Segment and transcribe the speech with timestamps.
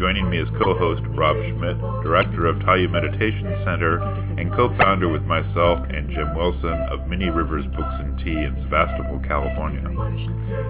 [0.00, 4.00] Joining me as co-host Rob Schmidt, director of Tayu Meditation Center
[4.40, 9.20] and co-founder with myself and Jim Wilson of Many Rivers Books and Tea in Sebastopol,
[9.28, 9.84] California.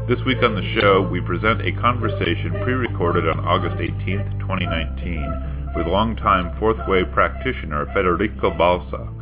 [0.09, 5.87] This week on the show, we present a conversation pre-recorded on August 18, 2019 with
[5.87, 9.15] longtime Fourth Way practitioner Federico Balsa.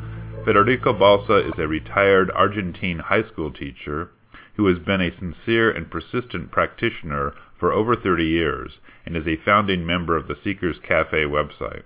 [0.47, 4.09] Federico Balsa is a retired Argentine high school teacher
[4.57, 9.37] who has been a sincere and persistent practitioner for over 30 years and is a
[9.37, 11.83] founding member of the Seekers Cafe website.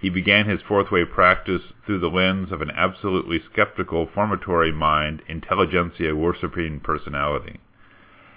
[0.00, 5.22] He began his Fourth Way practice through the lens of an absolutely skeptical formatory mind
[5.28, 7.60] intelligentsia worshipping personality.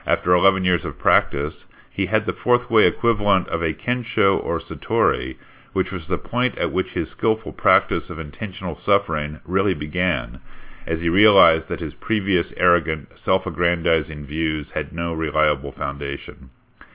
[0.06, 1.54] After 11 years of practice,
[1.90, 5.38] he had the Fourth Way equivalent of a Kensho or Satori
[5.74, 10.40] which was the point at which his skillful practice of intentional suffering really began,
[10.86, 16.50] as he realized that his previous arrogant, self-aggrandizing views had no reliable foundation.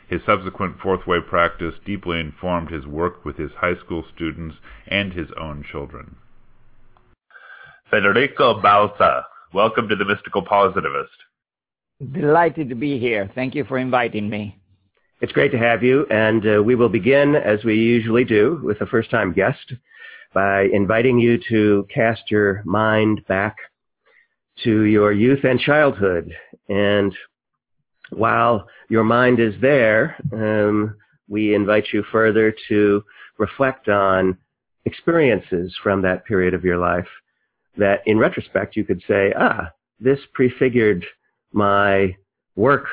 [0.09, 4.57] His subsequent Fourth Way practice deeply informed his work with his high school students
[4.87, 6.17] and his own children.
[7.91, 11.13] Federico Balsa, welcome to the Mystical Positivist.
[12.13, 13.31] Delighted to be here.
[13.35, 14.59] Thank you for inviting me.
[15.21, 18.81] It's great to have you, and uh, we will begin, as we usually do, with
[18.81, 19.75] a first-time guest
[20.33, 23.57] by inviting you to cast your mind back
[24.65, 26.33] to your youth and childhood.
[26.69, 27.15] And
[28.11, 30.97] while your mind is there, um,
[31.29, 33.03] we invite you further to
[33.39, 34.37] reflect on
[34.85, 37.09] experiences from that period of your life
[37.77, 41.05] that in retrospect you could say, ah, this prefigured
[41.53, 42.17] my
[42.57, 42.87] work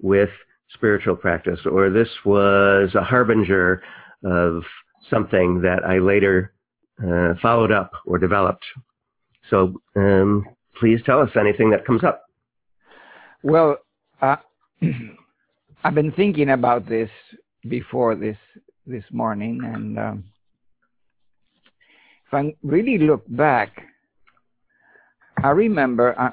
[0.00, 0.30] with
[0.74, 3.82] spiritual practice, or this was a harbinger
[4.24, 4.62] of
[5.08, 6.52] something that I later
[7.02, 8.64] uh, followed up or developed.
[9.50, 10.44] So um,
[10.78, 12.24] please tell us anything that comes up.
[13.42, 13.78] Well,
[14.20, 14.36] uh,
[15.84, 17.10] I've been thinking about this
[17.68, 18.36] before this
[18.86, 20.24] this morning, and um,
[22.26, 23.70] if I really look back,
[25.42, 26.32] I remember I,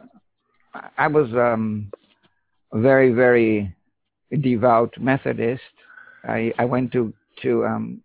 [0.98, 1.92] I was um,
[2.74, 3.76] very very
[4.42, 5.62] devout Methodist.
[6.24, 8.02] I, I went to to um,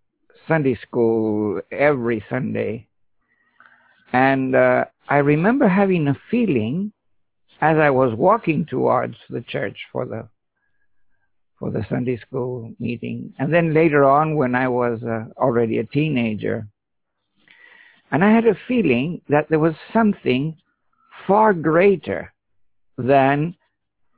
[0.49, 2.87] Sunday school every Sunday,
[4.13, 6.93] and uh, I remember having a feeling
[7.61, 10.29] as I was walking towards the church for the
[11.59, 15.85] for the Sunday school meeting, and then later on when I was uh, already a
[15.85, 16.67] teenager,
[18.11, 20.57] and I had a feeling that there was something
[21.27, 22.33] far greater
[22.97, 23.55] than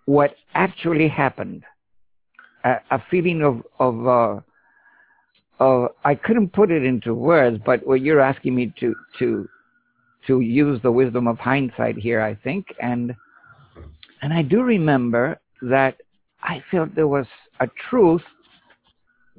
[0.04, 1.64] what actually happened.
[2.64, 4.40] A, a feeling of of uh,
[5.58, 9.48] of I couldn't put it into words, but what you're asking me to to
[10.28, 13.16] to use the wisdom of hindsight here, I think, and
[14.22, 15.96] and I do remember that
[16.42, 17.26] I felt there was
[17.60, 18.22] a truth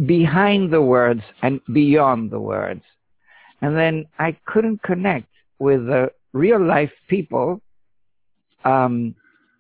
[0.06, 2.84] behind the words and beyond the words,
[3.62, 5.28] and then I couldn't connect
[5.60, 7.62] with the real life people
[8.66, 9.16] um,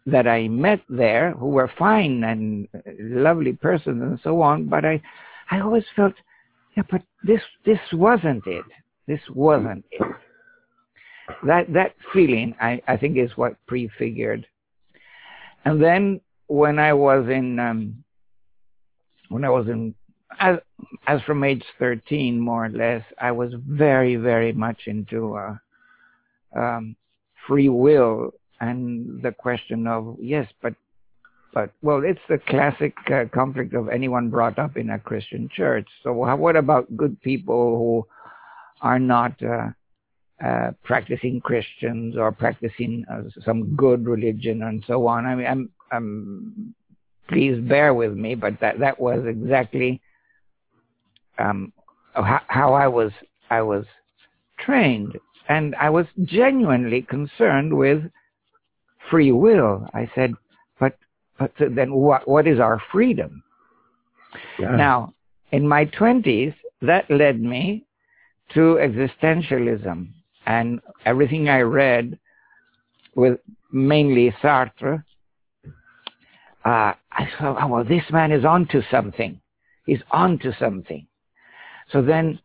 [0.05, 2.67] that I met there who were fine and
[2.99, 5.01] lovely persons and so on, but I,
[5.49, 6.13] I always felt,
[6.75, 8.65] yeah, but this, this wasn't it.
[9.07, 10.01] This wasn't it.
[11.45, 14.45] That, that feeling, I, I think is what prefigured.
[15.65, 18.03] And then when I was in, um,
[19.29, 19.95] when I was in,
[20.39, 20.57] as,
[21.07, 25.55] as from age 13, more or less, I was very, very much into, uh,
[26.55, 26.95] um,
[27.47, 30.73] free will and the question of yes, but
[31.53, 35.87] but well, it's the classic uh, conflict of anyone brought up in a Christian church.
[36.01, 38.07] So how, what about good people who
[38.81, 39.67] are not uh,
[40.43, 45.25] uh, practicing Christians or practicing uh, some good religion and so on?
[45.25, 46.75] I mean, I'm, I'm
[47.29, 50.01] please bear with me, but that that was exactly
[51.37, 51.71] um,
[52.13, 53.11] how, how I was
[53.49, 53.85] I was
[54.59, 55.17] trained,
[55.47, 58.03] and I was genuinely concerned with
[59.09, 59.87] free will.
[59.93, 60.33] I said,
[60.79, 60.97] but
[61.39, 63.43] but then what what is our freedom?
[64.59, 64.75] Yeah.
[64.75, 65.13] Now,
[65.51, 67.85] in my twenties, that led me
[68.53, 70.09] to existentialism
[70.45, 72.17] and everything I read
[73.15, 73.39] with
[73.71, 75.03] mainly Sartre.
[76.65, 79.39] Uh, I thought, oh, well, this man is onto something.
[79.85, 81.05] He's onto something.
[81.91, 82.39] So then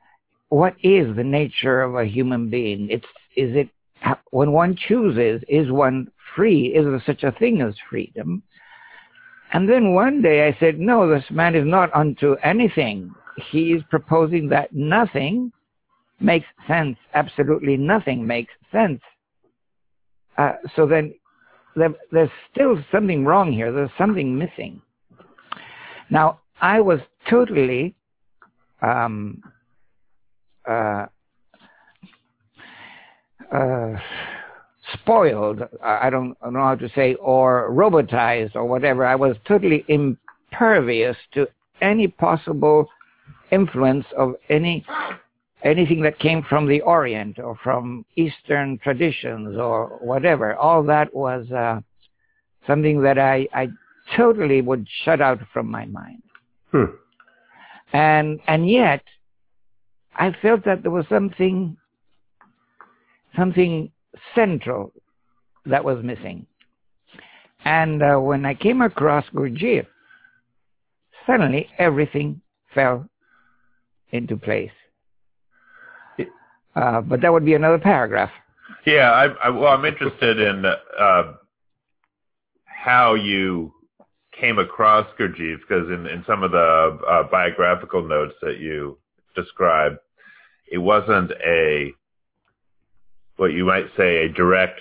[0.48, 2.88] what is the nature of a human being?
[2.90, 3.06] It's
[3.36, 3.68] is it
[4.30, 6.68] when one chooses, is one free?
[6.68, 8.42] Is there such a thing as freedom?
[9.52, 13.14] And then one day I said, no, this man is not onto anything.
[13.50, 15.52] He is proposing that nothing
[16.20, 16.96] makes sense.
[17.14, 19.00] Absolutely nothing makes sense.
[20.36, 21.14] Uh, so then
[21.76, 23.72] there, there's still something wrong here.
[23.72, 24.80] There's something missing.
[26.10, 27.94] Now, I was totally
[28.82, 29.42] um,
[30.68, 31.06] uh,
[33.52, 33.96] uh,
[34.94, 39.04] spoiled, I don't know how to say, or robotized or whatever.
[39.04, 41.46] I was totally impervious to
[41.80, 42.88] any possible
[43.50, 44.84] influence of any
[45.62, 50.54] anything that came from the Orient or from Eastern traditions or whatever.
[50.54, 51.80] All that was uh,
[52.66, 53.68] something that I, I
[54.16, 56.22] totally would shut out from my mind.
[56.70, 56.84] Hmm.
[57.92, 59.02] And and yet,
[60.14, 61.76] I felt that there was something
[63.36, 63.90] something
[64.34, 64.92] central
[65.64, 66.46] that was missing.
[67.64, 69.86] And uh, when I came across Gurdjieff,
[71.26, 72.40] suddenly everything
[72.74, 73.08] fell
[74.10, 74.70] into place.
[76.74, 78.30] Uh, but that would be another paragraph.
[78.86, 81.32] Yeah, I, I, well, I'm interested in uh,
[82.64, 83.72] how you
[84.38, 88.98] came across Gurdjieff because in, in some of the uh, biographical notes that you
[89.34, 89.98] described,
[90.70, 91.92] it wasn't a
[93.36, 94.80] what you might say a direct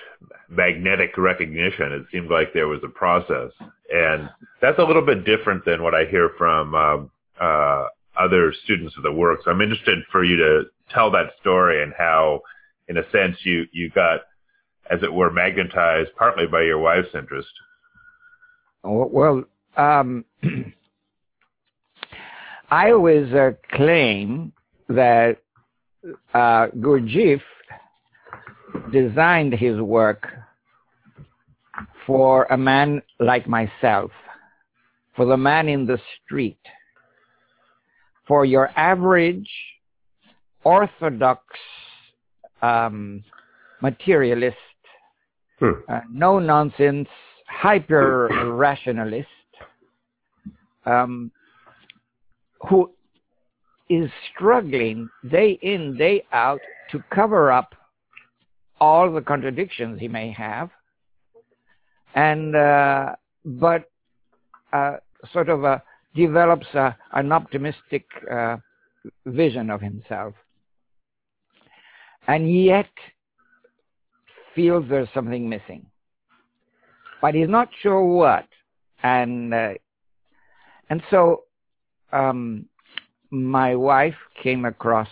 [0.49, 1.91] magnetic recognition.
[1.91, 3.51] It seemed like there was a process,
[3.93, 4.29] and
[4.61, 7.85] that's a little bit different than what I hear from um, uh,
[8.19, 9.41] other students of the work.
[9.43, 10.63] So I'm interested for you to
[10.93, 12.41] tell that story and how,
[12.87, 14.21] in a sense, you you got,
[14.89, 17.49] as it were, magnetized partly by your wife's interest.
[18.83, 19.43] Well,
[19.75, 20.25] um,
[22.69, 24.53] I always uh, claim
[24.89, 25.37] that
[26.33, 27.41] uh, Gurdjieff
[28.91, 30.27] designed his work
[32.05, 34.11] for a man like myself,
[35.15, 36.59] for the man in the street,
[38.27, 39.49] for your average
[40.67, 41.41] orthodox
[42.61, 43.23] um,
[43.81, 44.57] materialist,
[45.59, 45.71] Hmm.
[45.87, 47.09] uh, no nonsense,
[47.47, 48.29] hyper
[48.65, 49.27] rationalist,
[50.85, 51.31] um,
[52.67, 52.91] who
[53.89, 56.61] is struggling day in, day out
[56.91, 57.73] to cover up
[58.79, 60.69] all the contradictions he may have,
[62.13, 63.15] and uh,
[63.45, 63.89] but
[64.73, 64.97] uh,
[65.33, 65.79] sort of uh,
[66.13, 68.57] develops a, an optimistic uh,
[69.25, 70.33] vision of himself,
[72.27, 72.89] and yet
[74.55, 75.85] feels there's something missing,
[77.21, 78.47] but he's not sure what,
[79.03, 79.73] and uh,
[80.89, 81.43] and so
[82.11, 82.65] um,
[83.29, 85.09] my wife came across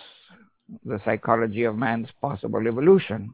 [0.86, 3.34] the psychology of man's possible evolution.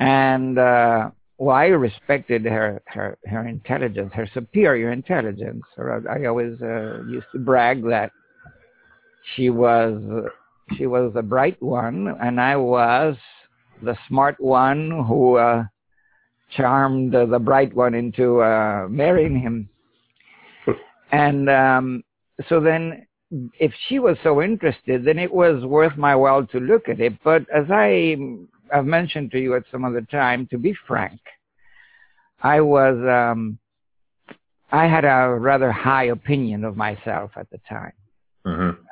[0.00, 5.62] And uh, well, I respected her, her her intelligence, her superior intelligence.
[5.78, 8.10] I always uh, used to brag that
[9.34, 10.00] she was
[10.76, 13.16] she was the bright one, and I was
[13.82, 15.64] the smart one who uh,
[16.56, 19.68] charmed the bright one into uh, marrying him.
[21.12, 22.04] and um,
[22.48, 23.06] so then,
[23.58, 27.14] if she was so interested, then it was worth my while to look at it.
[27.22, 28.16] But as I
[28.72, 31.20] I've mentioned to you at some other time, to be frank,
[32.42, 33.58] I was, um,
[34.70, 37.92] I had a rather high opinion of myself at the time.
[38.46, 38.82] Mm-hmm.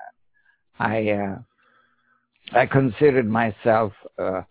[0.79, 1.38] I, uh,
[2.55, 4.43] I considered myself uh,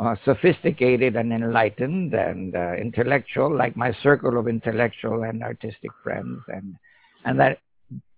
[0.00, 6.40] uh, sophisticated and enlightened and uh, intellectual, like my circle of intellectual and artistic friends,
[6.48, 6.76] and
[7.24, 7.58] and that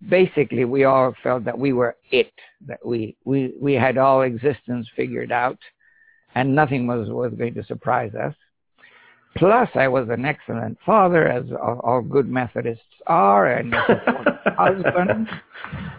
[0.08, 2.32] basically we all felt that we were it,
[2.66, 5.58] that we we we had all existence figured out,
[6.34, 8.34] and nothing was, was going to surprise us.
[9.36, 15.28] Plus, I was an excellent father, as all, all good Methodists are, and a husband.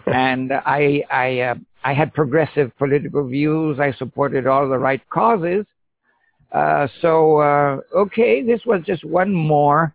[0.06, 1.54] And I, I, uh,
[1.86, 3.78] I had progressive political views.
[3.78, 5.64] I supported all the right causes.
[6.50, 9.94] Uh, so, uh, okay, this was just one more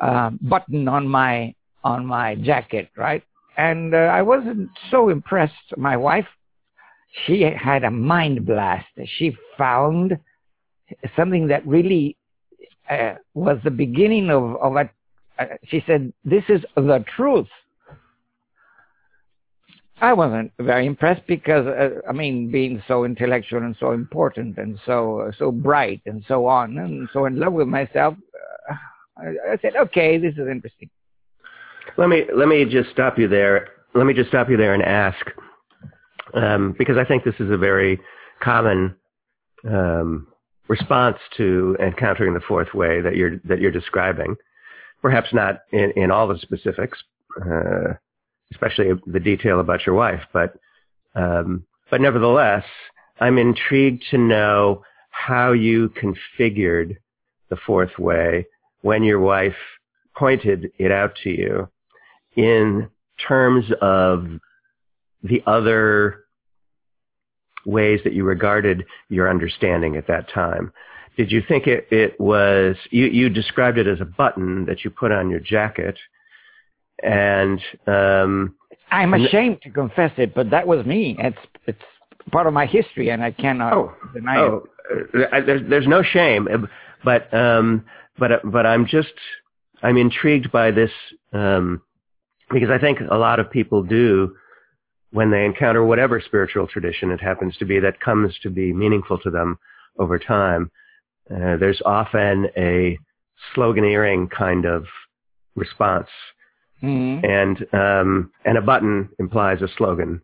[0.00, 1.54] uh, button on my
[1.84, 3.22] on my jacket, right?
[3.56, 5.68] And uh, I wasn't so impressed.
[5.76, 6.26] My wife
[7.26, 8.86] she had a mind blast.
[9.18, 10.18] She found
[11.16, 12.16] something that really
[12.90, 14.90] uh, was the beginning of, of a,
[15.38, 17.46] uh, she said, this is the truth.
[20.00, 24.78] I wasn't very impressed because, uh, I mean, being so intellectual and so important and
[24.84, 28.14] so so bright and so on and so in love with myself,
[28.70, 28.74] uh,
[29.16, 30.90] I, I said, okay, this is interesting.
[31.96, 33.68] Let me let me just stop you there.
[33.94, 35.24] Let me just stop you there and ask
[36.34, 38.00] um, because I think this is a very
[38.42, 38.96] common
[39.68, 40.26] um,
[40.68, 44.34] response to encountering the fourth way that you're that you're describing.
[45.02, 46.98] Perhaps not in, in all the specifics,
[47.42, 47.94] uh,
[48.54, 50.56] especially the detail about your wife, but
[51.14, 52.64] um, but nevertheless,
[53.20, 56.96] I'm intrigued to know how you configured
[57.50, 58.46] the fourth way
[58.82, 59.54] when your wife
[60.16, 61.68] pointed it out to you
[62.36, 62.88] in
[63.28, 64.26] terms of
[65.22, 66.24] the other
[67.64, 70.72] ways that you regarded your understanding at that time.
[71.16, 74.90] Did you think it, it was, you, you described it as a button that you
[74.90, 75.96] put on your jacket
[77.02, 78.54] and, um,
[78.90, 81.16] I'm ashamed to confess it, but that was me.
[81.18, 81.36] It's,
[81.66, 81.82] it's
[82.30, 85.32] part of my history and I cannot oh, deny oh, it.
[85.32, 86.46] Uh, there's, there's no shame,
[87.04, 87.84] but, um,
[88.18, 89.12] but, but I'm just,
[89.82, 90.90] I'm intrigued by this,
[91.32, 91.82] um,
[92.50, 94.36] because I think a lot of people do
[95.10, 99.18] when they encounter whatever spiritual tradition it happens to be that comes to be meaningful
[99.18, 99.58] to them
[99.98, 100.70] over time.
[101.30, 102.98] Uh, there's often a
[103.54, 104.84] sloganeering kind of
[105.54, 106.08] response.
[106.84, 107.24] Mhm.
[107.24, 110.20] And um, and a button implies a slogan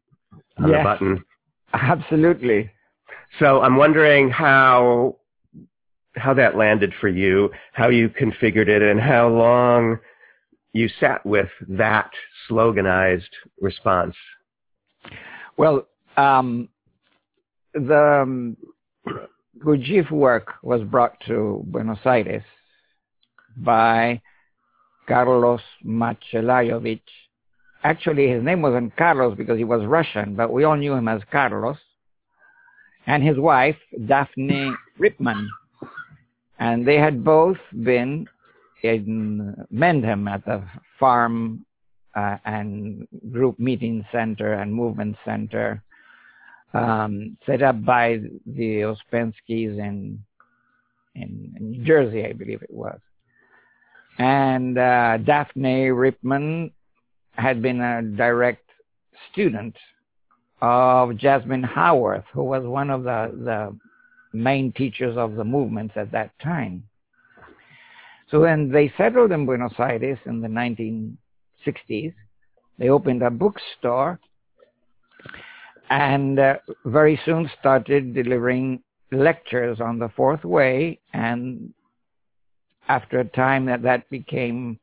[0.59, 0.79] on Yes.
[0.79, 1.25] the button.
[1.73, 2.71] Absolutely.
[3.39, 5.17] So I'm wondering how
[6.17, 9.99] how that landed for you, how you configured it, and how long
[10.73, 12.11] you sat with that
[12.49, 14.17] sloganized response.
[15.57, 15.87] Well,
[16.17, 16.69] um,
[17.75, 18.57] the um,
[19.59, 22.43] Gurdjieff work was brought to Buenos Aires
[23.57, 24.21] by
[25.11, 27.01] Carlos Machelayovich.
[27.83, 31.21] Actually, his name wasn't Carlos because he was Russian, but we all knew him as
[31.33, 31.79] Carlos.
[33.09, 33.77] And his wife,
[34.07, 35.49] Daphne Ripman.
[36.61, 38.29] And they had both been
[38.85, 40.63] in Mendham at the
[41.01, 41.67] farm
[42.15, 45.83] uh, and group meeting center and movement center
[46.73, 50.23] um, set up by the Ouspenskys in,
[51.17, 53.01] in in New Jersey, I believe it was.
[54.21, 56.73] And uh, Daphne Ripman
[57.33, 58.69] had been a direct
[59.33, 59.75] student
[60.61, 63.79] of Jessmin Howarth, who was one of the, the
[64.35, 66.85] main teachers of the movements at that time.
[68.31, 72.13] So when they settled in Buenos Aires in the 1960s,
[72.79, 74.21] they opened a bookstore
[75.89, 81.73] and uh, very soon started delivering lectures on the fourth way and
[82.97, 84.79] after a time that that became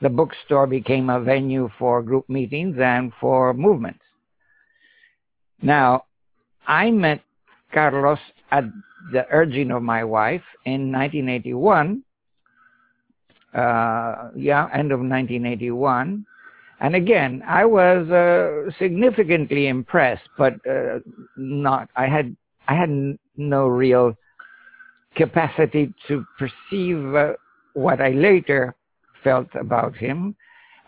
[0.00, 4.04] the bookstore became a venue for group meetings and for movements
[5.62, 6.04] now
[6.66, 7.20] i met
[7.72, 8.18] carlos
[8.50, 8.64] at
[9.12, 12.02] the urging of my wife in 1981
[13.54, 16.26] uh yeah end of 1981
[16.82, 20.98] and again, I was uh, significantly impressed, but uh,
[21.36, 21.88] not.
[21.94, 24.16] I had I had no real
[25.14, 27.34] capacity to perceive uh,
[27.74, 28.74] what I later
[29.22, 30.34] felt about him,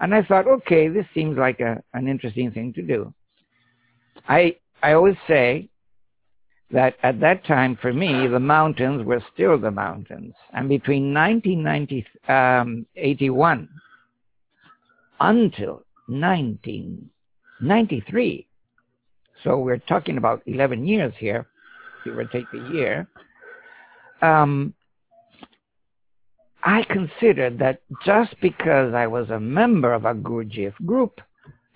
[0.00, 3.14] and I thought, okay, this seems like a, an interesting thing to do.
[4.28, 5.70] I I always say
[6.70, 13.68] that at that time, for me, the mountains were still the mountains, and between 1981
[15.20, 18.46] until 1993.
[19.42, 21.46] So we're talking about 11 years here,
[22.04, 23.06] give or take a year.
[24.22, 24.74] Um,
[26.64, 31.20] I considered that just because I was a member of a Gurdjieff group,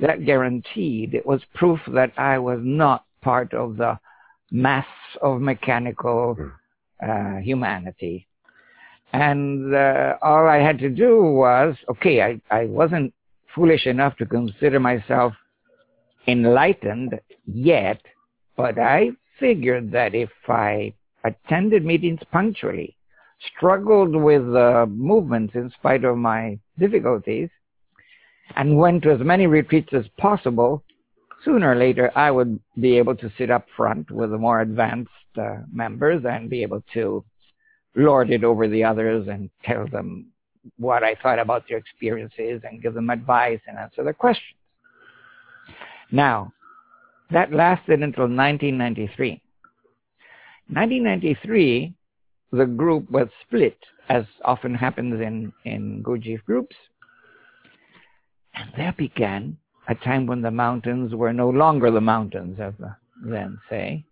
[0.00, 3.99] that guaranteed it was proof that I was not part of the
[4.50, 4.87] mass
[5.23, 6.37] of mechanical
[7.07, 8.26] uh, humanity.
[9.12, 13.12] And uh, all I had to do was, okay, I, I wasn't
[13.54, 15.33] foolish enough to consider myself
[16.26, 18.00] enlightened yet,
[18.57, 20.92] but I figured that if I
[21.25, 22.97] attended meetings punctually,
[23.57, 27.49] struggled with uh, movements in spite of my difficulties,
[28.57, 30.83] and went to as many retreats as possible,
[31.45, 35.11] sooner or later I would be able to sit up front with the more advanced
[35.37, 37.25] uh, members and be able to
[37.95, 40.26] lord it over the others and tell them
[40.76, 44.59] what I thought about their experiences and give them advice and answer their questions.
[46.11, 46.52] Now,
[47.30, 49.42] that lasted until 1993.
[50.71, 51.95] 1993,
[52.52, 53.78] the group was split,
[54.09, 56.76] as often happens in, in Gurdjieff groups.
[58.55, 59.57] And there began
[59.88, 64.05] a time when the mountains were no longer the mountains, as the then say.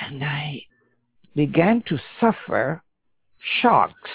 [0.00, 0.62] And I
[1.34, 2.82] began to suffer
[3.60, 4.10] shocks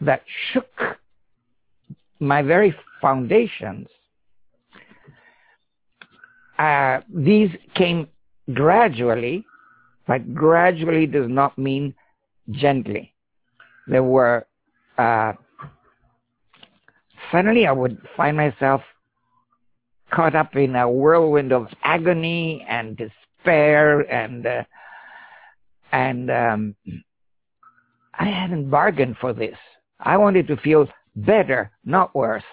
[0.00, 0.22] that
[0.52, 0.98] shook
[2.20, 3.88] my very foundations.
[6.58, 8.08] uh, these came
[8.52, 9.44] gradually,
[10.06, 11.94] but gradually does not mean
[12.50, 13.12] gently.
[13.86, 14.46] There were,
[14.98, 15.32] uh,
[17.30, 18.82] suddenly I would find myself
[20.10, 24.64] caught up in a whirlwind of agony and despair and, uh,
[25.92, 26.76] and, um,
[28.18, 29.58] I hadn't bargained for this.
[30.00, 32.44] I wanted to feel better, not worse.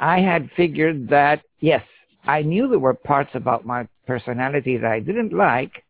[0.00, 1.82] I had figured that, yes,
[2.24, 5.84] I knew there were parts about my personality that I didn't like,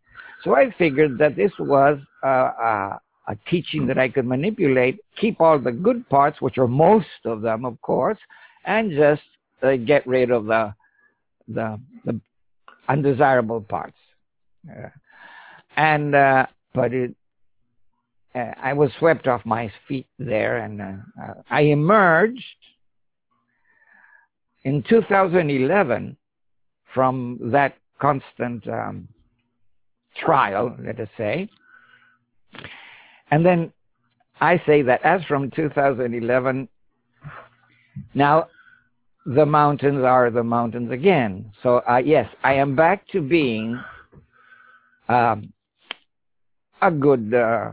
[0.45, 5.41] so I figured that this was uh, uh, a teaching that I could manipulate, keep
[5.41, 8.19] all the good parts, which are most of them, of course,
[8.65, 9.23] and just
[9.63, 10.75] uh, get rid of the,
[11.49, 12.21] the, the
[12.89, 13.97] undesirable parts.
[14.69, 14.89] Uh,
[15.77, 17.15] and uh, but it,
[18.35, 22.43] uh, I was swept off my feet there, and uh, I emerged
[24.65, 26.17] in 2011
[26.95, 29.09] from that constant um,
[30.25, 31.49] trial, let us say.
[33.31, 33.73] And then
[34.41, 36.69] I say that as from 2011,
[38.15, 38.49] now
[39.27, 41.53] the mountains are the mountains again.
[41.63, 43.79] So uh, yes, I am back to being
[45.09, 45.53] um,
[46.81, 47.73] a good, uh,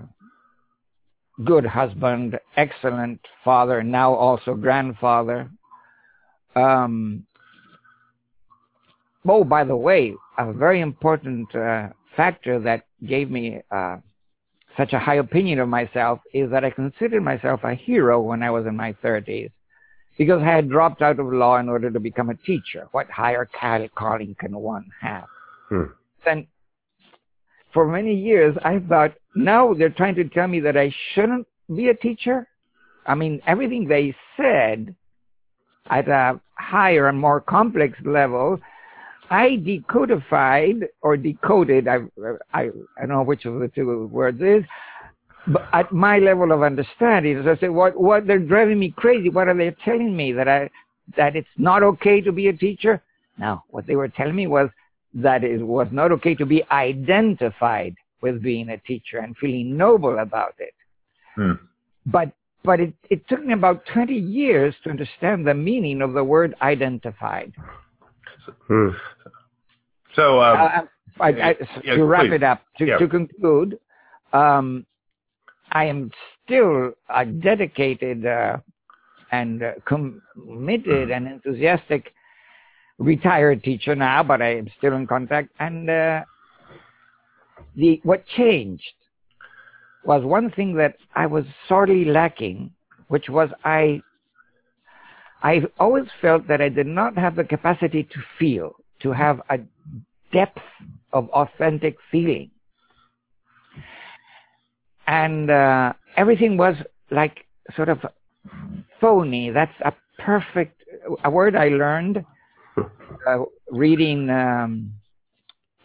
[1.43, 5.49] good husband, excellent father, now also grandfather.
[6.55, 7.25] Um,
[9.27, 13.97] oh, by the way, a very important uh, factor that gave me uh,
[14.77, 18.51] such a high opinion of myself is that I considered myself a hero when I
[18.51, 19.51] was in my 30s
[20.17, 22.87] because I had dropped out of law in order to become a teacher.
[22.91, 23.47] What higher
[23.95, 25.25] calling can one have?
[25.69, 25.83] Hmm.
[26.23, 26.47] Then,
[27.73, 31.89] for many years, I thought, now they're trying to tell me that I shouldn't be
[31.89, 32.47] a teacher.
[33.05, 34.95] I mean, everything they said
[35.89, 38.59] at a higher and more complex level
[39.29, 41.99] I decodified or decoded, I,
[42.53, 44.63] I, I don't know which of the two words is,
[45.47, 49.29] but at my level of understanding, as I said, what, what, they're driving me crazy.
[49.29, 50.31] What are they telling me?
[50.31, 50.69] That I,
[51.17, 53.01] that it's not okay to be a teacher?
[53.37, 54.69] No, what they were telling me was
[55.13, 60.19] that it was not okay to be identified with being a teacher and feeling noble
[60.19, 60.73] about it.
[61.35, 61.53] Hmm.
[62.05, 62.31] But,
[62.63, 66.55] but it, it took me about 20 years to understand the meaning of the word
[66.61, 67.53] identified.
[68.67, 68.89] Hmm.
[70.15, 70.81] So, um, uh,
[71.19, 72.33] I, I, yes, to wrap please.
[72.33, 72.97] it up, to, yeah.
[72.97, 73.77] to conclude,
[74.33, 74.85] um,
[75.71, 76.11] I am
[76.43, 78.57] still a dedicated uh,
[79.31, 82.13] and uh, committed and enthusiastic
[82.97, 85.49] retired teacher now, but I am still in contact.
[85.59, 86.23] And uh,
[87.75, 88.83] the what changed
[90.05, 92.71] was one thing that I was sorely lacking,
[93.07, 94.01] which was I
[95.43, 98.75] I always felt that I did not have the capacity to feel,
[99.05, 99.59] to have a
[100.33, 100.65] depth
[101.13, 102.49] of authentic feeling.
[105.05, 106.75] And uh, everything was
[107.11, 107.99] like sort of
[108.99, 109.51] phony.
[109.51, 110.81] That's a perfect,
[111.23, 112.25] a word I learned
[113.27, 114.91] uh, reading um,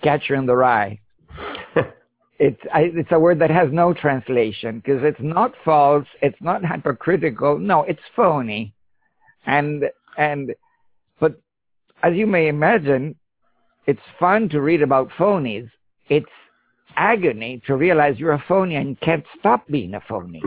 [0.02, 0.98] Catcher in the Rye.
[2.38, 6.64] it's I, it's a word that has no translation because it's not false, it's not
[6.64, 7.59] hypocritical.
[7.59, 8.72] No, it's phony.
[9.44, 9.85] And,
[10.16, 10.54] and,
[12.02, 13.14] as you may imagine,
[13.86, 15.68] it's fun to read about phonies.
[16.08, 16.26] It's
[16.96, 20.42] agony to realize you're a phony and can't stop being a phony.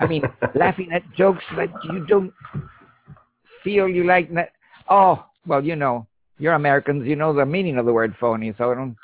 [0.00, 0.22] I mean,
[0.54, 2.32] laughing at jokes that you don't
[3.64, 4.30] feel you like.
[4.88, 6.06] Oh, well, you know,
[6.38, 7.06] you're Americans.
[7.06, 8.54] You know the meaning of the word phony.
[8.58, 8.96] So I don't.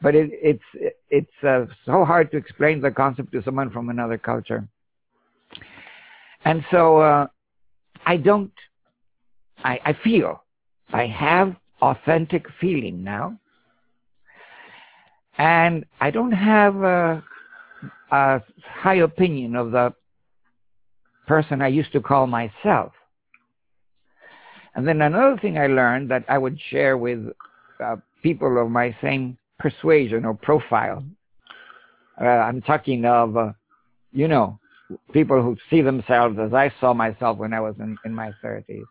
[0.00, 4.18] But it, it's it's uh, so hard to explain the concept to someone from another
[4.18, 4.66] culture.
[6.44, 7.26] And so uh,
[8.04, 8.52] I don't,
[9.62, 10.41] I, I feel,
[10.92, 13.38] I have authentic feeling now.
[15.38, 17.24] And I don't have a,
[18.10, 19.94] a high opinion of the
[21.26, 22.92] person I used to call myself.
[24.74, 27.26] And then another thing I learned that I would share with
[27.82, 31.04] uh, people of my same persuasion or profile.
[32.20, 33.52] Uh, I'm talking of, uh,
[34.12, 34.58] you know,
[35.12, 38.82] people who see themselves as I saw myself when I was in, in my 30s,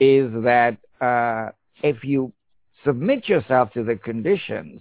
[0.00, 1.50] is that uh,
[1.82, 2.32] if you
[2.84, 4.80] submit yourself to the conditions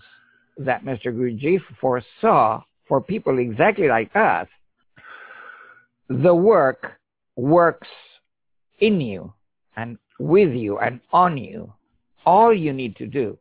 [0.58, 1.08] that Mr.
[1.08, 4.48] Gurdjieff foresaw for people exactly like us,
[6.10, 6.94] the work
[7.36, 7.88] works
[8.80, 9.34] in you
[9.76, 11.72] and with you and on you.
[12.26, 13.38] All you need to do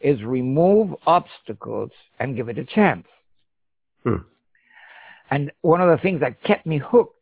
[0.00, 3.06] is remove obstacles and give it a chance.
[4.04, 4.16] Hmm.
[5.30, 7.14] And one of the things that kept me hooked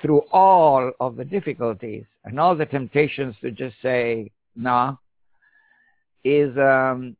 [0.00, 4.96] through all of the difficulties and all the temptations to just say, nah
[6.24, 7.16] is um,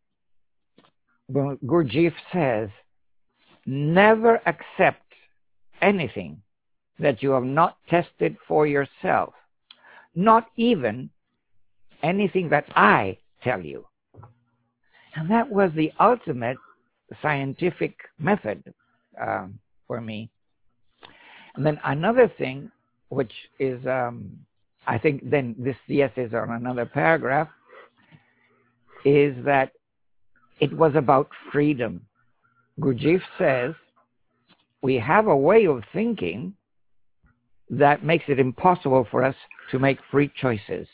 [1.31, 2.71] Gurdjieff says,
[3.67, 5.03] never accept
[5.83, 6.41] anything
[6.99, 9.35] that you have not tested for yourself,
[10.15, 11.11] not even
[12.03, 13.87] anything that I tell you.
[15.17, 16.57] And that was the ultimate
[17.23, 18.73] scientific method
[19.21, 20.31] um, for me.
[21.55, 22.71] And then another thing,
[23.11, 24.31] which is, um,
[24.87, 27.49] I think then this yes is on another paragraph,
[29.05, 29.73] is that
[30.61, 32.07] it was about freedom.
[32.81, 33.75] Gurdjieff says
[34.83, 36.55] we have a way of thinking
[37.71, 39.35] that makes it impossible for us
[39.71, 40.87] to make free choices.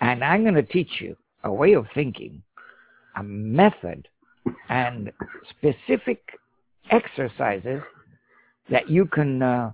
[0.00, 2.42] And I'm going to teach you a way of thinking,
[3.16, 4.08] a method,
[4.68, 5.12] and
[5.50, 6.20] specific
[6.90, 7.82] exercises
[8.70, 9.72] that you can uh,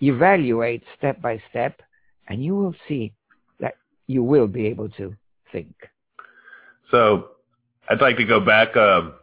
[0.00, 1.80] evaluate step by step,
[2.28, 3.12] and you will see
[3.60, 3.74] that
[4.06, 5.14] you will be able to
[5.52, 5.74] think.
[6.90, 7.28] So
[7.88, 9.14] I'd like to go back um,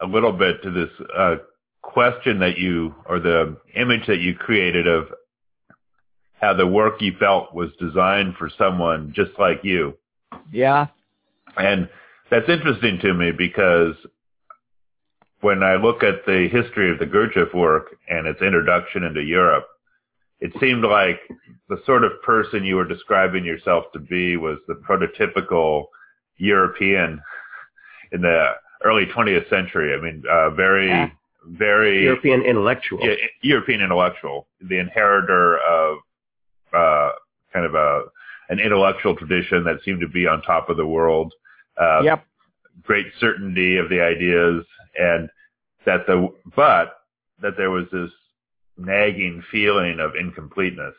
[0.00, 1.36] a little bit to this uh,
[1.82, 5.08] question that you, or the image that you created of
[6.40, 9.94] how the work you felt was designed for someone just like you.
[10.52, 10.86] Yeah.
[11.56, 11.88] And
[12.30, 13.94] that's interesting to me because
[15.40, 19.66] when I look at the history of the Gurdjieff work and its introduction into Europe,
[20.40, 21.20] it seemed like
[21.68, 25.86] the sort of person you were describing yourself to be was the prototypical
[26.36, 27.20] European
[28.12, 28.52] in the
[28.84, 29.94] early 20th century.
[29.94, 31.10] I mean, uh, very, yeah.
[31.46, 33.00] very European intellectual.
[33.02, 35.98] Yeah, European intellectual, the inheritor of
[36.72, 37.10] uh,
[37.52, 38.04] kind of a
[38.50, 41.34] an intellectual tradition that seemed to be on top of the world.
[41.78, 42.24] Uh, yep.
[42.82, 44.64] Great certainty of the ideas,
[44.98, 45.28] and
[45.84, 46.94] that the but
[47.42, 48.10] that there was this
[48.78, 50.94] nagging feeling of incompleteness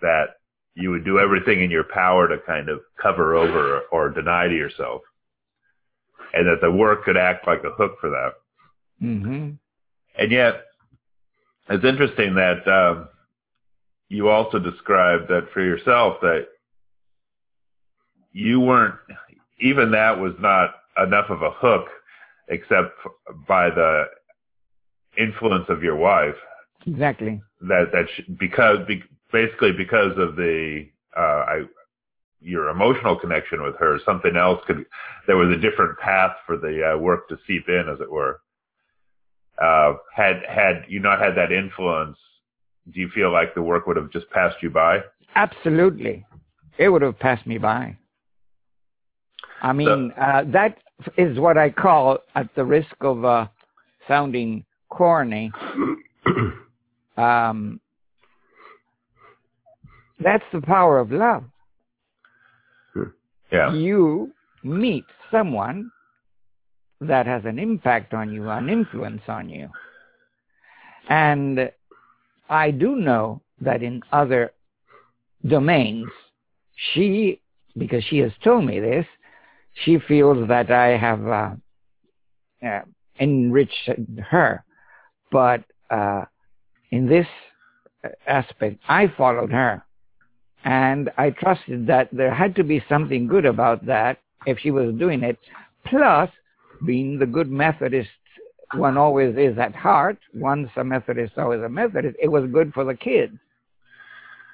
[0.00, 0.36] that
[0.74, 4.54] you would do everything in your power to kind of cover over or deny to
[4.54, 5.02] yourself.
[6.34, 8.32] And that the work could act like a hook for that.
[9.02, 9.50] Mm-hmm.
[10.18, 10.64] And yet,
[11.68, 13.08] it's interesting that um,
[14.08, 16.46] you also described that for yourself that
[18.32, 18.94] you weren't,
[19.60, 21.88] even that was not enough of a hook
[22.48, 22.92] except
[23.46, 24.04] by the
[25.18, 26.34] influence of your wife.
[26.86, 27.40] Exactly.
[27.60, 28.06] That, that
[28.38, 28.78] because,
[29.32, 31.62] basically because of the uh, I,
[32.40, 34.84] your emotional connection with her, something else could.
[35.26, 38.40] There was a different path for the uh, work to seep in, as it were.
[39.62, 42.16] Uh, had had you not had that influence,
[42.92, 44.98] do you feel like the work would have just passed you by?
[45.36, 46.24] Absolutely,
[46.78, 47.96] it would have passed me by.
[49.60, 50.78] I mean, so, uh, that
[51.16, 53.46] is what I call, at the risk of uh,
[54.08, 55.52] sounding corny,
[57.16, 57.80] um,
[60.20, 61.44] that's the power of love.
[63.50, 63.72] Yeah.
[63.72, 65.90] You meet someone
[67.00, 69.68] that has an impact on you, an influence on you.
[71.08, 71.70] And
[72.48, 74.52] I do know that in other
[75.46, 76.08] domains,
[76.94, 77.40] she,
[77.76, 79.06] because she has told me this,
[79.84, 81.50] she feels that I have uh,
[82.66, 82.82] uh,
[83.18, 83.90] enriched
[84.30, 84.64] her.
[85.30, 86.24] But uh,
[86.92, 87.26] in this
[88.26, 89.84] aspect, I followed her.
[90.64, 94.94] And I trusted that there had to be something good about that if she was
[94.94, 95.38] doing it.
[95.86, 96.30] Plus,
[96.86, 98.10] being the good Methodist
[98.74, 102.84] one always is at heart, once a Methodist, always a Methodist, it was good for
[102.84, 103.36] the kids.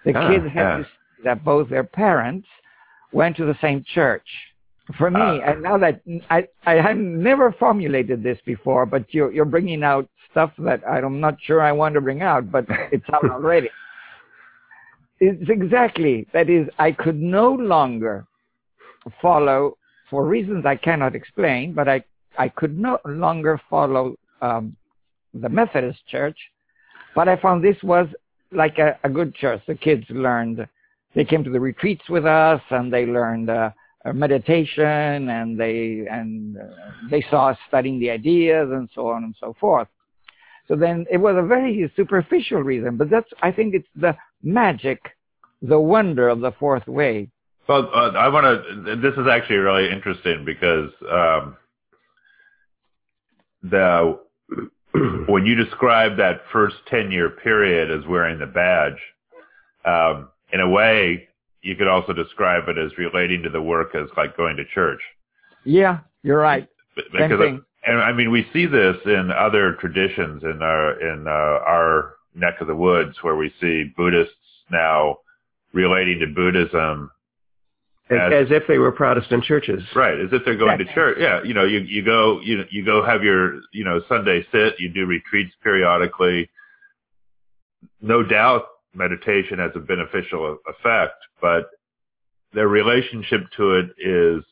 [0.05, 0.77] The ah, kids had yeah.
[0.79, 2.49] to see that both their parents
[3.13, 4.27] went to the same church.
[4.97, 9.31] For me, uh, and now that I I had never formulated this before, but you're
[9.31, 13.05] you're bringing out stuff that I'm not sure I want to bring out, but it's
[13.13, 13.69] out already.
[15.21, 18.27] It's exactly that is I could no longer
[19.21, 19.77] follow
[20.09, 22.03] for reasons I cannot explain, but I
[22.39, 24.75] I could no longer follow um,
[25.35, 26.39] the Methodist Church,
[27.15, 28.09] but I found this was
[28.53, 29.61] like a, a good church.
[29.67, 30.67] The kids learned,
[31.15, 33.71] they came to the retreats with us, and they learned uh,
[34.13, 36.63] meditation, and they and uh,
[37.11, 39.89] they saw us studying the ideas, and so on and so forth.
[40.69, 45.01] So then it was a very superficial reason, but that's I think it's the magic,
[45.63, 47.31] the wonder of the fourth way.
[47.69, 48.97] Well, uh, I want to.
[48.97, 51.57] This is actually really interesting because um,
[53.63, 54.19] the
[55.29, 58.99] when you describe that first ten year period as wearing the badge,
[59.85, 61.28] um, in a way,
[61.63, 65.01] you could also describe it as relating to the work as like going to church.
[65.65, 66.69] Yeah, you're right.
[66.95, 67.59] Because I,
[67.91, 72.61] and I mean, we see this in other traditions in our in uh, our neck
[72.61, 74.35] of the woods, where we see Buddhists
[74.71, 75.19] now
[75.73, 77.11] relating to Buddhism
[78.11, 79.83] as, as, if they were Protestant churches.
[79.95, 81.19] Right, as if they're going to church.
[81.21, 84.75] Yeah, you know, you you go you you go have your you know Sunday sit.
[84.79, 86.49] You do retreats periodically.
[88.01, 88.65] No doubt,
[88.99, 91.71] meditation has a beneficial effect, but
[92.53, 94.45] their relationship to it is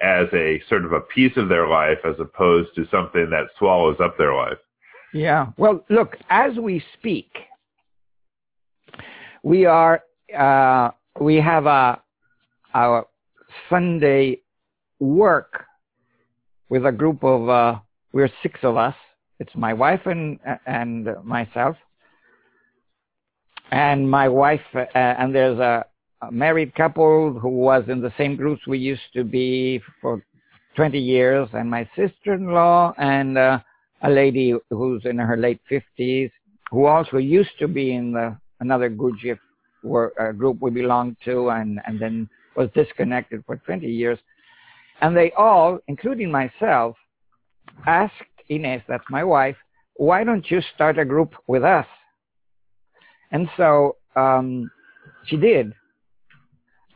[0.00, 3.96] as a sort of a piece of their life as opposed to something that swallows
[4.00, 4.58] up their life.
[5.12, 5.48] Yeah.
[5.56, 7.30] Well, look, as we speak,
[9.42, 10.02] we are
[10.36, 10.90] uh,
[11.20, 12.00] we have a
[12.74, 13.06] our
[13.68, 14.40] Sunday
[14.98, 15.66] work
[16.68, 17.78] with a group of uh,
[18.12, 18.94] we're six of us.
[19.38, 21.76] It's my wife and and myself,
[23.72, 25.84] and my wife uh, and there's a,
[26.20, 30.22] a married couple who was in the same groups we used to be for
[30.76, 33.58] 20 years, and my sister-in-law and uh,
[34.02, 36.30] a lady who's in her late 50s
[36.70, 39.38] who also used to be in the another Gurdjieff
[39.84, 44.18] uh, group we belonged to, and and then was disconnected for 20 years.
[45.00, 46.96] And they all, including myself,
[47.86, 48.12] asked
[48.50, 49.56] Ines, that's my wife,
[49.96, 51.86] why don't you start a group with us?
[53.32, 54.70] And so um,
[55.26, 55.74] she did.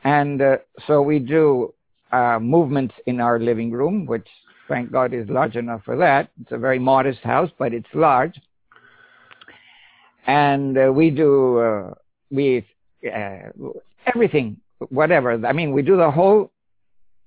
[0.04, 1.74] And uh, so we do
[2.12, 4.28] uh, movements in our living room, which
[4.68, 6.30] thank God is large enough for that.
[6.40, 8.40] It's a very modest house, but it's large.
[10.26, 11.94] And uh, we do, uh,
[12.30, 12.66] we,
[13.04, 13.50] uh,
[14.06, 14.58] everything
[14.90, 15.44] whatever.
[15.46, 16.50] I mean, we do the whole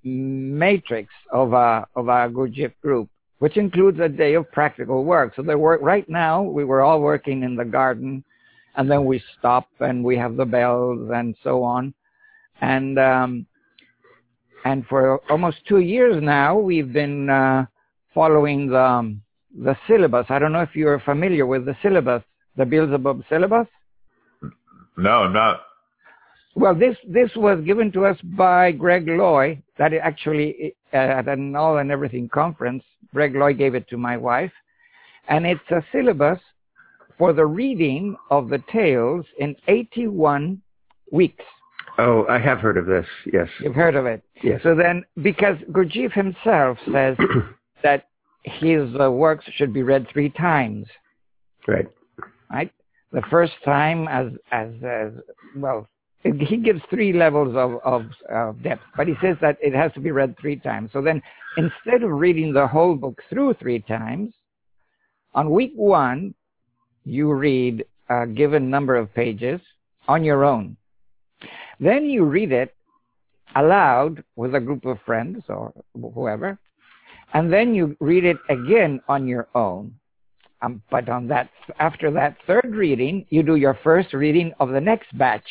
[0.03, 5.33] matrix of our, of a Gurdjieff group, which includes a day of practical work.
[5.35, 8.23] So there were right now we were all working in the garden,
[8.75, 11.93] and then we stop and we have the bells and so on,
[12.61, 13.45] and um,
[14.65, 17.65] and for almost two years now we've been uh,
[18.13, 19.21] following the um,
[19.57, 20.25] the syllabus.
[20.29, 22.23] I don't know if you're familiar with the syllabus,
[22.55, 23.67] the Beelzebub syllabus.
[24.97, 25.61] No, I'm not.
[26.55, 29.61] Well, this this was given to us by Greg Loy.
[29.77, 34.17] That actually uh, at an All and Everything conference, Greg Loy gave it to my
[34.17, 34.51] wife,
[35.27, 36.39] and it's a syllabus
[37.19, 40.59] for the reading of the tales in 81
[41.11, 41.45] weeks.
[41.99, 43.05] Oh, I have heard of this.
[43.31, 44.23] Yes, you've heard of it.
[44.41, 44.61] Yes.
[44.63, 47.17] So then, because Gurdjieff himself says
[47.83, 48.07] that
[48.43, 50.87] his uh, works should be read three times.
[51.67, 51.87] Right.
[52.49, 52.71] Right.
[53.11, 55.11] The first time as as as
[55.57, 55.87] well
[56.23, 60.01] he gives three levels of, of, of, depth, but he says that it has to
[60.01, 60.89] be read three times.
[60.91, 61.21] So then,
[61.55, 64.33] instead of reading the whole book through three times,
[65.33, 66.33] on week one,
[67.05, 69.59] you read a given number of pages
[70.07, 70.75] on your own.
[71.79, 72.75] Then you read it
[73.55, 75.73] aloud with a group of friends or
[76.13, 76.57] whoever,
[77.33, 79.93] and then you read it again on your own.
[80.61, 84.81] Um, but on that, after that third reading, you do your first reading of the
[84.81, 85.45] next batch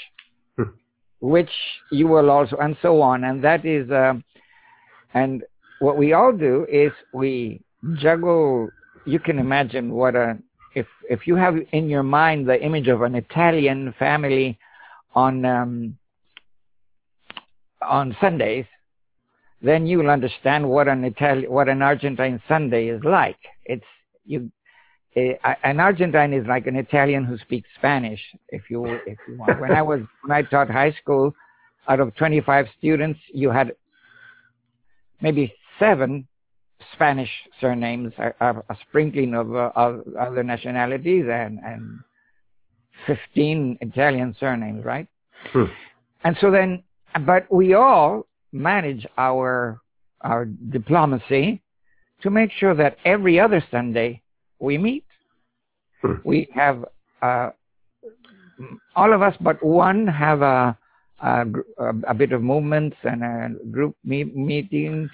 [1.21, 1.51] which
[1.91, 3.25] you will also, and so on.
[3.25, 4.15] And that is, uh,
[5.15, 5.43] and
[5.81, 7.61] what we all do is we
[7.95, 8.69] juggle.
[9.05, 10.39] You can imagine what a
[10.79, 14.59] if if you have in your mind the image of an Italian family
[15.15, 15.99] on um,
[17.83, 18.67] on Sundays,
[19.63, 23.39] then you will understand what an Italian what an Argentine Sunday is like.
[23.65, 23.85] It's
[24.25, 24.51] you
[25.65, 29.61] an Argentine is like an Italian who speaks Spanish, if you if you want.
[29.61, 31.35] When I was when I taught high school,
[31.89, 33.73] out of 25 students, you had
[35.21, 36.29] maybe seven
[36.95, 38.33] Spanish surnames, a,
[38.69, 42.01] a sprinkling of, uh, of other nationalities, and and
[43.07, 45.07] 15 Italian surnames, right?
[45.53, 45.65] Hmm.
[46.25, 46.83] And so then,
[47.25, 49.81] but we all manage our
[50.23, 51.63] our diplomacy
[52.23, 54.21] to make sure that every other Sunday
[54.59, 55.05] we meet.
[56.03, 56.15] Hmm.
[56.25, 56.85] We have
[57.23, 57.51] uh,
[58.97, 60.77] all of us but one have a,
[61.23, 61.47] a,
[62.09, 65.09] a bit of movements and a group meet, meeting,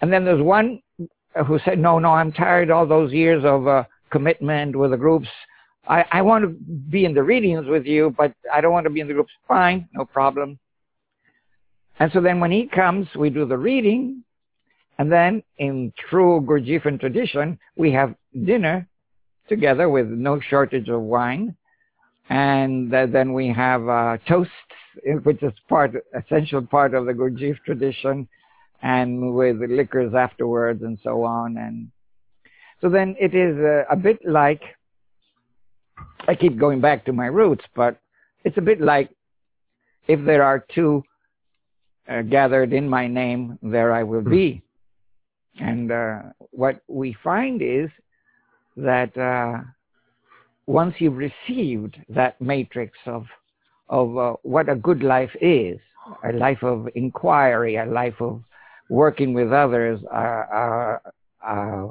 [0.00, 0.82] and then there's one
[1.46, 5.28] who said, "No, no, I'm tired all those years of uh, commitment with the groups.
[5.88, 8.90] I, I want to be in the readings with you, but I don't want to
[8.90, 9.32] be in the groups.
[9.48, 10.58] Fine, no problem."
[11.98, 14.24] And so then when he comes, we do the reading,
[14.98, 18.14] and then, in true Gurdjieffian tradition, we have
[18.44, 18.86] dinner
[19.48, 21.56] together with no shortage of wine.
[22.28, 24.52] And then we have uh, toasts,
[25.24, 28.28] which is part, essential part of the Gurdjieff tradition,
[28.82, 31.56] and with liquors afterwards and so on.
[31.56, 31.88] And
[32.80, 34.62] so then it is uh, a bit like,
[36.26, 37.98] I keep going back to my roots, but
[38.44, 39.10] it's a bit like
[40.08, 41.02] if there are two
[42.08, 44.62] uh, gathered in my name, there I will be.
[45.60, 47.88] And uh, what we find is
[48.76, 49.62] that uh,
[50.66, 53.26] once you've received that matrix of
[53.88, 55.78] of uh, what a good life is,
[56.24, 58.42] a life of inquiry, a life of
[58.88, 60.98] working with others, uh,
[61.46, 61.88] uh,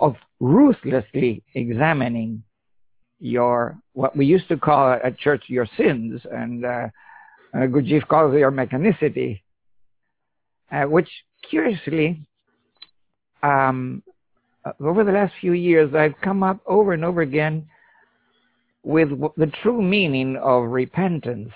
[0.00, 2.42] of ruthlessly examining
[3.18, 6.88] your what we used to call at church your sins, and uh,
[7.54, 9.40] uh, Gurdjieff calls it your mechanicity,
[10.70, 11.08] uh, which
[11.48, 12.26] curiously,
[13.42, 14.02] um,
[14.80, 17.66] over the last few years, I've come up over and over again
[18.82, 21.52] with the true meaning of repentance.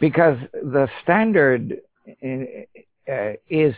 [0.00, 3.74] Because the standard uh, is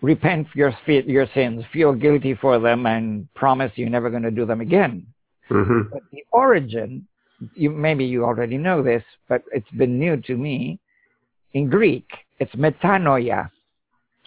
[0.00, 4.46] repent your, your sins, feel guilty for them, and promise you're never going to do
[4.46, 5.04] them again.
[5.50, 5.90] Mm-hmm.
[5.92, 7.06] But the origin,
[7.54, 10.78] you, maybe you already know this, but it's been new to me.
[11.54, 12.06] In Greek,
[12.38, 13.50] it's metanoia.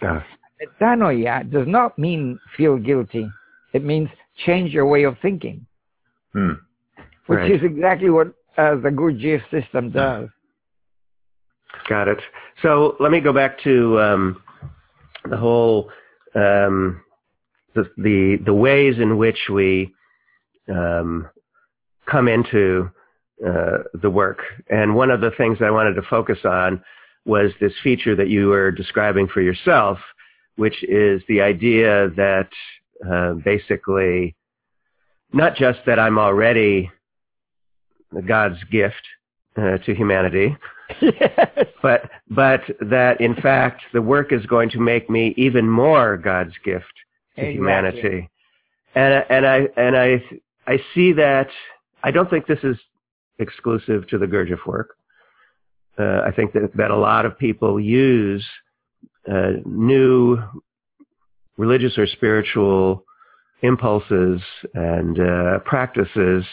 [0.02, 0.26] Ah.
[0.62, 3.30] Metanoia does not mean feel guilty.
[3.74, 4.10] It means
[4.46, 5.65] change your way of thinking,
[6.34, 6.54] Hmm.
[7.28, 7.52] which Right.
[7.52, 10.30] is exactly what uh, the Gurdjieff system does.
[11.91, 12.19] Got it.
[12.62, 14.41] So let me go back to um,
[15.30, 15.89] the whole
[16.34, 17.04] um,
[17.75, 19.93] the, the the ways in which we
[20.69, 21.27] um,
[22.10, 22.89] come into
[23.45, 24.39] uh, the work.
[24.69, 26.82] And one of the things I wanted to focus on
[27.25, 29.99] was this feature that you were describing for yourself,
[30.56, 32.47] which is the idea that
[33.06, 34.34] uh, basically
[35.34, 36.89] not just that I'm already
[38.25, 39.06] God's gift
[39.57, 40.55] uh, to humanity,
[41.01, 41.67] yes.
[41.81, 46.53] but but that in fact the work is going to make me even more God's
[46.63, 46.85] gift
[47.35, 47.53] to Exactly.
[47.53, 48.29] humanity.
[48.95, 50.23] And and I and I
[50.67, 51.47] I see that
[52.03, 52.77] I don't think this is
[53.39, 54.95] exclusive to the Gurdjieff work.
[55.97, 58.45] Uh, I think that that a lot of people use
[59.31, 60.37] uh, new
[61.57, 63.05] religious or spiritual
[63.61, 64.41] impulses
[64.73, 66.43] and uh, practices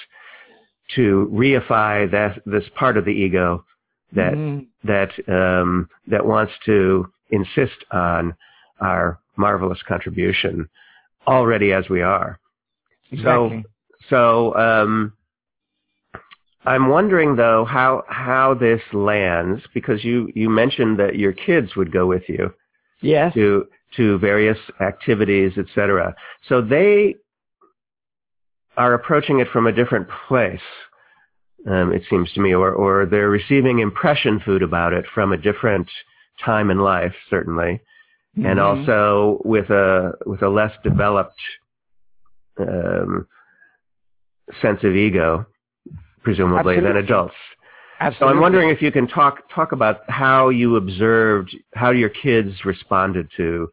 [0.95, 3.65] to reify that this part of the ego
[4.13, 4.67] that Mhm.
[4.85, 8.35] that um, that wants to insist on
[8.81, 10.69] our marvelous contribution
[11.27, 12.39] already as we are.
[13.11, 13.65] exactly.
[14.09, 15.13] So um,
[16.65, 21.93] I'm wondering though how how this lands because you you mentioned that your kids would
[21.93, 22.53] go with you
[23.01, 23.33] yes.
[23.35, 26.15] to to various activities, etc.
[26.49, 27.17] So they
[28.79, 30.61] are approaching it from a different place.
[31.67, 35.37] Um, it seems to me, or or they're receiving impression food about it from a
[35.37, 35.89] different
[36.45, 37.81] time in life, certainly,
[38.37, 38.63] and Mhm.
[38.63, 41.41] also with a with a less developed
[42.61, 43.27] um,
[44.63, 45.45] sense of ego,
[46.23, 47.05] presumably than Absolutely.
[47.05, 47.35] adults.
[48.19, 52.65] So I'm wondering if you can talk talk about how you observed how your kids
[52.65, 53.69] responded to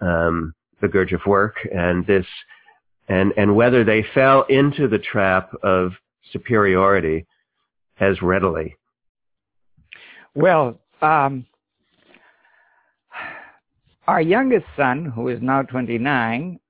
[0.00, 2.26] um, the Gurdjieff work and this,
[3.10, 5.92] and and whether they fell into the trap of
[6.32, 7.26] superiority
[7.98, 8.76] as readily.
[10.34, 11.44] Well, um,
[14.06, 16.60] our youngest son, who is now 29,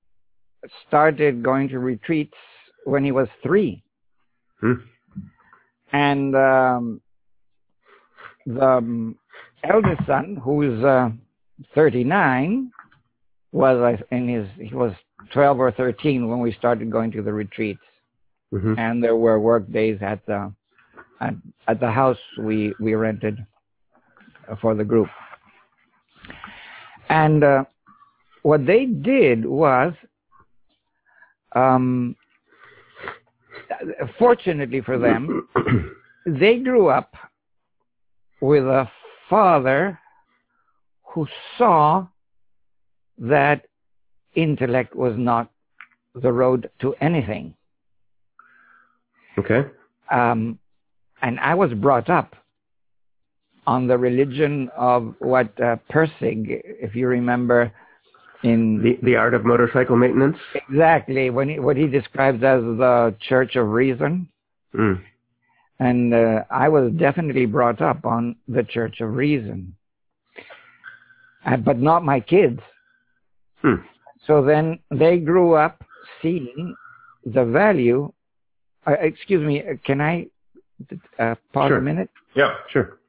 [0.89, 2.35] started going to retreats
[2.85, 3.83] when he was three.
[4.61, 4.73] Hmm.
[5.93, 7.01] And um,
[8.47, 9.15] the
[9.65, 11.11] eldest son, who is uh,
[11.75, 12.71] 39,
[13.53, 14.93] was uh, in his he was
[15.33, 17.81] 12 or 13 when we started going to the retreats
[18.53, 20.53] hmm and there were work days at the
[21.21, 21.35] at,
[21.69, 23.47] at the house we we rented
[24.61, 25.09] for the group.
[27.09, 27.65] And uh,
[28.43, 29.93] what they did was,
[31.55, 32.17] um,
[34.19, 35.49] fortunately for them,
[36.27, 37.15] they grew up
[38.41, 38.89] with a
[39.29, 39.99] father
[41.05, 41.27] who
[41.59, 42.07] saw
[43.19, 43.67] that
[44.35, 45.51] intellect was not
[46.15, 47.55] the road to anything.
[49.39, 49.63] Okay.
[50.11, 50.59] um,
[51.23, 52.35] and I was brought up
[53.67, 57.71] on the religion of what uh, Pirsig, if you remember,
[58.43, 60.37] in The the art of motorcycle maintenance.
[60.55, 64.29] exactly when he, what he describes as the Church of Reason,
[64.75, 65.01] Mm.
[65.81, 69.75] and uh, I was definitely brought up on the Church of Reason,
[71.45, 72.61] uh, but not my kids.
[73.63, 73.75] Hmm.
[74.31, 75.83] So then they grew up
[76.23, 76.77] seeing
[77.25, 78.13] the value.
[78.87, 80.29] Uh, excuse me, uh, can I
[81.19, 81.79] uh, pause Sure.
[81.79, 82.11] a minute?
[82.37, 82.55] Yeah.
[82.69, 83.01] Sure.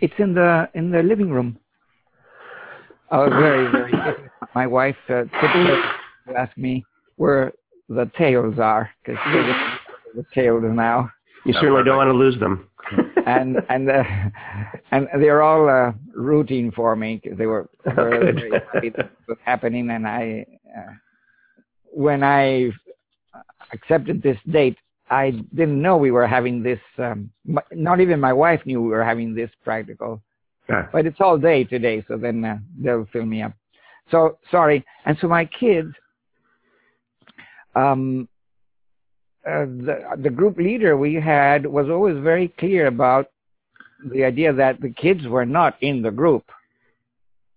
[0.00, 1.56] It's in the in the living room.
[3.12, 3.92] Oh, very very.
[3.92, 4.28] good.
[4.56, 5.78] My wife uh, typically
[6.56, 7.52] me where
[7.88, 9.20] the tails are because
[10.16, 11.12] the tails now,
[11.46, 12.67] You certainly don't want to lose them.
[13.26, 14.04] And and uh,
[14.90, 18.34] and they're all uh, rooting for me they were very, Good.
[18.34, 20.92] very happy that was happening, and I uh,
[21.92, 22.70] when I
[23.72, 24.76] accepted this date,
[25.10, 26.80] I didn't know we were having this.
[26.98, 27.30] Um,
[27.72, 30.22] not even my wife knew we were having this practical.
[30.70, 30.88] Ah.
[30.92, 33.52] But it's all day today, so then uh, they'll fill me up.
[34.10, 34.84] So sorry.
[35.04, 35.92] And so my kids,
[37.74, 38.28] um,
[39.86, 39.96] the
[40.26, 43.26] the group leader we had was always very clear about
[44.12, 46.44] the idea that the kids were not in the group,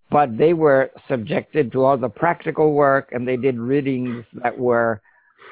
[0.09, 5.01] but they were subjected to all the practical work, and they did readings that were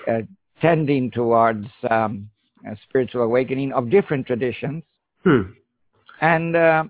[0.08, 0.22] uh,
[0.62, 2.30] tending towards um,
[2.66, 4.84] a spiritual awakening of different traditions.
[5.24, 5.42] Hmm.
[6.22, 6.84] And uh,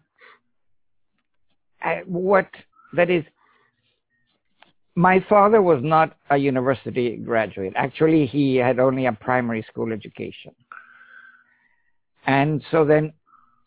[1.82, 2.48] I- what
[2.94, 3.24] that is,
[5.00, 7.72] my father was not a university graduate.
[7.78, 10.54] Actually, he had only a primary school education.
[12.28, 13.14] And so then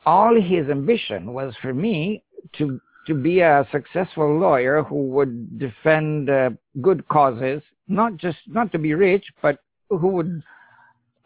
[0.05, 2.23] all his ambition was for me
[2.59, 6.51] to to be a successful lawyer who would defend uh,
[6.83, 9.57] good causes, not just not to be rich, but
[9.89, 10.43] who would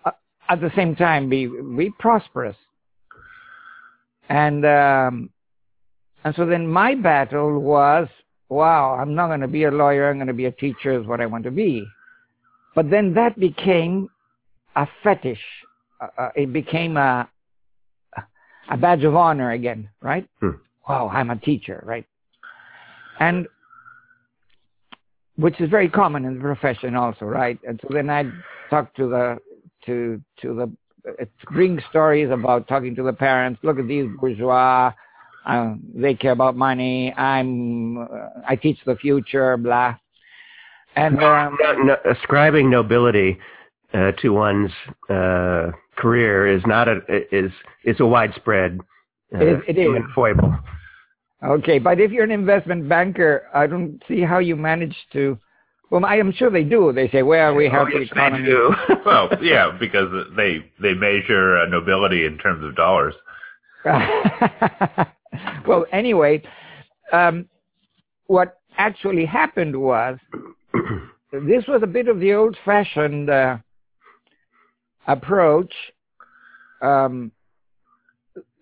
[0.05, 0.13] uh,
[0.49, 2.57] at the same time be be prosperous.
[4.29, 5.31] And um,
[6.23, 8.07] and so then my battle was,
[8.49, 10.09] wow, I'm not going to be a lawyer.
[10.09, 11.87] I'm going to be a teacher is what I want to be.
[12.75, 14.09] But then that became
[14.77, 15.41] a fetish.
[16.01, 17.29] Uh, uh, it became a
[18.69, 20.29] a badge of honor again, right?
[20.41, 20.51] Hmm.
[20.89, 22.05] Wow, I'm a teacher, right?
[23.21, 23.47] And
[25.37, 27.59] which is very common in the profession also, right?
[27.67, 28.33] And so then I'd
[28.71, 29.39] talk to the
[29.87, 30.73] to to the
[31.09, 33.61] uh, bring stories about talking to the parents.
[33.63, 34.93] Look at these bourgeois.
[35.47, 37.15] Uh, they care about money.
[37.17, 38.07] I'm uh,
[38.49, 39.95] I teach the future, blah.
[40.97, 43.39] And um, No- no- ascribing nobility
[43.95, 44.73] uh, to one's
[45.09, 47.53] uh, career is not a is
[47.85, 48.81] is a widespread
[49.35, 49.85] uh, It is- it is.
[49.87, 50.53] human foible.
[51.45, 55.39] Okay, but if you're an investment banker, I don't see how you manage to.
[55.91, 56.93] Well, I am sure they do.
[56.93, 58.75] They say, "Well, we help Oh, the yes, they do.
[59.07, 63.15] well, yeah, because they they measure uh, nobility in terms of dollars.
[65.67, 66.43] well, anyway,
[67.13, 67.49] um,
[68.27, 70.19] what actually happened was
[71.33, 73.57] this was a bit of the old-fashioned uh,
[75.07, 75.73] approach.
[76.83, 77.33] Um,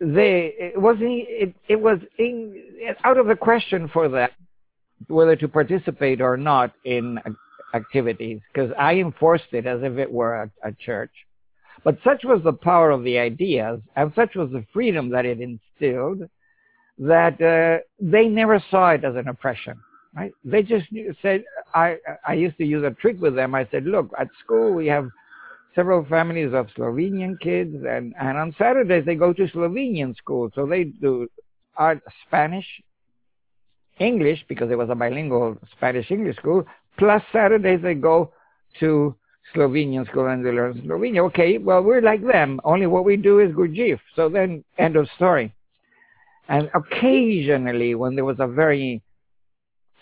[0.00, 2.54] they it wasn't it, it was in,
[3.04, 4.28] out of the question for them
[5.08, 7.18] whether to participate or not in
[7.74, 11.10] activities because I enforced it as if it were a, a church.
[11.82, 15.40] But such was the power of the ideas and such was the freedom that it
[15.40, 16.28] instilled
[16.98, 19.80] that uh, they never saw it as an oppression.
[20.14, 20.32] Right?
[20.44, 23.54] They just knew, said, I, I used to use a trick with them.
[23.54, 25.08] I said, look, at school we have
[25.74, 30.50] several families of Slovenian kids and, and on Saturdays they go to Slovenian school.
[30.54, 31.28] So they do
[31.76, 32.66] art, Spanish,
[33.98, 36.64] English, because it was a bilingual Spanish-English school,
[36.96, 38.32] plus Saturdays they go
[38.80, 39.14] to
[39.54, 41.26] Slovenian school and they learn Slovenian.
[41.26, 44.00] Okay, well, we're like them, only what we do is Gurdjieff.
[44.14, 45.52] So then, end of story.
[46.48, 49.02] And occasionally, when there was a very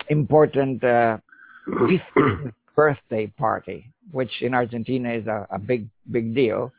[0.09, 1.19] important uh,
[1.69, 6.73] 15th birthday party, which in Argentina is a, a big, big deal,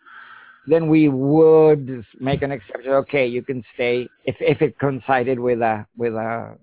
[0.67, 2.91] then we would make an exception.
[2.91, 6.55] Okay, you can stay if, if it coincided with a, with a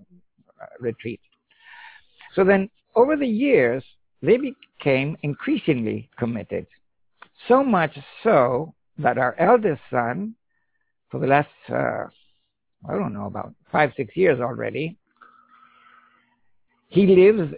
[0.79, 1.19] retreat.
[2.35, 3.83] So then, over the years,
[4.21, 6.67] they became increasingly committed.
[7.47, 10.35] So much so that our eldest son,
[11.09, 12.05] for the last, uh,
[12.87, 14.97] I don't know, about five, six years already,
[16.89, 17.53] he lives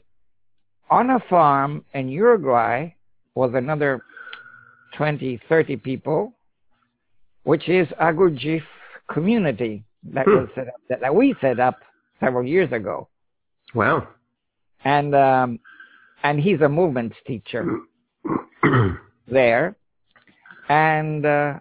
[0.90, 2.94] on a farm in Uruguay
[3.36, 4.02] with another
[4.98, 6.34] 20, 30 people,
[7.44, 8.62] which is a Gurdjieff
[9.12, 10.36] community that Hmm.
[10.36, 11.80] was set up, that, that we set up
[12.20, 13.08] several years ago.
[13.74, 14.08] wow.
[14.86, 15.60] And, um,
[16.24, 17.80] and he's a movements teacher
[19.28, 19.76] there.
[20.70, 21.60] And uh,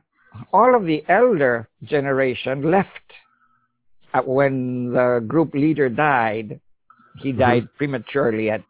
[0.53, 2.89] all of the elder generation left
[4.27, 6.61] when the group leader died.
[7.19, 8.63] He died prematurely at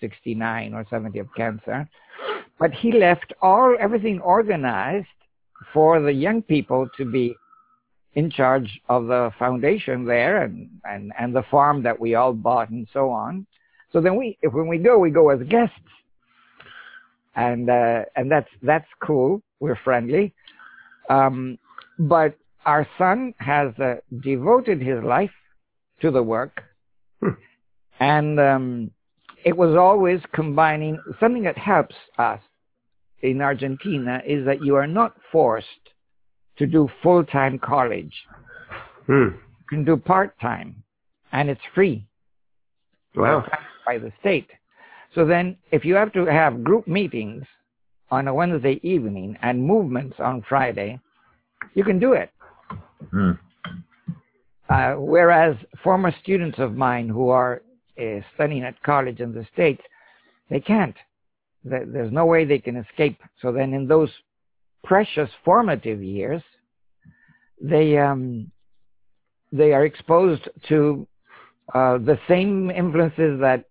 [0.00, 1.88] 69 or 70 of cancer.
[2.58, 5.06] But he left all everything organized
[5.72, 7.34] for the young people to be
[8.14, 12.70] in charge of the foundation there and, and, and the farm that we all bought
[12.70, 13.46] and so on.
[13.92, 15.74] So then we, if when we go, we go as guests,
[17.34, 19.42] and uh, and that's that's cool.
[19.58, 20.32] We're friendly,
[21.08, 21.58] um,
[21.98, 22.36] but
[22.66, 25.30] our son has uh, devoted his life
[26.00, 26.62] to the work,
[27.20, 27.34] Hmm.
[27.98, 28.90] and um,
[29.44, 32.40] it was always combining something that helps us
[33.22, 35.66] in Argentina is that you are not forced
[36.56, 38.14] to do full time college.
[39.06, 39.28] Hmm.
[39.32, 40.82] You can do part time,
[41.32, 42.06] and it's free
[43.14, 43.44] Wow.
[43.86, 44.48] by the state.
[45.14, 47.44] So then, if you have to have group meetings
[48.10, 51.00] on a Wednesday evening and movements on Friday,
[51.74, 52.30] you can do it.
[53.10, 53.32] Hmm.
[54.68, 57.62] Uh, whereas former students of mine who are
[58.00, 59.82] uh, studying at college in the States,
[60.48, 60.94] they can't.
[61.64, 63.18] There's no way they can escape.
[63.42, 64.10] So then in those
[64.84, 66.42] precious formative years,
[67.60, 68.50] they, um,
[69.52, 71.06] they are exposed to
[71.74, 73.64] uh, the same influences that,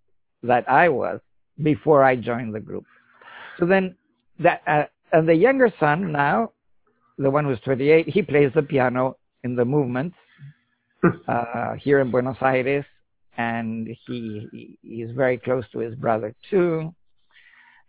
[0.44, 1.20] that I was
[1.64, 2.86] before I joined the group.
[3.58, 3.96] So then
[4.40, 6.52] that, uh, and the younger son now,
[7.18, 10.14] the one who's 28, he plays the piano in the movement
[11.28, 12.86] uh, here in Buenos Aires,
[13.38, 16.94] and he he's very close to his brother too.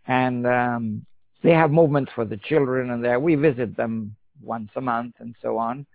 [0.07, 1.05] And um,
[1.43, 5.35] they have movements for the children, and there we visit them once a month and
[5.41, 5.85] so on.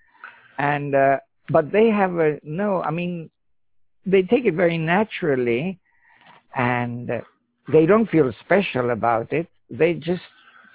[0.59, 3.31] And uh, but they have a no, I mean,
[4.05, 5.79] they take it very naturally,
[6.55, 7.11] and
[7.73, 9.49] they don't feel special about it.
[9.71, 10.23] They just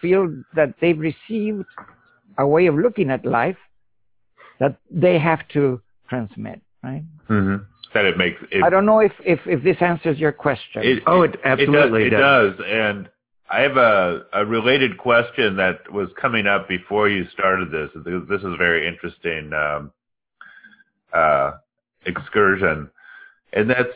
[0.01, 1.65] feel that they've received
[2.37, 3.57] a way of looking at life
[4.61, 7.03] that they have to transmit, right?
[7.27, 7.55] hmm
[7.93, 10.83] That it makes it, I don't know if, if, if this answers your question.
[10.83, 12.53] It, Oh, it absolutely it does.
[12.53, 12.65] It does.
[12.69, 13.09] And
[13.49, 17.89] I have a, a related question that was coming up before you started this.
[18.05, 19.91] This is a very interesting um,
[21.11, 21.53] uh,
[22.05, 22.89] excursion,
[23.51, 23.89] and that's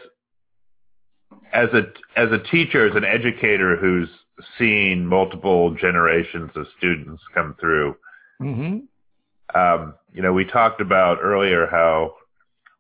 [1.54, 1.84] as a
[2.20, 4.10] as a teacher, as an educator who's
[4.58, 7.96] seen multiple generations of students come through.
[8.42, 9.58] Mm-hmm.
[9.58, 12.14] Um, you know, we talked about earlier how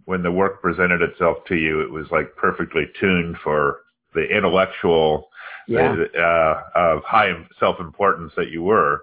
[0.06, 3.82] when the work presented itself to you, it was like perfectly tuned for
[4.14, 5.30] the intellectual
[5.68, 5.96] Yeah.
[6.18, 9.02] uh, of high self-importance that you were.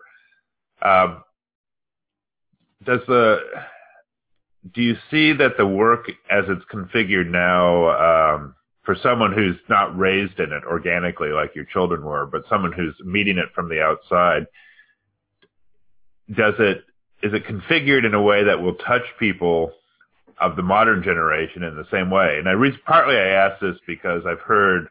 [0.81, 1.23] Um,
[2.85, 3.41] does the
[4.75, 7.91] do you see that the work as it's configured now
[8.35, 8.55] um,
[8.85, 12.95] for someone who's not raised in it organically like your children were, but someone who's
[13.05, 14.47] meeting it from the outside,
[16.35, 16.85] does it
[17.23, 19.73] is it configured in a way that will touch people
[20.41, 22.37] of the modern generation in the same way?
[22.39, 24.89] And I re- partly I ask this because I've heard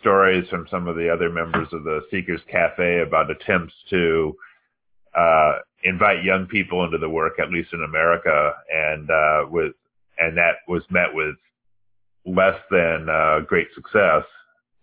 [0.00, 4.36] stories from some of the other members of the Seekers Cafe about attempts to
[5.16, 5.52] uh,
[5.84, 9.72] invite young people into the work, at least in America, and uh, with
[10.18, 11.36] and that was met with
[12.24, 14.24] less than uh, great success.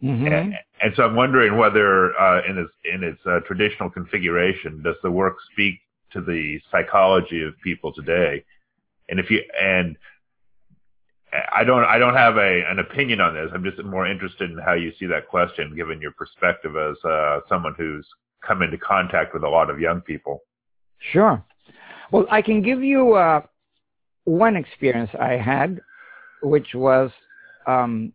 [0.01, 4.81] hmm And, and so I'm wondering whether, uh, in its in its uh, traditional configuration,
[4.83, 5.79] does the work speak
[6.13, 8.43] to the psychology of people today?
[9.09, 9.97] And if you and
[11.31, 13.49] I don't I don't have a an opinion on this.
[13.53, 17.39] I'm just more interested in how you see that question, given your perspective as uh,
[17.47, 18.07] someone who's
[18.45, 20.43] come into contact with a lot of young people.
[21.11, 21.43] Sure.
[22.11, 23.41] Well, I can give you uh,
[24.23, 25.79] one experience I had,
[26.41, 27.11] which was
[27.67, 28.13] um,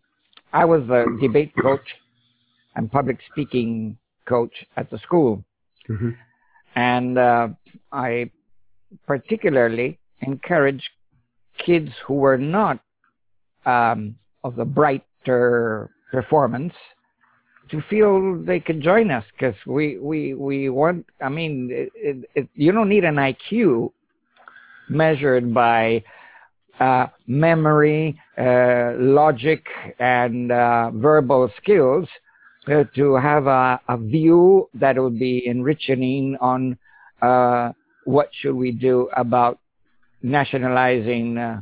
[0.52, 1.86] I was a debate coach
[2.74, 5.44] and public speaking coach at the school,
[5.86, 6.10] hmm
[6.74, 7.48] and uh,
[7.92, 8.30] I
[9.06, 10.82] particularly encourage
[11.64, 12.80] kids who were not
[13.66, 16.74] um, of the brighter performance
[17.70, 22.30] to feel they could join us because we, we, we want, I mean, it, it,
[22.34, 23.90] it, you don't need an IQ
[24.88, 26.04] measured by
[26.78, 29.64] uh, memory, uh, logic,
[29.98, 32.08] and uh, verbal skills
[32.68, 36.78] uh, to have a, a view that would be enriching on
[37.22, 37.72] uh,
[38.04, 39.58] what should we do about
[40.22, 41.60] nationalizing uh,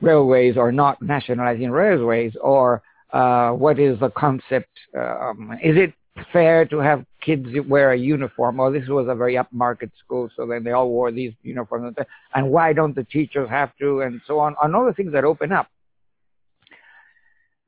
[0.00, 4.70] railways or not nationalizing railways or uh, what is the concept?
[4.96, 5.92] Um, is it
[6.32, 8.56] fair to have kids wear a uniform?
[8.56, 11.94] Well, this was a very upmarket school, so then they all wore these uniforms.
[12.34, 14.02] And why don't the teachers have to?
[14.02, 14.54] And so on.
[14.62, 15.68] And all the things that open up.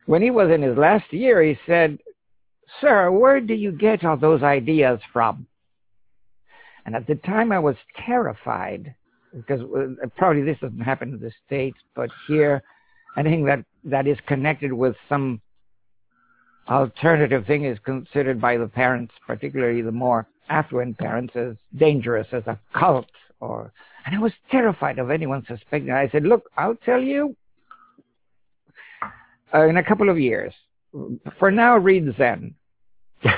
[0.07, 1.99] When he was in his last year, he said,
[2.81, 5.47] Sir, where do you get all those ideas from?
[6.85, 8.95] And at the time, I was terrified
[9.35, 12.63] because uh, probably this doesn't happen in the States, but here,
[13.17, 15.41] anything that, that is connected with some
[16.69, 22.47] alternative thing is considered by the parents, particularly the more affluent parents, as dangerous, as
[22.47, 23.07] a cult.
[23.41, 23.73] Or,
[24.07, 25.91] and I was terrified of anyone suspecting.
[25.91, 27.37] I said, look, I'll tell you
[29.55, 30.53] uh, in a couple of years.
[31.39, 32.55] For now, read Zen.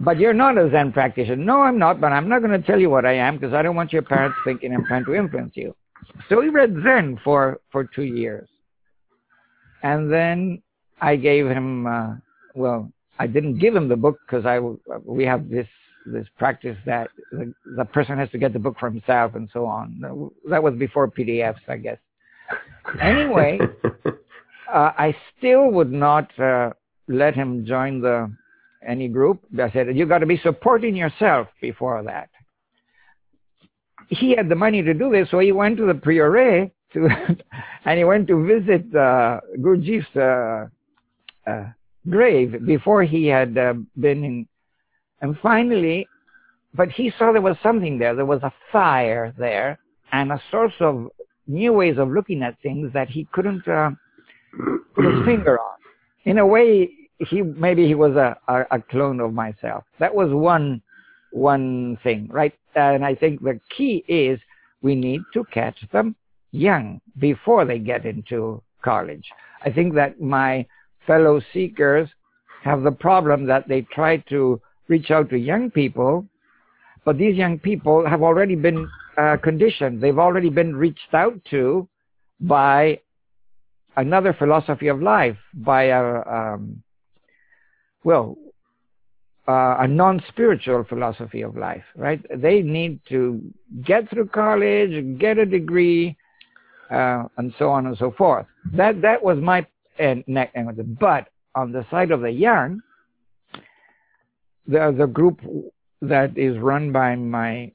[0.00, 1.36] But you're not a Zen practitioner.
[1.36, 3.60] No, I'm not, but I'm not going to tell you what I am because I
[3.60, 5.76] don't want your parents thinking I'm trying to influence you.
[6.30, 8.48] So he read Zen for, for two years.
[9.82, 10.62] And then
[11.02, 12.14] I gave him, uh,
[12.54, 14.58] well, I didn't give him the book because I,
[15.04, 15.66] we have this,
[16.06, 19.66] this practice that the, the person has to get the book for himself and so
[19.66, 20.00] on.
[20.48, 21.98] That was before PDFs, I guess.
[23.02, 23.58] Anyway,
[24.72, 26.70] uh, I still would not uh,
[27.08, 28.32] let him join the
[28.86, 29.44] any group.
[29.58, 32.30] I said, you got to be supporting yourself before that.
[34.08, 37.08] He had the money to do this, so he went to the prieuré to,
[37.84, 40.66] and he went to visit uh, Gurdjieff's uh,
[41.48, 41.64] uh,
[42.08, 44.48] grave before he had uh, been in.
[45.20, 46.08] And finally,
[46.72, 48.14] but he saw there was something there.
[48.14, 49.78] There was a fire there
[50.12, 51.08] and a source of
[51.46, 53.90] new ways of looking at things that he couldn't uh,
[54.94, 55.76] put his finger on.
[56.24, 59.84] In a way, he maybe he was a, a, a clone of myself.
[59.98, 60.82] That was one
[61.32, 62.54] one thing, right?
[62.74, 64.40] And I think the key is
[64.82, 66.16] we need to catch them
[66.52, 69.28] young before they get into college.
[69.64, 70.66] I think that my
[71.06, 72.08] fellow seekers
[72.62, 76.26] have the problem that they try to reach out to young people,
[77.04, 80.00] but these young people have already been uh, conditioned.
[80.00, 81.88] They've already been reached out to
[82.40, 83.00] by
[83.96, 86.82] another philosophy of life, by a, um,
[88.04, 88.36] well,
[89.48, 92.24] uh, a non-spiritual philosophy of life, right?
[92.34, 93.40] They need to
[93.82, 96.16] get through college, get a degree,
[96.90, 98.46] uh, and so on and so forth.
[98.72, 99.66] That that was my
[99.98, 100.24] and
[100.98, 102.80] but on the side of the young,
[104.66, 105.40] the the group
[106.02, 107.72] that is run by my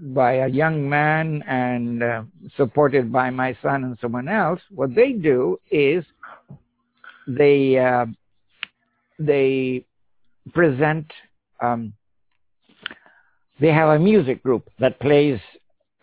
[0.00, 2.22] by a young man and uh,
[2.56, 6.04] supported by my son and someone else, what they do is
[7.26, 8.06] they uh,
[9.18, 9.84] they
[10.52, 11.10] present.
[11.60, 11.92] Um,
[13.60, 15.40] they have a music group that plays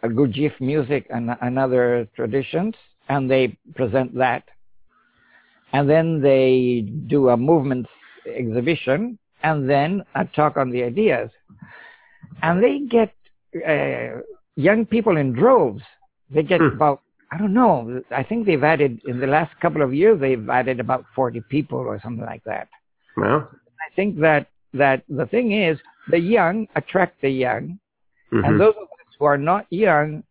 [0.04, 2.76] a Gurdjieff music and, and other traditions,
[3.08, 4.44] and they present that.
[5.72, 7.88] And then they do a movement
[8.28, 11.32] exhibition, and then a talk on the ideas.
[12.44, 13.14] And they get
[13.68, 14.22] uh,
[14.56, 15.82] young people in droves.
[16.30, 16.76] They get hmm.
[16.76, 17.02] about,
[17.32, 20.80] I don't know, I think they've added, in the last couple of years, they've added
[20.80, 22.68] about 40 people or something like that.
[23.18, 25.78] Well, I think that, that the thing is,
[26.10, 27.80] the young attract the young,
[28.32, 28.44] mm-hmm.
[28.44, 30.24] and those of us who are not young,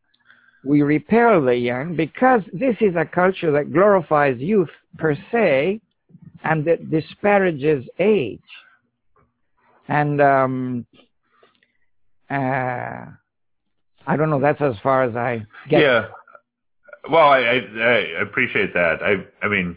[0.64, 5.81] we repel the young because this is a culture that glorifies youth per se
[6.43, 8.41] and that disparages age.
[9.89, 10.87] And um,
[12.35, 13.07] uh,
[14.07, 14.41] I don't know.
[14.41, 15.80] That's as far as I get.
[15.80, 16.07] Yeah.
[17.11, 19.03] Well, I, I, I appreciate that.
[19.03, 19.76] I I mean,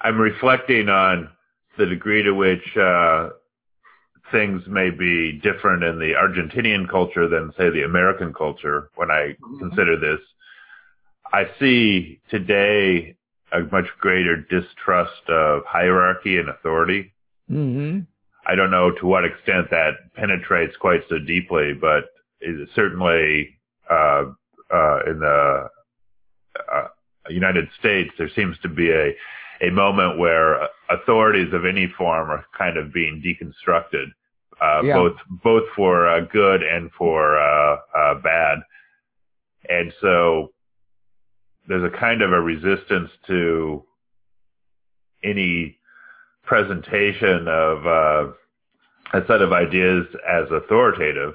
[0.00, 1.30] I'm reflecting on
[1.78, 3.30] the degree to which uh,
[4.30, 8.90] things may be different in the Argentinian culture than, say, the American culture.
[8.94, 9.58] When I mm-hmm.
[9.58, 10.20] consider this,
[11.32, 13.16] I see today
[13.52, 17.12] a much greater distrust of hierarchy and authority.
[17.50, 18.00] Mm-hmm.
[18.46, 22.04] I don't know to what extent that penetrates quite so deeply, but
[22.74, 23.58] certainly
[23.90, 24.24] uh,
[24.72, 25.68] uh, in the
[26.72, 26.88] uh,
[27.30, 29.14] United States, there seems to be a
[29.60, 34.06] a moment where authorities of any form are kind of being deconstructed,
[34.60, 34.94] uh, yeah.
[34.94, 38.58] both both for uh, good and for uh, uh, bad,
[39.68, 40.52] and so
[41.68, 43.84] there's a kind of a resistance to
[45.22, 45.78] any
[46.44, 48.32] presentation of uh,
[49.14, 51.34] a set of ideas as authoritative.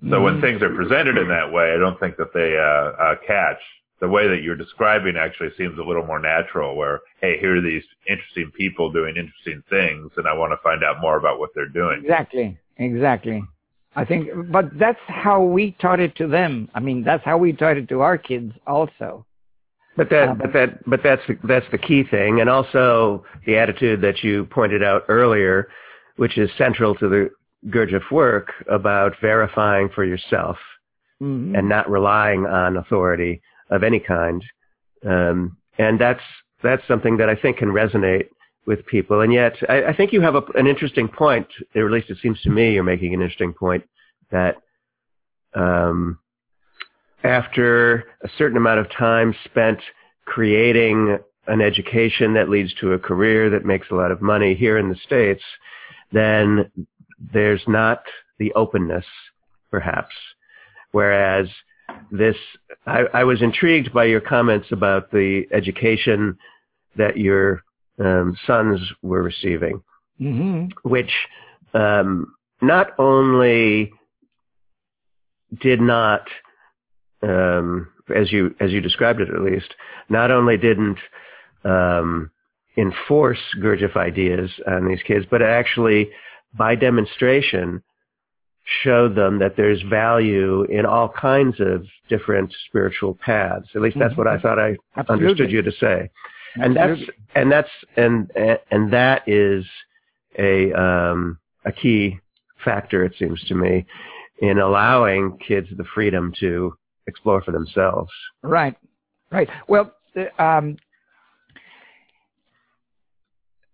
[0.00, 0.22] So mm-hmm.
[0.22, 3.58] when things are presented in that way, I don't think that they uh, uh, catch.
[4.00, 6.76] The way that you're describing actually seems a little more natural.
[6.76, 10.84] Where hey, here are these interesting people doing interesting things, and I want to find
[10.84, 12.02] out more about what they're doing.
[12.02, 13.42] Exactly, exactly.
[13.96, 16.68] I think, but that's how we taught it to them.
[16.74, 19.26] I mean, that's how we taught it to our kids also.
[19.98, 23.58] But that, um, but that, but that's the, that's the key thing, and also the
[23.58, 25.68] attitude that you pointed out earlier,
[26.14, 27.30] which is central to the
[27.66, 30.56] Gurdjieff work about verifying for yourself
[31.20, 31.56] mm-hmm.
[31.56, 34.44] and not relying on authority of any kind.
[35.04, 36.22] Um, and that's
[36.62, 38.28] that's something that I think can resonate
[38.66, 39.22] with people.
[39.22, 42.18] And yet, I, I think you have a, an interesting point, or at least it
[42.22, 43.82] seems to me you're making an interesting point
[44.30, 44.58] that
[45.54, 46.20] um,
[47.24, 49.78] after a certain amount of time spent
[50.24, 54.78] creating an education that leads to a career that makes a lot of money here
[54.78, 55.42] in the States,
[56.12, 56.70] then
[57.32, 58.02] there's not
[58.38, 59.06] the openness,
[59.70, 60.14] perhaps.
[60.92, 61.48] Whereas
[62.10, 62.36] this,
[62.86, 66.38] I, I was intrigued by your comments about the education
[66.96, 67.62] that your
[67.98, 69.82] um, sons were receiving,
[70.20, 70.66] mm-hmm.
[70.88, 71.12] which
[71.74, 73.92] um, not only
[75.60, 76.28] did not
[77.22, 79.74] um, as you as you described it at least,
[80.08, 80.98] not only didn't
[81.64, 82.30] um,
[82.76, 86.10] enforce Gurdjieff ideas on these kids, but actually,
[86.54, 87.82] by demonstration,
[88.82, 93.68] showed them that there's value in all kinds of different spiritual paths.
[93.74, 94.42] At least that's what I mm-hmm.
[94.42, 95.26] thought I Absolutely.
[95.26, 96.10] understood you to say.
[96.54, 97.00] And that's
[97.34, 98.30] and that's and
[98.70, 99.64] and that is
[100.38, 102.18] a um, a key
[102.64, 103.86] factor, it seems to me,
[104.40, 106.74] in allowing kids the freedom to
[107.08, 108.10] explore for themselves.
[108.42, 108.76] Right,
[109.32, 109.48] right.
[109.66, 109.92] Well,
[110.38, 110.76] um,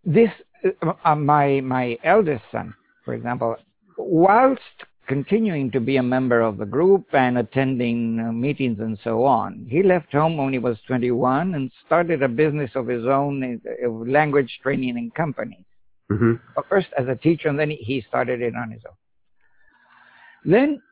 [0.05, 0.31] this
[0.65, 2.75] uh, uh, my my eldest son,
[3.05, 3.57] for example,
[3.99, 4.61] whilst
[5.07, 9.67] continuing to be a member of the group and attending uh, meetings and so on.
[9.69, 13.89] He left home when he was 21 and started a business of his own, uh,
[13.91, 15.65] language training and companies.
[16.11, 16.61] Mm-hmm.
[16.69, 20.51] First as a teacher, and then he started it on his own.
[20.51, 20.83] Then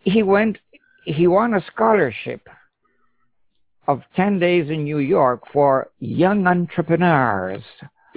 [0.00, 0.58] he went,
[1.04, 2.48] he won a scholarship
[3.88, 7.62] of 10 days in New York for young entrepreneurs.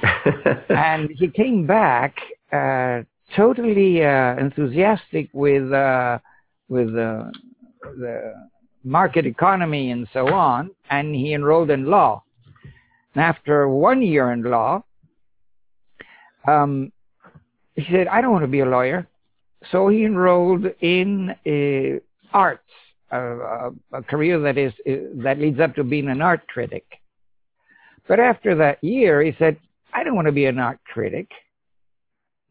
[0.70, 2.16] and he came back
[2.52, 3.02] uh,
[3.36, 6.20] totally uh, enthusiastic with uh,
[6.68, 7.26] with uh,
[7.98, 8.34] the
[8.84, 12.24] market economy and so on, and he enrolled in law.
[13.14, 14.84] And after one year in law,
[16.48, 16.92] um,
[17.76, 19.08] he said, "I don't want to be a lawyer,"
[19.72, 21.36] so he enrolled in
[22.36, 22.70] arts,
[23.12, 26.86] a, a, career that is uh, that leads up to being an art critic.
[28.08, 29.58] But after that year, he said,
[29.94, 31.28] "I don't want to be an art critic."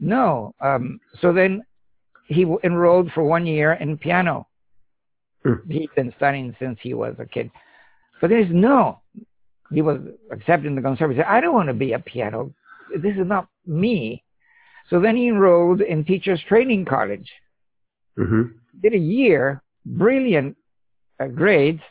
[0.01, 0.55] No.
[0.61, 1.62] Um, so then
[2.26, 4.47] he enrolled for one year in piano.
[5.43, 5.55] Hmm.
[5.68, 7.51] He'd been studying since he was a kid.
[8.20, 9.01] But then he said, no.
[9.72, 11.26] He was accepting the conservatory.
[11.26, 12.53] I don't want to be a piano.
[12.97, 14.22] This is not me.
[14.91, 17.30] So then he enrolled in teachers training college.
[18.18, 18.43] Mm-hmm.
[18.82, 20.57] Did a year, brilliant
[21.20, 21.82] uh, grades.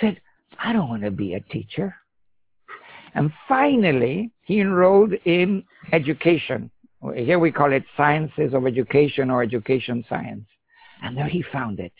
[0.00, 0.20] Said,
[0.58, 1.94] I don't want to be a teacher.
[3.14, 6.70] And finally, he enrolled in education
[7.14, 10.46] here we call it sciences of education or education science.
[11.02, 11.92] And there he found it.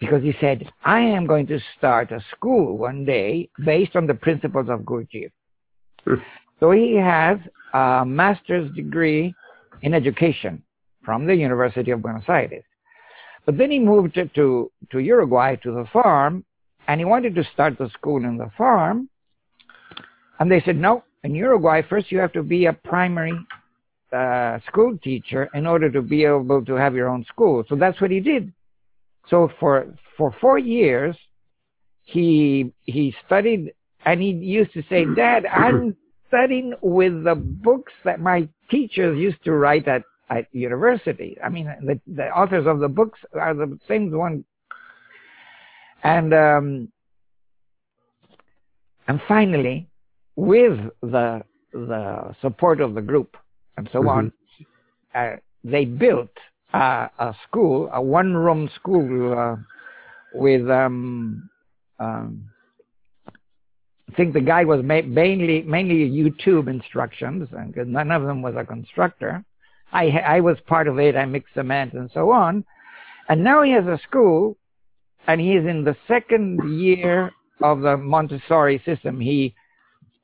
[0.00, 4.14] Because he said, I am going to start a school one day based on the
[4.14, 5.30] principles of Gurdjieff.
[6.60, 7.38] so he has
[7.72, 9.34] a master's degree
[9.82, 10.62] in education
[11.04, 12.64] from the University of Buenos Aires.
[13.46, 16.44] But then he moved to, to Uruguay to the farm
[16.88, 19.08] and he wanted to start the school in the farm.
[20.38, 23.38] And they said, no, in Uruguay, first you have to be a primary
[24.12, 27.64] uh, school teacher in order to be able to have your own school.
[27.68, 28.52] So that's what he did.
[29.28, 29.86] So for
[30.16, 31.16] for four years,
[32.04, 33.72] he he studied,
[34.04, 35.96] and he used to say, "Dad, I'm
[36.28, 41.36] studying with the books that my teachers used to write at at university.
[41.42, 44.44] I mean, the the authors of the books are the same one."
[46.02, 46.88] And um,
[49.08, 49.88] and finally,
[50.36, 53.36] with the the support of the group,
[53.76, 54.08] and so mm-hmm.
[54.08, 54.32] on,
[55.14, 56.30] uh, they built
[56.74, 59.56] uh, a school, a one-room school uh,
[60.34, 61.48] with, um,
[61.98, 62.44] um,
[63.26, 68.54] I think the guy was ma- mainly mainly YouTube instructions, because none of them was
[68.56, 69.44] a constructor.
[69.92, 71.16] I I was part of it.
[71.16, 72.64] I mixed cement and so on,
[73.28, 74.56] and now he has a school,
[75.26, 77.30] and he is in the second year
[77.62, 79.20] of the Montessori system.
[79.20, 79.54] He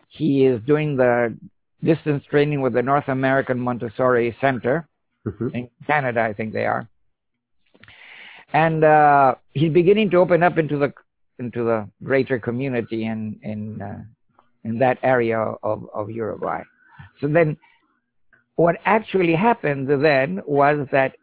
[0.09, 1.37] he is doing the
[1.83, 4.89] distance training with the North American Montessori Center
[5.27, 5.49] mm-hmm.
[5.55, 6.89] in Canada, I think they are.
[8.53, 10.93] And uh, he's beginning to open up into the
[11.39, 14.03] into the greater community in in uh,
[14.65, 16.63] in that area of of Uruguay.
[17.21, 17.57] So then,
[18.57, 21.17] what actually happened then was that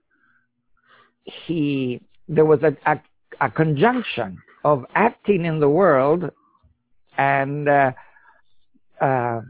[1.24, 3.02] he there was a a,
[3.42, 6.30] a conjunction of acting in the world
[7.18, 7.92] and uh,
[9.02, 9.42] uh,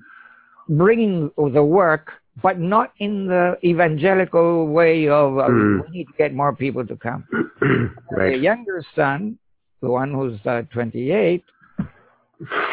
[0.67, 2.11] bringing the work,
[2.41, 5.81] but not in the evangelical way of uh, mm.
[5.85, 7.25] we need to get more people to come.
[8.11, 8.33] right.
[8.33, 9.37] The younger son,
[9.81, 11.43] the one who's uh, 28,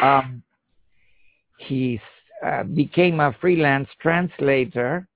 [0.01, 0.43] um,
[1.57, 1.99] he
[2.45, 5.07] uh, became a freelance translator,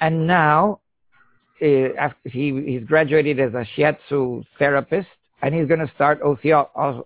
[0.00, 0.80] and now
[1.62, 5.08] uh, he he's graduated as a shiatsu therapist,
[5.42, 7.04] and he's going to start osteo-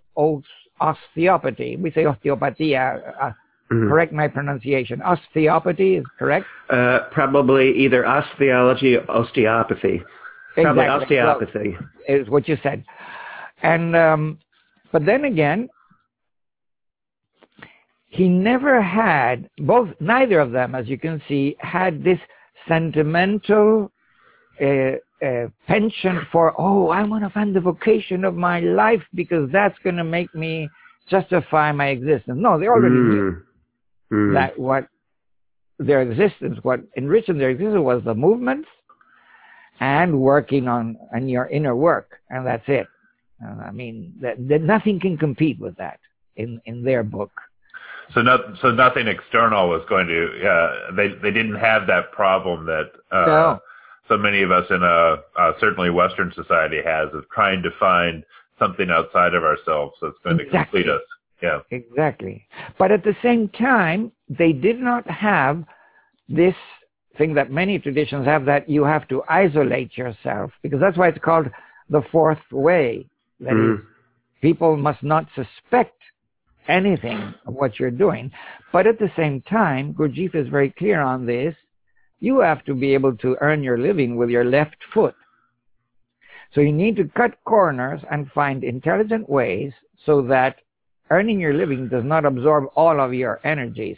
[0.81, 1.77] osteopathy.
[1.77, 3.31] We say osteopatia uh,
[3.73, 3.89] Mm-hmm.
[3.89, 5.01] Correct my pronunciation.
[5.03, 6.47] Osteopathy is correct?
[6.69, 10.03] Uh, probably either osteology or osteopathy.
[10.57, 10.85] Exactly.
[10.87, 11.77] Osteopathy.
[11.79, 12.85] Well, is what you said.
[13.63, 14.39] And, um,
[14.93, 15.69] but then again,
[18.15, 22.19] he never had, both, neither of them, as you can see, had this
[22.69, 23.91] sentimental
[24.61, 24.93] uh,
[25.25, 29.77] uh, penchant for, oh, I want to find the vocation of my life because that's
[29.83, 30.69] going to make me
[31.11, 32.39] justify my existence.
[32.41, 33.09] No, they already mm.
[33.09, 33.43] knew
[34.13, 34.35] mm.
[34.35, 34.87] that what
[35.81, 38.69] their existence, what enriched their existence was the movements
[39.81, 42.21] and working on, on your inner work.
[42.31, 42.87] And that's it.
[43.61, 45.99] I mean, that, that nothing can compete with that
[46.37, 47.33] in, in their book.
[48.13, 50.49] So not so nothing external was going to.
[50.49, 53.61] Uh, they they didn't have that problem that uh, No.
[54.09, 58.25] so many of us in a uh, certainly Western society has of trying to find
[58.59, 60.83] something outside of ourselves that's going to Exactly.
[60.83, 61.03] complete us.
[61.43, 61.59] Yeah.
[61.71, 62.47] Exactly.
[62.79, 65.65] But at the same time, they did not have
[66.29, 66.55] this
[67.19, 71.19] thing that many traditions have that you have to isolate yourself because that's why it's
[71.25, 71.49] called
[71.91, 73.07] the fourth way.
[73.41, 73.83] That is, Mm.
[74.41, 75.97] people must not suspect
[76.69, 78.31] anything of what you're doing.
[78.73, 81.55] But at the same time, Gurdjieff is very clear on this.
[82.21, 85.15] You have to be able to earn your living with your left foot.
[86.55, 89.73] So you need to cut corners and find intelligent ways
[90.07, 90.57] so that
[91.11, 93.97] earning your living does not absorb all of your energies,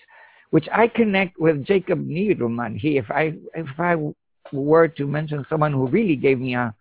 [0.50, 2.78] which I connect with Jacob Needleman.
[2.78, 3.96] He, if I, if I
[4.52, 6.74] were to mention someone who really gave me a,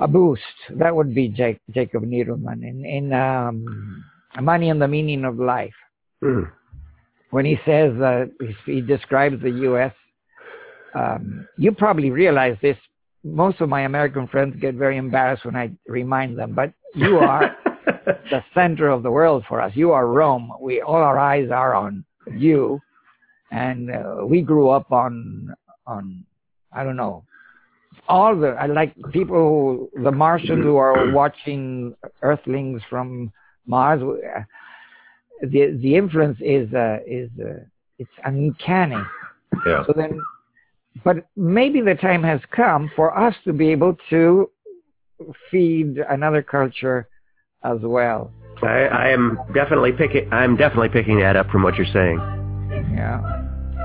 [0.00, 4.04] a boost, that would be Jake, Jacob Needleman in, in um,
[4.40, 5.74] Money and the Meaning of Life.
[6.22, 6.50] Mm.
[7.30, 9.92] When he says uh, he, he describes the U.S.,
[10.94, 12.76] um, you probably realize this.
[13.22, 17.56] Most of my American friends get very embarrassed when I remind them, but you are
[17.84, 19.72] the center of the world for us.
[19.74, 20.52] You are Rome.
[20.60, 22.80] We all our eyes are on you,
[23.50, 25.54] and uh, we grew up on
[25.86, 26.24] on
[26.72, 27.24] I don't know
[28.08, 33.32] all the I like people who the Martians who are watching Earthlings from
[33.66, 34.02] Mars.
[34.02, 34.42] uh,
[35.42, 37.60] The the influence is uh, is uh,
[37.98, 39.02] it's uncanny.
[39.66, 39.84] Yeah.
[39.86, 40.20] So then,
[41.04, 44.50] but maybe the time has come for us to be able to
[45.50, 47.08] feed another culture
[47.64, 48.32] as well.
[48.62, 50.32] I, I am definitely picking.
[50.32, 52.18] I'm definitely picking that up from what you're saying.
[52.94, 53.20] Yeah.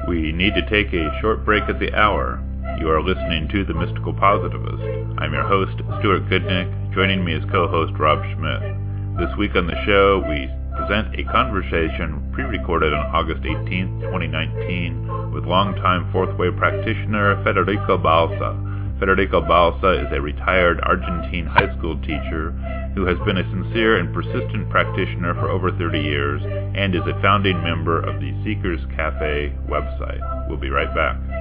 [0.08, 2.40] We need to take a short break at the hour.
[2.80, 4.82] You are listening to The Mystical Positivist.
[5.20, 6.94] I'm your host, Stuart Goodnick.
[6.94, 8.81] Joining me is co-host Rob Schmidt.
[9.20, 10.48] This week on the show, we
[10.78, 18.56] present a conversation pre-recorded on August 18, 2019, with longtime Fourth Way practitioner Federico Balsa.
[19.00, 22.52] Federico Balsa is a retired Argentine high school teacher
[22.96, 26.42] who has been a sincere and persistent practitioner for over 30 years
[26.76, 30.24] and is a founding member of the Seekers Cafe website.
[30.48, 31.41] We'll be right back.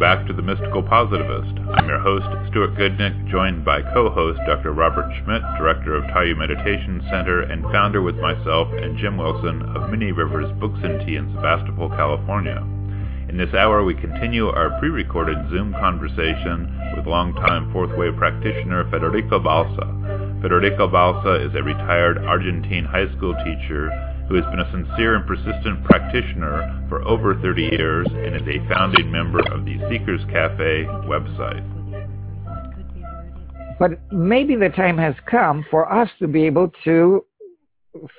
[0.00, 1.60] Back to The Mystical Positivist.
[1.76, 4.72] I'm your host, Stuart Goodnick, joined by co-host Dr.
[4.72, 9.90] Robert Schmidt, director of Tayu Meditation Center and founder with myself and Jim Wilson of
[9.90, 12.64] Many Rivers Books and Tea in Sebastopol, California.
[13.28, 19.38] In this hour, we continue our pre-recorded Zoom conversation with longtime Fourth Way practitioner Federico
[19.38, 19.84] Balsa.
[20.40, 23.92] Federico Balsa is a retired Argentine high school teacher
[24.30, 28.68] who has been a sincere and persistent practitioner for over 30 years and is a
[28.72, 31.66] founding member of the Seekers Cafe website.
[31.74, 33.76] For these workers, and it could be where it is.
[33.80, 37.24] But maybe the time has come for us to be able to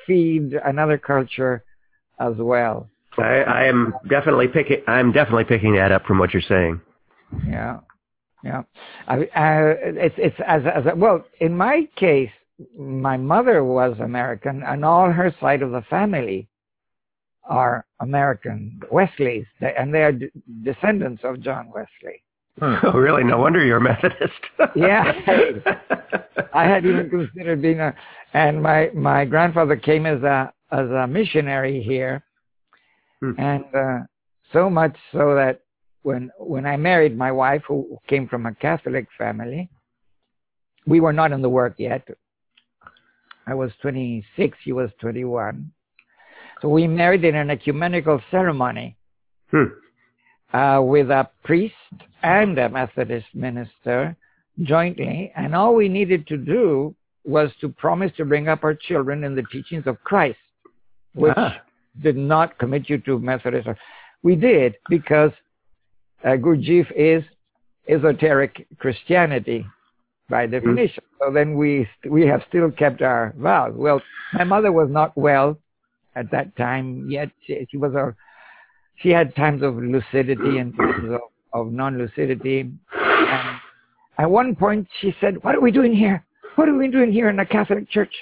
[0.06, 1.64] feed another culture
[2.20, 2.90] as well.
[3.18, 4.82] I, I am definitely picking.
[4.88, 6.82] I'm definitely picking that up from what you're saying.
[7.48, 7.80] Yeah,
[8.44, 8.64] yeah.
[9.08, 12.32] I, uh, it's it's as as a, well in my case.
[12.78, 16.48] My mother was American, and all her side of the family
[17.44, 20.30] are American Wesleys, and they are d-
[20.64, 22.24] descendants of John Wesley.
[22.84, 23.24] Oh, really?
[23.24, 24.42] No wonder you're a Methodist.
[24.76, 25.12] Yeah.
[26.54, 27.96] I had even considered being a,
[28.34, 32.24] and my my grandfather came as a as a missionary here,
[33.22, 33.34] Hmm.
[33.38, 34.00] and uh,
[34.54, 35.62] so much so that
[36.04, 39.70] when when I married my wife, who came from a Catholic family,
[40.86, 42.06] we were not in the work yet.
[43.48, 45.72] I was 26, he was 21.
[46.62, 48.96] So we married in an ecumenical ceremony
[49.52, 49.66] Hmm.
[50.54, 51.76] uh, with a priest
[52.24, 54.16] and a Methodist minister
[54.62, 59.24] jointly, and all we needed to do was to promise to bring up our children
[59.24, 60.40] in the teachings of Christ,
[61.14, 61.62] which Ah.
[62.02, 63.68] did not commit you to Methodist.
[64.24, 65.32] We did because
[66.24, 67.24] uh, Gurdjieff is
[67.90, 69.66] esoteric Christianity
[70.32, 70.54] by mm-hmm.
[70.54, 71.04] definition.
[71.20, 73.74] So then we we have still kept our vows.
[73.76, 74.02] Well,
[74.34, 75.60] my mother was not well
[76.16, 77.30] at that time yet.
[77.46, 78.16] She, she was a
[78.96, 81.22] she had times of lucidity and times of,
[81.54, 82.62] of non-lucidity.
[82.62, 83.60] And
[84.18, 86.26] at one point, she said, "What are we doing here?
[86.56, 88.14] What are we doing here in the Catholic Church?"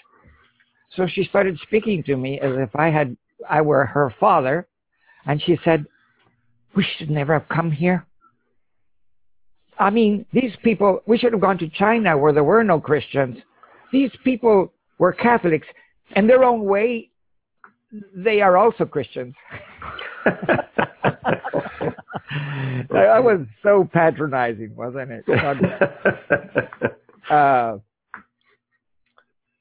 [0.95, 3.15] So she started speaking to me as if I had
[3.49, 4.67] I were her father,
[5.25, 5.85] and she said,
[6.75, 8.05] "We should never have come here.
[9.79, 13.37] I mean, these people, we should have gone to China where there were no Christians.
[13.91, 15.67] These people were Catholics.
[16.15, 17.09] In their own way,
[18.13, 19.33] they are also Christians.
[22.91, 25.25] I was so patronizing, wasn't it?
[27.29, 27.77] Uh,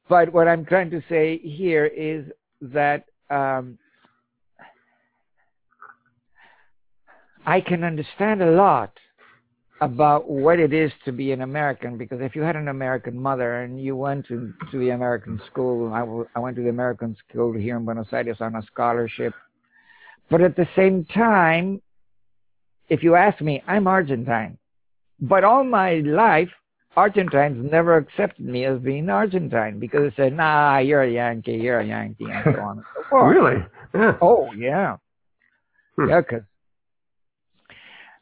[0.08, 2.24] but what I'm trying to say here is
[2.62, 3.76] that um,
[7.44, 8.92] I can understand a lot
[9.80, 13.62] about what it is to be an American because if you had an American mother
[13.62, 17.16] and you went to, to the American school, I, w- I went to the American
[17.28, 19.34] school here in Buenos Aires on a scholarship.
[20.30, 21.80] But at the same time,
[22.88, 24.58] if you ask me, I'm Argentine.
[25.20, 26.50] But all my life,
[26.96, 31.80] Argentines never accepted me as being Argentine because they said, nah, you're a Yankee, you're
[31.80, 33.36] a Yankee, and so on and so forth.
[33.36, 33.64] really?
[33.94, 34.16] Yeah.
[34.20, 34.96] Oh, yeah.
[35.96, 36.08] Hmm.
[36.08, 36.42] Yeah, 'cause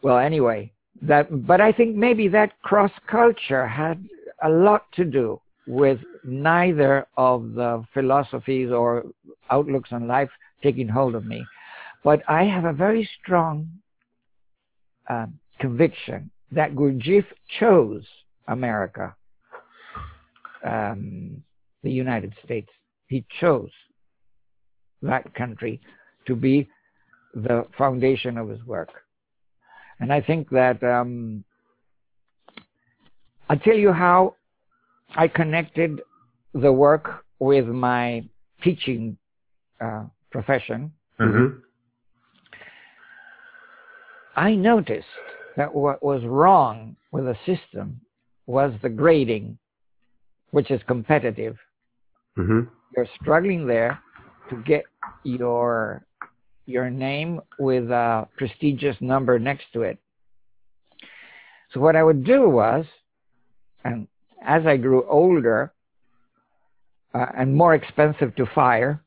[0.03, 0.73] well, anyway,
[1.03, 4.05] that, but I think maybe that cross culture had
[4.43, 9.05] a lot to do with neither of the philosophies or
[9.51, 10.31] outlooks on life
[10.63, 11.45] taking hold of me.
[12.05, 13.69] But I have a very strong
[15.09, 17.25] um, conviction that Gurdjieff
[17.59, 18.05] chose
[18.49, 19.15] America,
[20.65, 21.43] um,
[21.83, 22.69] the United States.
[23.09, 23.71] He chose
[25.03, 25.81] that country
[26.27, 26.69] to be
[27.35, 28.91] the foundation of his work.
[30.01, 31.45] And I think that um,
[33.49, 34.35] I'll tell you how
[35.15, 36.01] I connected
[36.53, 38.25] the work with my
[38.63, 39.17] teaching
[39.81, 40.93] uh, profession.
[41.21, 41.59] Mm-hmm.
[44.37, 45.07] I noticed
[45.57, 48.01] that what was wrong with the system
[48.47, 49.59] was the grading,
[50.51, 51.57] which is competitive.
[52.39, 52.69] Mm-hmm.
[52.95, 53.99] You're struggling there
[54.51, 54.85] to get
[55.25, 56.06] your
[56.67, 59.99] your name with a prestigious number next to it.
[61.73, 62.85] So what I would do was,
[63.85, 64.09] and
[64.45, 65.73] as I grew older
[67.15, 69.01] uh, and more expensive to fire,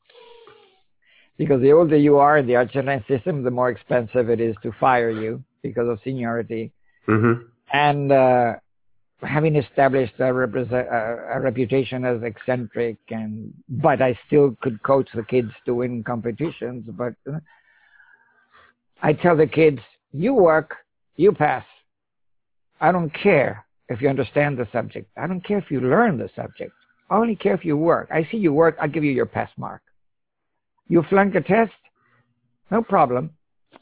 [1.38, 4.72] because the older you are in the Argentine system, the more expensive it is to
[4.80, 6.72] fire you because of seniority.
[7.08, 7.44] Mm-hmm.
[7.72, 8.56] And uh,
[9.22, 15.24] having established a, a, a reputation as eccentric, and but I still could coach the
[15.24, 16.86] kids to win competitions.
[16.88, 17.40] But uh,
[19.02, 19.80] I tell the kids,
[20.14, 20.76] you work,
[21.16, 21.66] you pass.
[22.82, 25.10] I don't care if you understand the subject.
[25.18, 26.72] I don't care if you learn the subject.
[27.10, 28.10] I only care if you work.
[28.12, 29.82] I see you work, I'll give you your pass mark.
[30.88, 31.72] You flunk a test,
[32.72, 33.32] no problem.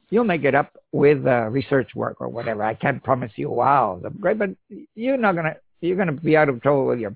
[0.09, 2.63] You'll make it up with uh, research work or whatever.
[2.63, 4.49] I can't promise you, wow, great, but
[4.95, 7.15] you're not gonna, you're gonna be out of trouble with your.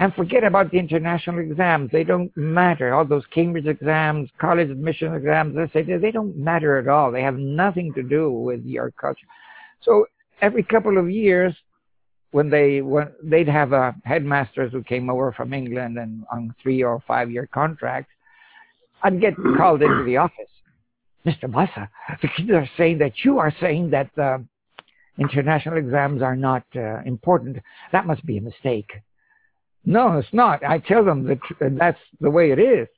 [0.00, 1.90] And forget about the international exams.
[1.90, 2.94] They don't matter.
[2.94, 7.10] All those Cambridge exams, college admission exams, they say they don't matter at all.
[7.10, 9.26] They have nothing to do with your culture.
[9.80, 10.06] So
[10.40, 11.52] every couple of years,
[12.30, 16.82] when they when they'd have uh, headmasters who came over from England and on three
[16.82, 18.12] or five year contracts,
[19.02, 20.50] I'd get called into the office.
[21.26, 21.50] Mr.
[21.50, 21.90] Balsa,
[22.22, 24.38] the kids are saying that you are saying that uh,
[25.18, 27.58] international exams are not uh, important.
[27.92, 28.90] That must be a mistake.
[29.84, 30.64] No, it's not.
[30.64, 31.38] I tell them that
[31.78, 32.88] that's the way it is.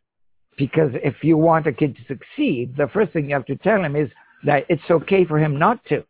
[0.59, 3.83] Because if you want a kid to succeed, the first thing you have to tell
[3.83, 4.11] him is
[4.45, 6.05] that it's okay for him not to.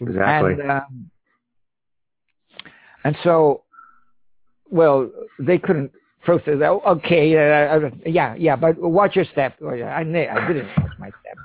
[0.00, 0.52] Exactly.
[0.52, 1.10] And, um,
[3.04, 3.62] and so,
[4.70, 5.92] well, they couldn't
[6.24, 6.58] process.
[6.62, 9.56] Oh, Okay, uh, yeah, yeah, but watch your step.
[9.62, 11.38] Oh, I, I didn't watch my step.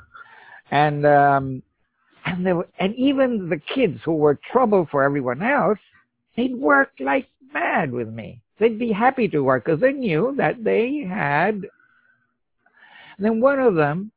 [0.72, 1.64] And, um,
[2.26, 5.80] and were, and even the kids who were trouble for everyone else,
[6.36, 8.42] they'd work like mad with me.
[8.60, 11.56] They'd be happy to work because they knew that they had.
[11.56, 14.12] And then one of them,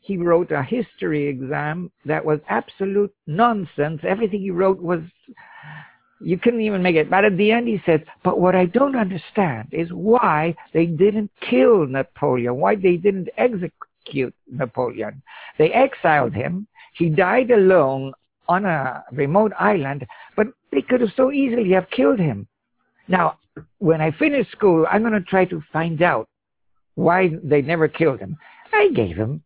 [0.00, 4.00] he wrote a history exam that was absolute nonsense.
[4.06, 5.00] Everything he wrote was,
[6.20, 7.10] you couldn't even make it.
[7.10, 11.30] But at the end he says, but what I don't understand is why they didn't
[11.40, 15.22] kill Napoleon, why they didn't execute Napoleon.
[15.58, 16.66] They exiled him.
[16.94, 18.12] He died alone
[18.48, 20.06] on a remote island,
[20.36, 22.46] but they could have so easily have killed him.
[23.06, 23.38] Now,
[23.78, 26.28] when I finish school, I'm going to try to find out
[26.94, 28.36] why they never killed him.
[28.72, 29.42] I gave him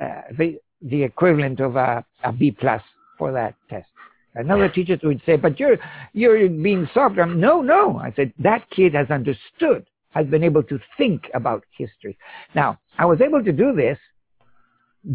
[0.00, 2.82] uh, the the equivalent of a, a B plus
[3.18, 3.88] for that test.
[4.36, 5.78] Another teacher would say, "But you're
[6.12, 7.98] you're being soft." I'm, no, no.
[7.98, 12.16] I said that kid has understood, has been able to think about history.
[12.54, 13.98] Now, I was able to do this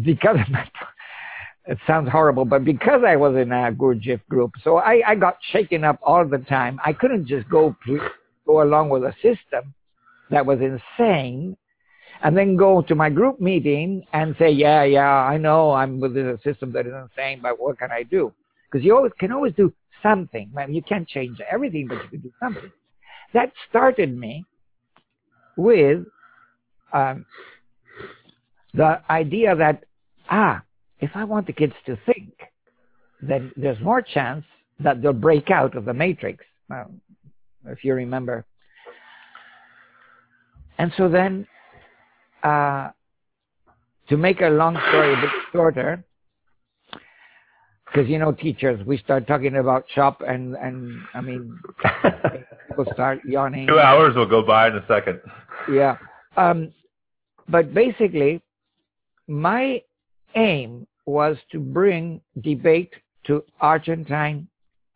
[0.02, 0.68] because of my.
[1.64, 5.36] It sounds horrible, but because I was in a Gurdjieff group, so I, I got
[5.52, 6.80] shaken up all the time.
[6.84, 7.76] I couldn't just go
[8.44, 9.72] go along with a system
[10.30, 11.56] that was insane
[12.22, 16.16] and then go to my group meeting and say, yeah, yeah, I know I'm with
[16.16, 18.32] a system that is insane, but what can I do?
[18.72, 20.50] Because you always can always do something.
[20.54, 22.72] Man, you can't change everything, but you can do something.
[23.34, 24.46] That started me
[25.56, 26.06] with
[26.92, 27.26] um,
[28.72, 29.84] the idea that
[30.30, 30.62] ah,
[31.00, 32.32] if I want the kids to think,
[33.20, 34.44] then there's more chance
[34.80, 36.44] that they'll break out of the matrix.
[36.68, 36.90] Well,
[37.66, 38.44] if you remember.
[40.78, 41.46] And so then,
[42.42, 42.90] uh,
[44.08, 46.04] to make a long story a bit shorter,
[47.92, 51.58] because you know teachers, we start talking about shop and and I mean
[52.68, 53.66] people start yawning.
[53.66, 55.20] Two hours will go by in a second.
[55.70, 55.96] Yeah,
[56.36, 56.72] um,
[57.48, 58.40] but basically,
[59.28, 59.82] my
[60.34, 62.92] aim was to bring debate
[63.24, 64.48] to Argentine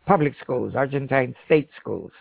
[0.07, 2.13] public schools, Argentine state schools.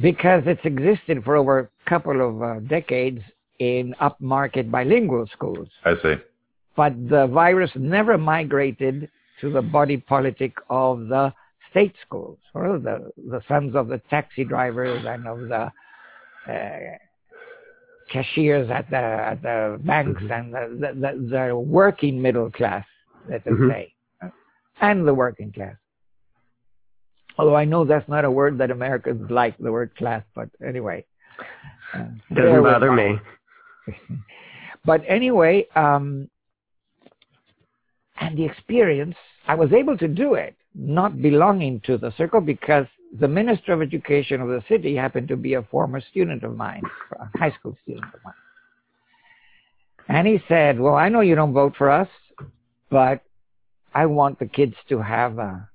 [0.00, 3.20] Because it's existed for over a couple of uh, decades
[3.60, 5.68] in upmarket bilingual schools.
[5.84, 6.14] I see.
[6.76, 9.10] But the virus never migrated
[9.40, 11.32] to the body politic of the
[11.70, 15.70] state schools, or the, the sons of the taxi drivers and of the
[16.52, 16.96] uh,
[18.10, 22.86] cashiers at the at the banks and the, the, the working middle class,
[23.28, 23.68] let us Mhm.
[23.70, 23.94] say,
[24.80, 25.76] and the working class.
[27.36, 31.04] Although I know that's not a word that Americans like, the word class, but anyway.
[31.92, 33.18] Uh, Doesn't bother me.
[34.84, 36.30] but anyway, um,
[38.16, 42.86] and the experience, I was able to do it, not belonging to the circle, because
[43.18, 46.82] the minister of education of the city happened to be a former student of mine,
[47.18, 48.34] a high school student of mine.
[50.08, 52.08] And he said, well, I know you don't vote for us,
[52.90, 53.22] but
[53.94, 55.68] I want the kids to have a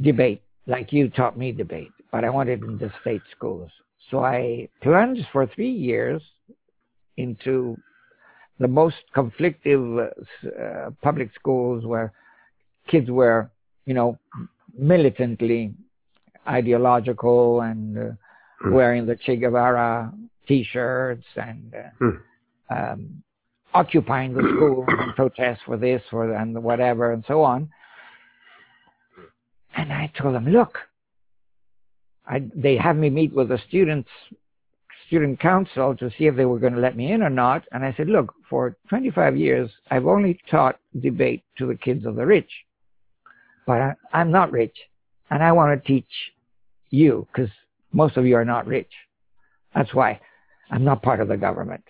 [0.00, 3.70] debate, like you taught me debate, but I want it in the state schools.
[4.10, 6.22] So I plunged for three years
[7.16, 7.76] into
[8.58, 10.10] the most conflictive
[10.44, 12.12] uh, public schools where
[12.88, 13.50] kids were,
[13.86, 14.18] you know,
[14.76, 15.72] militantly
[16.46, 18.12] ideological and uh,
[18.60, 18.72] Hmm.
[18.72, 20.12] wearing the Che Guevara
[20.48, 22.16] T-shirts and uh, Hmm.
[22.70, 23.22] um,
[23.72, 27.68] occupying the school and protest for this, for and whatever, and so on.
[29.76, 30.76] And I told them, look,
[32.26, 34.08] I, they have me meet with the students,
[35.08, 37.64] student council to see if they were going to let me in or not.
[37.72, 42.14] And I said, look, for 25 years, I've only taught debate to the kids of
[42.14, 42.50] the rich,
[43.66, 44.76] but I, I'm not rich,
[45.30, 46.06] and I want to teach
[46.90, 47.50] you because
[47.92, 48.90] most of you are not rich.
[49.74, 50.20] That's why
[50.70, 51.84] I'm not part of the government.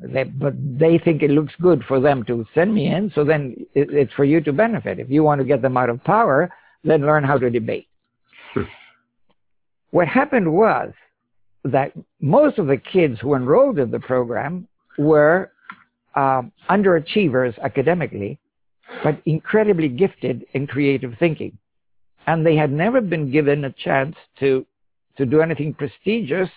[0.00, 3.54] They, but they think it looks good for them to send me in, so then
[3.74, 4.98] it, it's for you to benefit.
[4.98, 6.50] If you want to get them out of power,
[6.82, 7.86] then learn how to debate.
[9.90, 10.92] what happened was
[11.66, 14.66] that most of the kids who enrolled in the program
[14.98, 15.52] were
[16.14, 18.38] um, underachievers academically,
[19.04, 21.56] but incredibly gifted in creative thinking.
[22.26, 24.66] And they had never been given a chance to,
[25.18, 26.48] to do anything prestigious.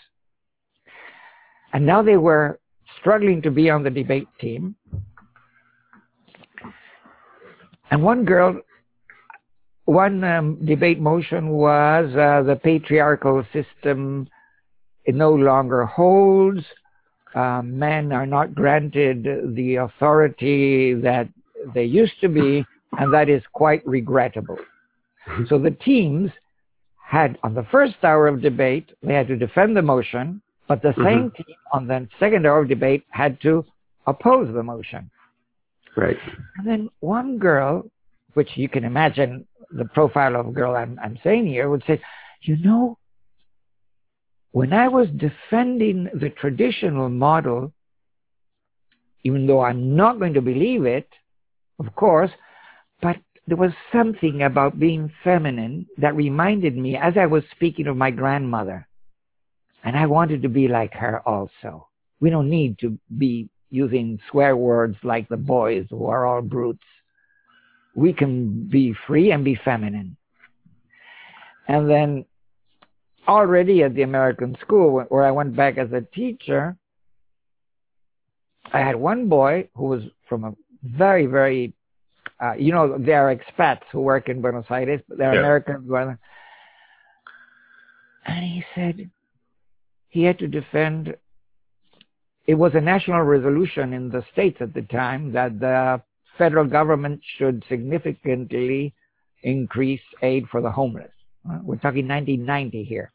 [1.74, 2.60] And now they were
[3.00, 4.76] struggling to be on the debate team.
[7.92, 8.60] And one girl,
[9.86, 14.28] one um, debate motion was uh, the patriarchal system
[15.10, 16.64] it no longer holds.
[17.34, 21.28] Uh, men are not granted the authority that
[21.74, 22.64] they used to be,
[23.00, 24.60] and that is quite regrettable.
[25.48, 26.30] so the teams
[27.04, 30.94] had, on the first hour of debate, they had to defend the motion, but the
[31.04, 33.66] same team on the second hour of debate had to
[34.06, 35.10] oppose the motion.
[35.98, 36.18] Right.
[36.58, 37.90] And then one girl,
[38.36, 42.00] which you can imagine the profile of a girl I'm, I'm saying here, would say,
[42.44, 43.00] you know,
[44.52, 47.72] when I was defending the traditional model,
[49.24, 51.08] even though I'm not going to believe it,
[51.80, 52.32] of course,
[53.02, 53.18] but
[53.48, 58.12] there was something about being feminine that reminded me as I was speaking of my
[58.12, 58.88] grandmother.
[59.84, 61.88] And I wanted to be like her also.
[62.20, 66.84] We don't need to be using swear words like the boys who are all brutes.
[67.96, 70.18] We can be free and be feminine.
[71.68, 72.26] And then
[73.30, 76.76] already at the American school where I went back as a teacher,
[78.74, 80.54] I had one boy who was from a
[80.84, 81.74] very, very,
[82.44, 85.40] uh, you know, they are expats who work in Buenos Aires, but they're Yeah.
[85.42, 86.18] Americans.
[88.26, 89.10] And he said
[90.10, 91.16] he had to defend,
[92.48, 96.02] it was a national resolution in the States at the time that the
[96.38, 98.94] federal government should significantly
[99.44, 101.12] increase aid for the homeless.
[101.50, 103.12] Uh, We're talking 1990 here.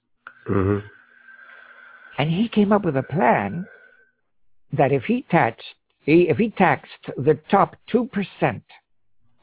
[0.46, 0.78] Hmm
[2.18, 3.66] And he came up with a plan
[4.72, 5.66] that if he taxed,
[6.00, 8.08] he, if he taxed the top 2%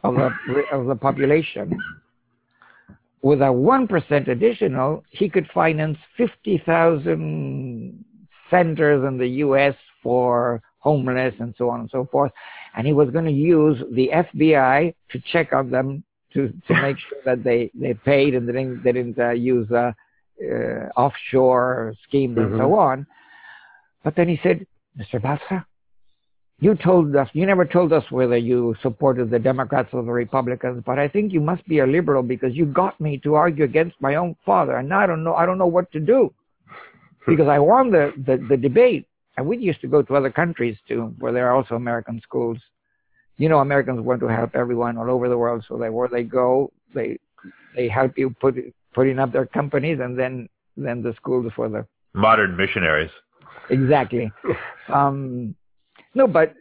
[0.04, 0.32] of the,
[0.72, 1.78] of the population
[3.22, 8.06] with a 1% additional, he could finance 50,000
[8.50, 9.76] centers in the U.S.
[10.02, 12.32] for homeless and so on and so forth.
[12.76, 16.04] And he was going to use the FBI to check on them
[16.34, 19.72] to, to make sure that they, they paid and they didn't, they didn't uh, use
[19.72, 19.92] uh,
[20.42, 23.06] uh, offshore schemes and so on.
[24.04, 24.66] But then he said,
[25.00, 25.22] Mr.
[25.22, 25.66] Balsa,
[26.62, 30.84] you told us, you never told us whether you supported the Democrats or the Republicans,
[30.86, 33.96] but I think you must be a liberal because you got me to argue against
[34.00, 36.34] my own father, and I don't know, I don't know what to do.
[37.28, 40.76] Because I won the, the, the debate, and we used to go to other countries
[40.88, 42.58] too, where there are also American schools.
[43.38, 46.24] You know, Americans want to help everyone all over the world, so that where they
[46.24, 47.20] go, they,
[47.76, 48.56] they help you put,
[48.94, 53.12] putting up their companies, and then, then the schools for the Modern missionaries.
[53.70, 54.32] exactly.
[54.90, 55.56] Um,
[56.16, 56.54] no, but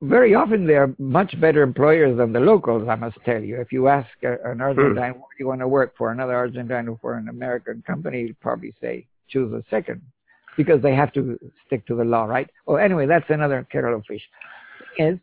[0.00, 3.60] very often they're much better employers than the locals, I must tell you.
[3.60, 6.86] If you ask a, an Argentine, "What do you want to work for, another Argentine
[6.86, 10.02] or for an American company, he'd probably say, choose a second.
[10.56, 12.48] Because they have to stick to the law, right?
[12.66, 14.22] Well, anyway, that's another kettle of fish.
[14.98, 15.18] Is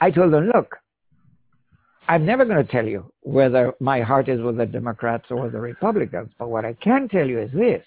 [0.00, 0.76] I told them, look,
[2.08, 5.60] I'm never going to tell you whether my heart is with the Democrats or the
[5.60, 7.84] Republicans, but what I can tell you is this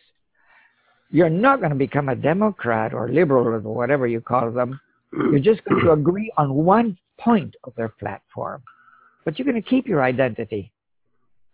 [1.14, 4.80] you're not going to become a Democrat or liberal or whatever you call them.
[5.12, 8.64] You're just going to agree on one point of their platform,
[9.24, 10.72] but you're going to keep your identity,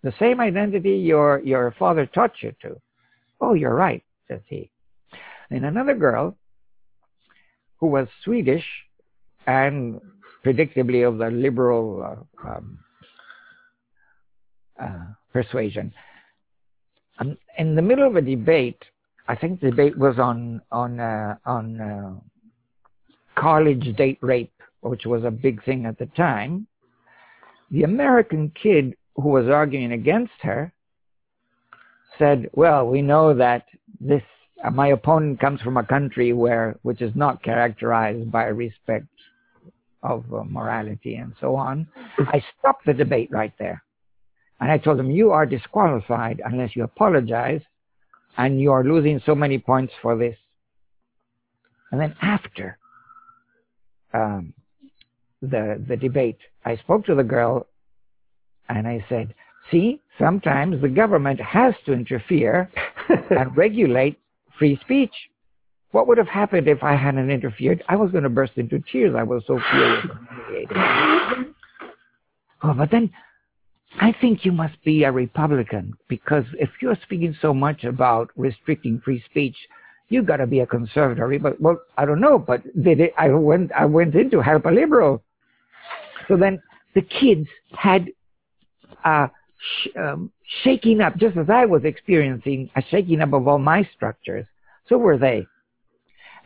[0.02, 2.80] the same identity your your father taught you to.
[3.42, 4.72] Oh, you're right, says he.
[5.52, 6.38] And another girl
[7.80, 8.66] who was Swedish
[9.46, 10.00] and
[10.46, 12.80] predictably of the liberal uh, um,
[14.82, 15.94] uh, persuasion.
[17.20, 18.82] Um, in the middle of a debate,
[19.28, 22.22] I think the debate was on on uh, on
[23.36, 26.68] college date rape, which was a big thing at the time.
[27.72, 30.72] The American kid who was arguing against her
[32.18, 33.66] said, "Well, we know that
[34.00, 34.24] this
[34.64, 39.06] uh, my opponent comes from a country where which is not characterized by respect
[40.04, 43.84] of uh, morality and so on." I stopped the debate right there,
[44.60, 47.62] and I told him, "You are disqualified unless you apologize."
[48.40, 50.38] and you are losing so many points for this.
[51.92, 52.78] And then after
[54.14, 54.54] um,
[55.42, 57.68] the the debate, I spoke to the girl,
[58.70, 59.34] and I said,
[59.72, 62.70] "See, sometimes the government has to interfere
[63.10, 64.18] and regulate
[64.58, 65.14] free speech.
[65.92, 67.84] What would have happened if I hadn't interfered?
[67.90, 69.16] I was going to burst into tears.
[69.18, 70.06] I was so furious
[70.40, 71.54] humiliated.
[72.62, 73.10] Oh, but then
[74.00, 79.02] I think you must be a Republican because if you're speaking so much about restricting
[79.04, 79.56] free speech,
[80.10, 81.42] you've got to be a conservative.
[81.42, 82.38] But well, I don't know.
[82.38, 83.86] But did it, I went I
[84.42, 85.24] help a liberal.
[86.28, 86.62] So then
[86.94, 88.10] the kids had
[89.06, 90.32] a sh- um,
[90.64, 94.46] shaking up, just as I was experiencing a shaking up of all my structures.
[94.88, 95.46] So were they,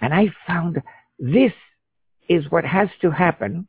[0.01, 0.81] and I found
[1.19, 1.53] this
[2.29, 3.67] is what has to happen,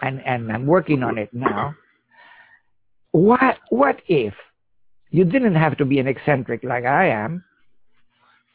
[0.00, 1.74] and and I'm working on it now
[3.12, 4.34] what what if
[5.10, 7.44] you didn't have to be an eccentric like I am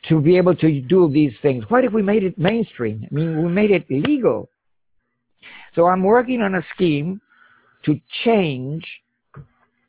[0.10, 1.64] to be able to do these things?
[1.69, 3.07] What if we made it mainstream?
[3.10, 4.49] I mean, we made it legal.
[5.76, 7.22] So I'm working on a scheme
[7.85, 8.85] to change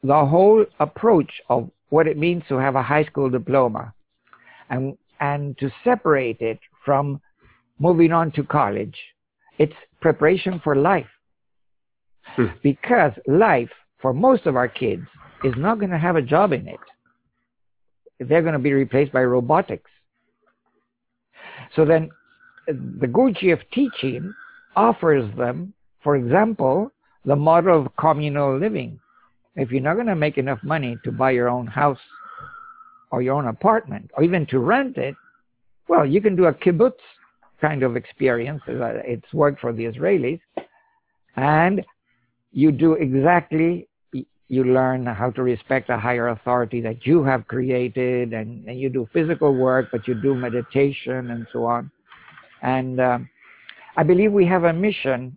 [0.02, 3.94] the whole approach of what it means to have a high school diploma
[4.68, 7.20] and and to separate it from
[7.78, 8.96] moving on to college.
[9.58, 11.12] It's preparation for life.
[12.34, 12.46] Hmm.
[12.62, 15.06] Because life for most of our kids
[15.44, 16.80] is not going to have a job in it.
[18.20, 19.90] They're going to be replaced by robotics.
[21.76, 22.08] So then
[22.66, 24.32] the Gurdjieff teaching
[24.74, 26.90] offers them, for example,
[27.26, 28.98] the model of communal living.
[29.56, 32.04] If you're not going to make enough money to buy your own house
[33.10, 35.14] or your own apartment or even to rent it,
[35.88, 36.92] well, you can do a kibbutz
[37.60, 38.62] kind of experience.
[38.66, 40.40] It's worked for the Israelis.
[41.36, 41.84] And
[42.52, 43.88] you do exactly
[44.50, 48.88] you learn how to respect a higher authority that you have created and, and you
[48.88, 51.90] do physical work but you do meditation and so on
[52.62, 53.28] and um,
[53.96, 55.36] i believe we have a mission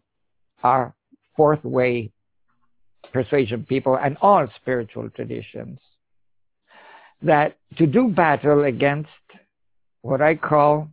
[0.64, 0.94] our
[1.36, 2.10] fourth way
[3.12, 5.78] persuasion people and all spiritual traditions
[7.22, 9.10] that to do battle against
[10.02, 10.88] what i call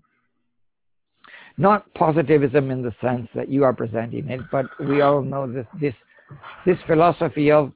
[1.58, 5.66] not positivism in the sense that you are presenting it, but we all know this
[5.80, 5.94] this
[6.64, 7.72] this philosophy of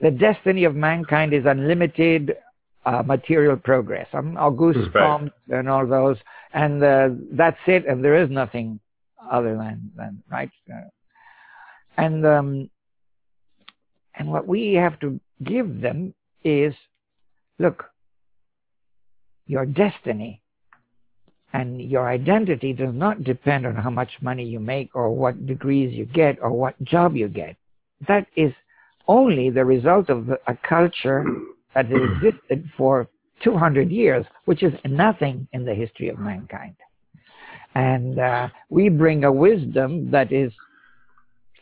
[0.00, 2.36] the destiny of mankind is unlimited
[2.84, 4.06] uh, material progress.
[4.12, 5.06] Um, Auguste Right.
[5.06, 6.18] Comte and all those,
[6.52, 8.78] and uh, that's it, and there is nothing
[9.32, 10.50] other than than right.
[10.70, 10.88] Uh,
[11.96, 12.70] and um,
[14.16, 16.12] and what we have to give them
[16.44, 16.74] is,
[17.58, 17.84] look,
[19.46, 20.40] your destiny
[21.52, 25.94] and your identity does not depend on how much money you make or what degrees
[25.94, 27.56] you get or what job you get.
[28.08, 28.52] That is
[29.06, 31.24] only the result of a culture
[31.74, 33.08] that has existed for
[33.42, 36.74] 200 years, which is nothing in the history of mankind.
[37.74, 40.52] And uh, we bring a wisdom that is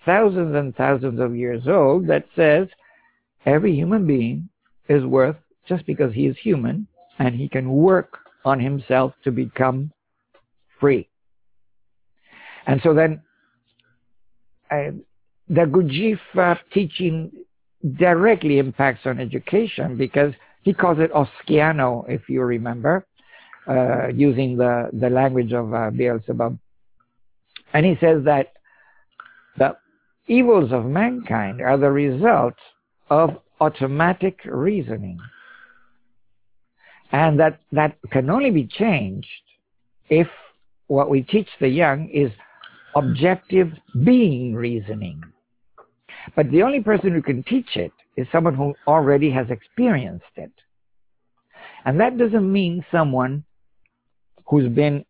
[0.05, 2.69] thousands and thousands of years old that says
[3.45, 4.49] every human being
[4.89, 5.37] is worth
[5.69, 6.87] just because he is human
[7.19, 9.93] and he can work on himself to become
[10.81, 11.09] free.
[12.67, 13.23] And so then
[14.71, 14.93] uh,
[15.49, 17.31] the uh, teaching
[17.97, 20.33] directly impacts on education because
[20.63, 23.07] he calls it Oskiano, if you remember,
[23.69, 26.59] uh, using the, the language of uh, Beelzebub.
[27.73, 28.53] And he says that
[29.57, 29.77] the
[30.27, 32.55] evils of mankind are the result
[33.11, 35.19] of automatic reasoning.
[37.13, 39.29] And that, that can only be changed
[40.09, 40.27] if
[40.87, 42.31] what we teach the young is
[42.97, 43.73] objective
[44.03, 45.23] being reasoning.
[46.35, 50.53] But the only person who can teach it is someone who already has experienced it.
[51.85, 53.45] And that doesn't mean someone
[54.47, 55.05] who's been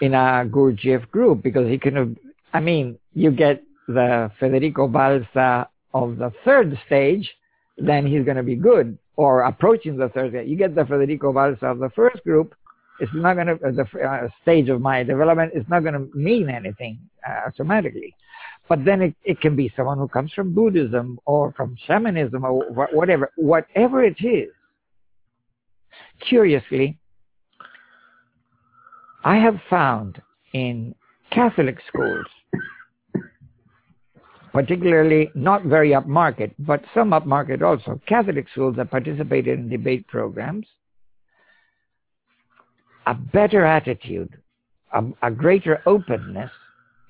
[0.00, 2.14] in a Gurdjieff group because he can have,
[2.52, 7.30] I mean, you get the Federico Balsa of the third stage,
[7.76, 10.34] then he's going to be good or approaching the third.
[10.46, 12.54] You get the Federico Balsa of the first group,
[13.00, 16.16] it's not going to, uh, the uh, stage of my development it's not going to
[16.16, 18.14] mean anything uh, automatically.
[18.68, 22.64] But then it, it can be someone who comes from Buddhism or from shamanism or
[22.64, 24.50] wh- whatever, whatever it is.
[26.28, 26.98] Curiously,
[29.24, 30.22] I have found
[30.52, 30.94] in
[31.30, 32.26] Catholic schools,
[34.54, 40.64] particularly not very upmarket, but some upmarket also, Catholic schools that participated in debate programs,
[43.06, 44.38] a better attitude,
[44.92, 46.52] a, a greater openness,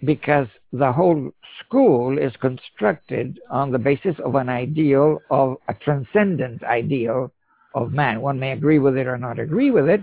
[0.05, 1.31] because the whole
[1.65, 7.31] school is constructed on the basis of an ideal of a transcendent ideal
[7.75, 8.23] of man.
[8.23, 10.01] One may agree with it or not agree with it,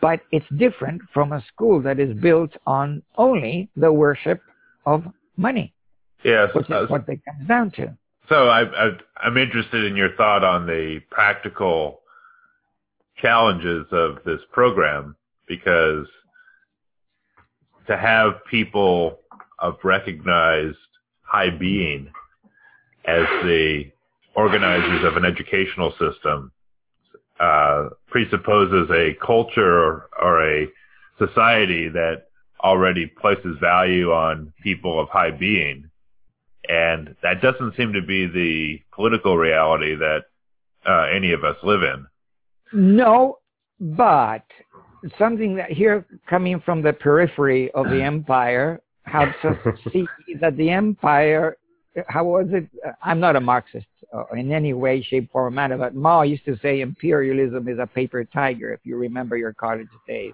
[0.00, 4.40] but it's different from a school that is built on only the worship
[4.84, 5.04] of
[5.36, 5.72] money,
[6.26, 6.50] Yes.
[6.54, 7.96] which uh, is what it comes down to.
[8.28, 8.90] So I, I,
[9.22, 12.00] I'm interested in your thought on the practical
[13.22, 15.14] challenges of this program
[15.46, 16.06] because
[17.86, 19.20] to have people
[19.60, 20.76] of recognized
[21.22, 22.08] high being
[23.04, 23.84] as the
[24.34, 26.50] organizers of an educational system
[27.38, 30.66] uh, presupposes a culture or, or a
[31.18, 32.24] society that
[32.64, 35.88] already places value on people of high being.
[36.68, 40.24] And that doesn't seem to be the political reality that
[40.88, 42.06] uh, any of us live in.
[42.72, 43.38] No,
[43.80, 44.44] but
[45.18, 49.56] something that here coming from the periphery of the empire helps us
[49.92, 50.06] see
[50.40, 51.56] that the empire,
[52.08, 52.68] how was it?
[53.02, 56.44] I'm not a Marxist uh, in any way, shape, form, or manner, but Mao used
[56.46, 60.32] to say imperialism is a paper tiger, if you remember your college days.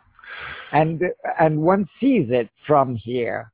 [0.73, 1.03] And,
[1.39, 3.53] and one sees it from here,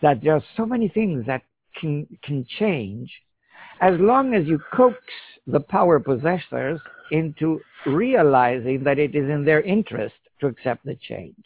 [0.00, 1.42] that there are so many things that
[1.80, 3.10] can, can change
[3.80, 4.98] as long as you coax
[5.46, 6.80] the power possessors
[7.10, 11.44] into realizing that it is in their interest to accept the change.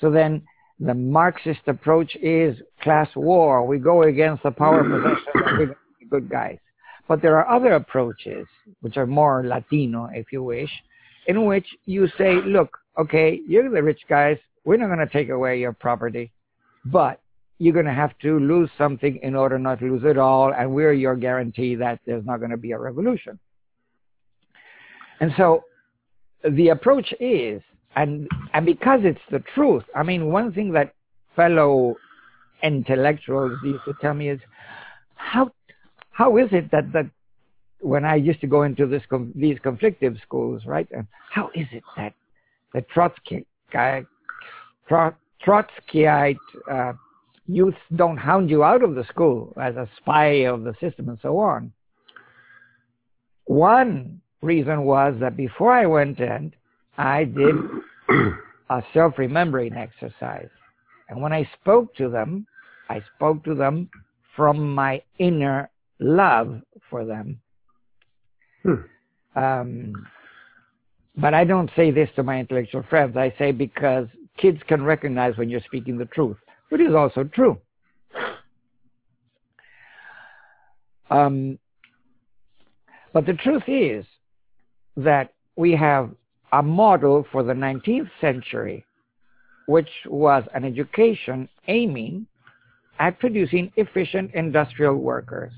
[0.00, 0.42] So then
[0.78, 3.66] the Marxist approach is class war.
[3.66, 5.76] We go against the power possessors
[6.10, 6.58] good guys.
[7.08, 8.46] But there are other approaches,
[8.80, 10.70] which are more Latino, if you wish,
[11.26, 14.36] in which you say, look, okay, you're the rich guys.
[14.64, 16.32] We're not going to take away your property,
[16.84, 17.20] but
[17.60, 20.72] you're going to have to lose something in order not to lose it all, and
[20.72, 23.38] we're your guarantee that there's not going to be a revolution.
[25.20, 25.62] And so
[26.42, 27.60] the approach is,
[27.96, 30.94] and, and because it's the truth, I mean, one thing that
[31.36, 31.96] fellow
[32.62, 34.40] intellectuals used to tell me is,
[35.16, 35.50] how,
[36.12, 37.10] how is it that, that
[37.80, 39.02] when I used to go into this,
[39.34, 42.14] these conflictive schools, right, and how is it that
[42.72, 44.06] the Trotsky, guy,
[44.90, 46.38] Trotskyite,
[46.72, 46.94] uh,
[47.50, 51.18] youth don't hound you out of the school as a spy of the system and
[51.20, 51.72] so on.
[53.44, 56.52] One reason was that before I went in,
[56.96, 57.54] I did
[58.70, 60.48] a self-remembering exercise.
[61.08, 62.46] And when I spoke to them,
[62.88, 63.90] I spoke to them
[64.36, 67.40] from my inner love for them.
[68.62, 68.74] Hmm.
[69.34, 70.06] Um,
[71.16, 73.16] but I don't say this to my intellectual friends.
[73.16, 74.06] I say because
[74.38, 76.36] kids can recognize when you're speaking the truth,
[76.70, 77.58] which is also true.
[81.10, 81.58] Um,
[83.12, 84.06] but the truth is
[84.96, 86.10] that we have
[86.52, 88.84] a model for the 19th century,
[89.66, 92.26] which was an education aiming
[92.98, 95.52] at producing efficient industrial workers.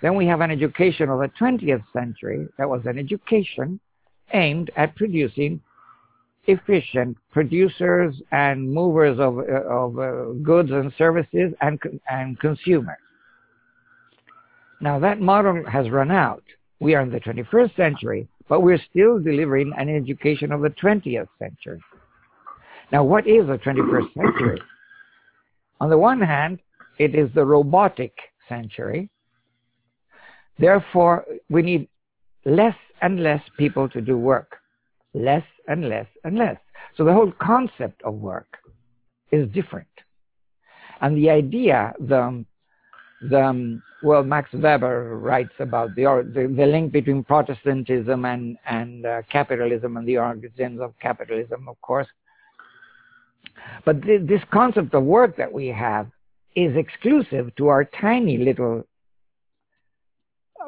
[0.00, 3.78] Then we have an education of the 20th century that was an education
[4.32, 5.60] aimed at producing
[6.46, 11.78] efficient producers and movers of, of uh, goods and services and,
[12.10, 12.98] and consumers.
[14.80, 16.42] Now that model has run out.
[16.80, 21.28] We are in the 21st century, but we're still delivering an education of the 20th
[21.38, 21.80] century.
[22.90, 24.60] Now what is the 21st century?
[25.80, 26.58] On the one hand,
[26.98, 28.12] it is the robotic
[28.48, 29.08] century.
[30.58, 31.88] Therefore, we need
[32.44, 34.61] less and less people to do work.
[35.14, 36.56] Less and less and less.
[36.96, 38.58] So the whole concept of work
[39.30, 39.88] is different.
[41.00, 42.44] And the idea, the,
[43.22, 49.22] the well, Max Weber writes about the, the, the link between Protestantism and, and uh,
[49.30, 52.08] capitalism and the origins of capitalism, of course.
[53.84, 56.08] But th- this concept of work that we have
[56.56, 58.84] is exclusive to our tiny little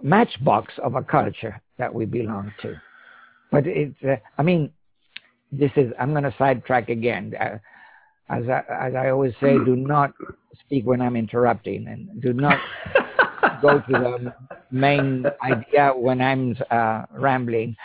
[0.02, 2.74] matchbox of a culture that we belong to.
[3.54, 4.70] But it's, uh, I mean,
[5.52, 7.34] this is, I'm going to sidetrack again.
[7.38, 7.58] Uh,
[8.28, 10.12] as, I, as I always say, do not
[10.60, 12.58] speak when I'm interrupting and do not
[13.62, 14.34] go to the
[14.70, 17.76] main idea when I'm uh, rambling.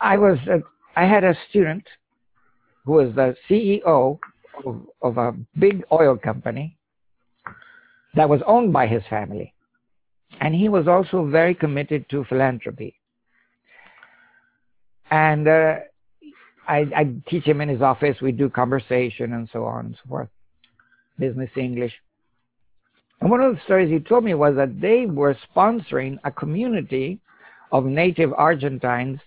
[0.00, 0.58] I was, uh,
[0.96, 1.84] I had a student
[2.84, 4.18] who was the CEO
[4.64, 6.76] of, of a big oil company
[8.14, 9.54] that was owned by his family.
[10.40, 12.96] And he was also very committed to philanthropy.
[15.10, 15.76] And uh,
[16.66, 18.16] I, I teach him in his office.
[18.20, 20.28] We do conversation and so on and so forth,
[21.18, 21.92] business English.
[23.20, 27.20] And one of the stories he told me was that they were sponsoring a community
[27.72, 29.20] of native Argentines.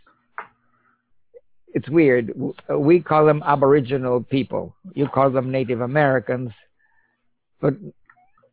[1.73, 2.33] It's weird.
[2.69, 4.75] We call them Aboriginal people.
[4.93, 6.51] You call them Native Americans.
[7.61, 7.75] But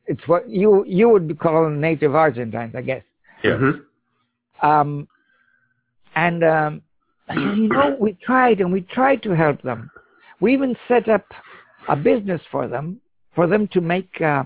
[0.06, 3.02] it's what you you would call them Native Argentines, I guess.
[3.42, 3.52] Yeah.
[3.52, 4.66] Mm-hmm.
[4.66, 5.08] Um,
[6.14, 6.82] and um,
[7.30, 9.90] you know, we tried and we tried to help them.
[10.40, 11.24] We even set up
[11.88, 13.00] a business for them,
[13.34, 14.44] for them to make uh,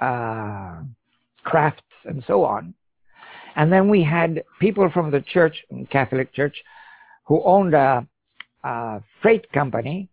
[0.00, 0.78] uh,
[1.44, 2.74] crafts and so on.
[3.56, 5.56] And then we had people from the church,
[5.90, 6.56] Catholic Church,
[7.24, 8.06] who owned a,
[8.64, 10.08] a freight company,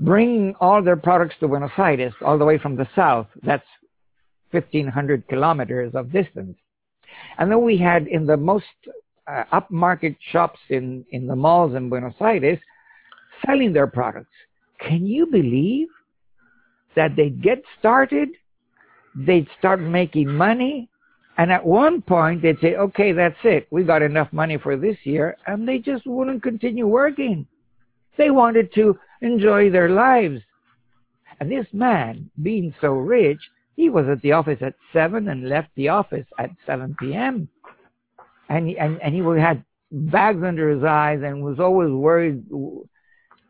[0.00, 3.26] bring all their products to Buenos Aires, all the way from the south.
[3.42, 3.66] That's
[4.52, 6.56] 1,500 kilometers of distance.
[7.38, 8.64] And then we had in the most
[9.28, 12.58] uh, upmarket shops in, in the malls in Buenos Aires
[13.44, 14.34] selling their products.
[14.80, 15.88] Can you believe
[16.96, 18.30] that they get started,
[19.14, 20.88] they'd start making money,
[21.36, 23.68] and at one point they'd say, okay, that's it.
[23.70, 27.46] We got enough money for this year, and they just wouldn't continue working.
[28.16, 30.40] They wanted to enjoy their lives.
[31.38, 33.38] And this man, being so rich,
[33.76, 37.48] he was at the office at 7 and left the office at 7 p.m
[38.48, 42.44] and and and he had bags under his eyes and was always worried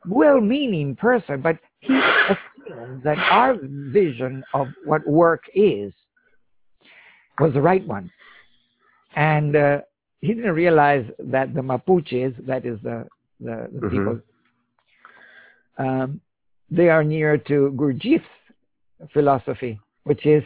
[0.06, 5.92] well-meaning person but he assumed that our vision of what work is
[7.38, 8.10] was the right one.
[9.16, 9.80] And uh,
[10.20, 13.06] he didn't realize that the mapuches that is the
[13.40, 13.88] the, the mm-hmm.
[13.88, 14.20] people.
[15.78, 16.20] Um,
[16.70, 18.26] they are near to gurdjieff's
[19.12, 20.42] philosophy which is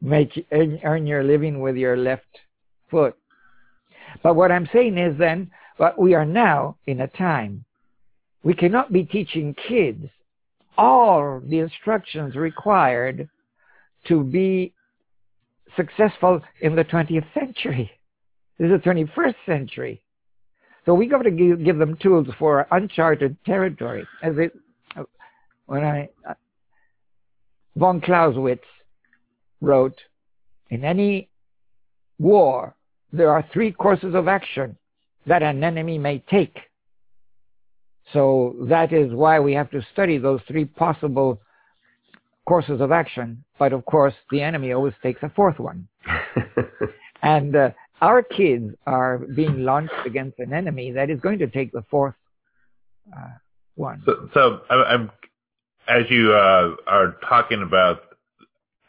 [0.00, 2.40] make earn your living with your left
[2.90, 3.14] foot
[4.22, 7.64] but what I'm saying is then, but we are now in a time
[8.44, 10.06] we cannot be teaching kids
[10.76, 13.28] all the instructions required
[14.06, 14.72] to be
[15.76, 17.90] successful in the 20th century.
[18.58, 20.02] This is the 21st century.
[20.84, 24.06] So we got to give, give them tools for uncharted territory.
[24.22, 24.52] As it,
[25.66, 26.08] when I,
[27.74, 28.64] von Clausewitz
[29.62, 29.98] wrote,
[30.68, 31.30] in any
[32.18, 32.74] war,
[33.14, 34.76] there are three courses of action
[35.26, 36.58] that an enemy may take.
[38.12, 41.40] So that is why we have to study those three possible
[42.46, 43.44] courses of action.
[43.58, 45.88] But of course, the enemy always takes a fourth one.
[47.22, 47.70] and uh,
[48.00, 52.14] our kids are being launched against an enemy that is going to take the fourth
[53.16, 53.28] uh,
[53.76, 54.02] one.
[54.04, 55.10] So, so I'm,
[55.88, 58.00] as you uh, are talking about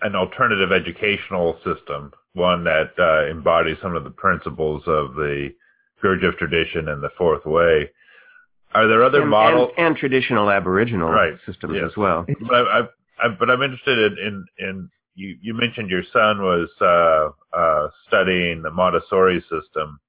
[0.01, 5.49] an alternative educational system one that uh, embodies some of the principles of the
[6.03, 7.89] Gurdjieff tradition and the Fourth Way.
[8.73, 11.33] Are there other and, models and, and traditional Aboriginal Right.
[11.45, 11.85] systems Yes.
[11.91, 12.25] as well?
[12.41, 12.81] But I, I,
[13.23, 17.87] I, but I'm interested in, in, in you, you mentioned your son was uh, uh,
[18.07, 19.99] studying the Montessori system.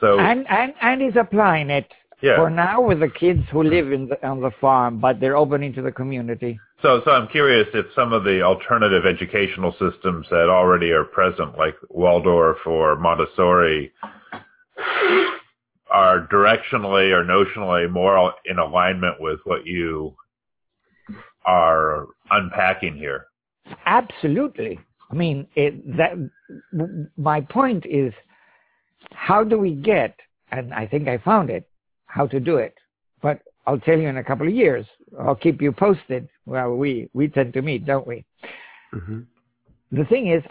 [0.00, 1.86] So And, and, and he's applying it
[2.20, 5.36] yeah, for now with the kids who live in the, on the farm, but they're
[5.36, 6.58] opening to the community.
[6.82, 11.56] So so I'm curious if some of the alternative educational systems that already are present,
[11.58, 13.92] like Waldorf or Montessori,
[15.90, 20.14] are directionally or notionally more in alignment with what you
[21.44, 23.26] are unpacking here.
[23.86, 24.78] Absolutely.
[25.10, 26.12] I mean, it, that
[27.16, 28.12] my point is,
[29.12, 30.14] how do we get?
[30.50, 31.68] And I think I found it.
[32.06, 32.74] How to do it,
[33.20, 34.86] but I'll tell you in a couple of years.
[35.20, 36.26] I'll keep you posted.
[36.48, 38.24] Well, we we tend to meet, don't we?
[38.92, 39.20] hmm
[39.92, 40.42] The thing is,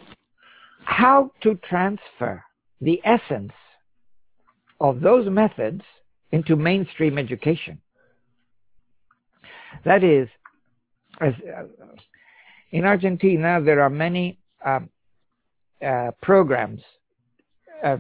[0.84, 2.44] how to transfer
[2.82, 3.54] the essence
[4.80, 5.82] of those methods
[6.32, 7.82] into mainstream education.
[9.86, 10.28] That is,
[11.20, 11.64] as, uh,
[12.72, 14.90] in Argentina, there are many um,
[15.84, 16.82] uh, programs,
[17.84, 17.98] uh,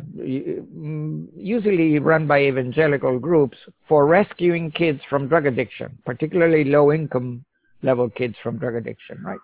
[1.53, 3.57] usually run by evangelical groups,
[3.87, 7.43] for rescuing kids from drug addiction, particularly low-income
[7.81, 9.39] level kids from drug addiction, right?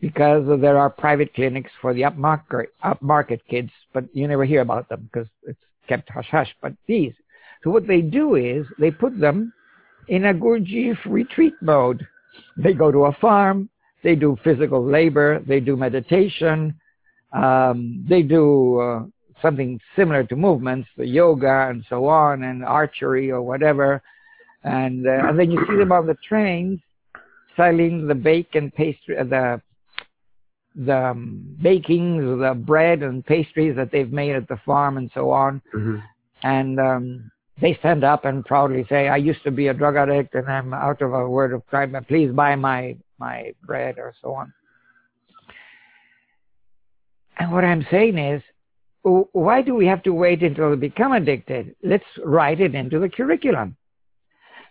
[0.00, 4.88] because there are private clinics for the upmarket, upmarket kids, but you never hear about
[4.88, 5.58] them because it's
[5.88, 6.54] kept hush hush.
[6.60, 7.12] But these,
[7.64, 9.52] so what they do is they put them
[10.08, 12.06] in a Gurdjieff retreat mode.
[12.56, 13.70] They go to a farm,
[14.02, 16.78] they do physical labor, they do meditation,
[17.32, 19.04] um, they do uh,
[19.40, 24.02] something similar to movements, the yoga and so on, and archery or whatever.
[24.62, 26.80] And, uh, and then you see them on the trains
[27.56, 29.60] selling the bake and pastry, uh, the
[30.76, 35.30] the um, bakings, the bread and pastries that they've made at the farm and so
[35.30, 35.62] on.
[35.72, 35.96] hmm
[36.42, 37.30] And um,
[37.60, 40.74] they stand up and proudly say, "I used to be a drug addict, and I'm
[40.74, 41.92] out of a word of crime.
[41.92, 44.52] But please buy my my bread or so on."
[47.38, 48.42] And what I'm saying is,
[49.02, 51.74] why do we have to wait until they become addicted?
[51.82, 53.76] Let's write it into the curriculum.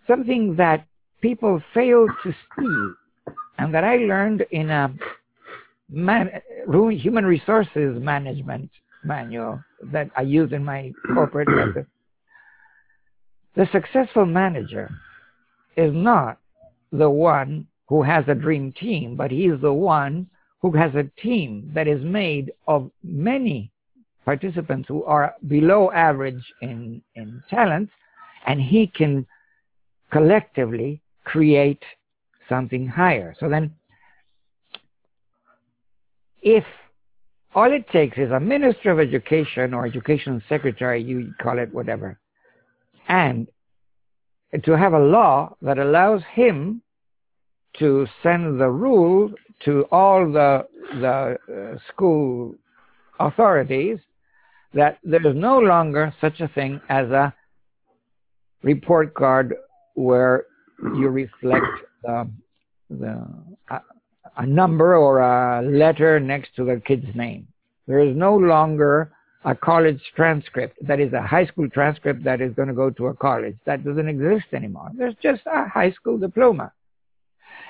[0.08, 0.86] Something that
[1.26, 4.94] people fail to see, and that I learned in a
[5.90, 6.30] man,
[6.92, 8.70] human resources management
[9.04, 9.60] manual
[9.92, 11.88] that I use in my corporate method.
[13.56, 14.92] The successful manager
[15.76, 16.38] is not
[16.92, 20.28] the one who has a dream team, but he is the one
[20.62, 23.72] who has a team that is made of many
[24.26, 27.90] participants who are below average in, in talent,
[28.46, 29.26] and he can
[30.12, 31.84] collectively create
[32.48, 33.36] something higher.
[33.40, 33.74] So then
[36.42, 36.64] if
[37.54, 42.20] all it takes is a minister of education or education secretary, you call it whatever,
[43.08, 43.48] and
[44.64, 46.82] to have a law that allows him
[47.80, 49.32] to send the rule
[49.66, 50.66] to all the
[51.02, 52.54] the uh, school
[53.20, 53.98] authorities
[54.74, 57.34] that there is no longer such a thing as a
[58.62, 59.56] report card
[59.96, 60.46] where
[60.82, 61.66] you reflect
[62.04, 62.30] the
[62.90, 63.28] the
[63.70, 63.80] uh,
[64.38, 67.48] a number or a letter next to the kid's name.
[67.88, 69.12] There is no longer
[69.46, 73.08] a college transcript that is a high school transcript that is going to go to
[73.08, 73.56] a college.
[73.66, 74.92] That doesn't exist anymore.
[74.96, 76.72] There's just a high school diploma.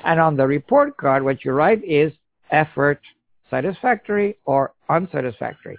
[0.03, 2.13] And on the report card, what you write is
[2.49, 3.01] effort
[3.49, 5.77] satisfactory or unsatisfactory.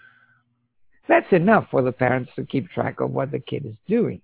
[1.08, 4.20] That's enough for the parents to keep track of what the kid is doing.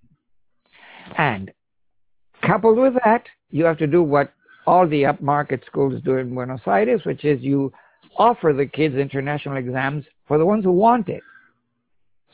[1.16, 1.52] And
[2.42, 4.32] coupled with that, you have to do what
[4.66, 7.72] all the upmarket schools do in Buenos Aires, which is you
[8.16, 11.22] offer the kids international exams for the ones who want it.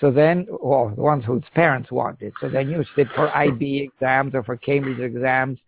[0.00, 2.32] So then, or the ones whose parents want it.
[2.40, 5.58] So then you sit for IB exams or for Cambridge exams,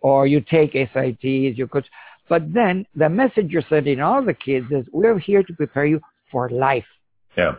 [0.00, 1.88] or you take SATs, you could.
[2.28, 6.00] But then the message you're sending all the kids is, we're here to prepare you
[6.30, 6.86] for life.
[7.36, 7.56] Yeah.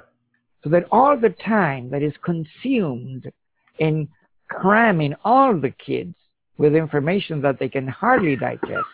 [0.63, 3.31] So that all the time that is consumed
[3.79, 4.07] in
[4.49, 6.15] cramming all the kids
[6.57, 8.87] with information that they can hardly digest,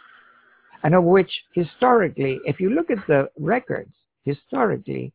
[0.84, 3.91] and of which historically, if you look at the records,
[4.23, 5.14] historically,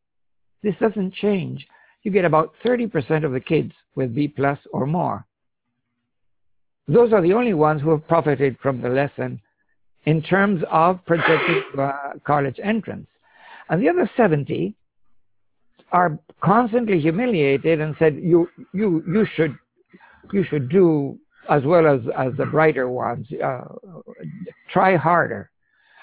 [0.63, 1.67] this doesn't change.
[2.03, 5.27] You get about 30% of the kids with B plus or more.
[6.89, 9.41] Those are the only ones who have profited from the lesson
[10.05, 11.93] in terms of projected uh,
[12.25, 13.09] college entrance.
[13.69, 14.75] And the other 70
[15.93, 19.59] are constantly humiliated and said, you, you, you should,
[20.33, 23.65] you should do as well as, as the brighter ones, uh,
[24.71, 25.51] try harder.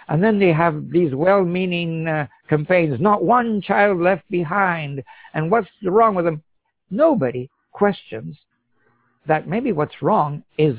[0.09, 5.67] And then they have these well-meaning uh, campaigns, not one child left behind, and what's
[5.83, 6.43] wrong with them?
[6.89, 8.37] Nobody questions
[9.25, 10.75] that maybe what's wrong is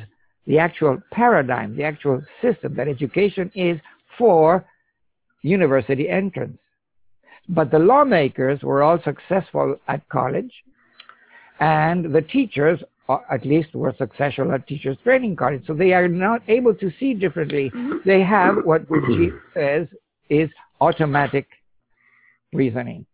[0.46, 3.80] the actual paradigm, the actual system that education is
[4.18, 4.64] for
[5.42, 6.58] university entrance.
[7.48, 10.52] But the lawmakers were all successful at college,
[11.60, 15.62] and the teachers, at least, were successful at teachers training college.
[15.66, 17.70] So they are not able to see differently.
[18.04, 19.86] They have what Gucci says
[20.30, 20.50] is
[20.80, 21.46] automatic
[22.52, 23.06] reasoning.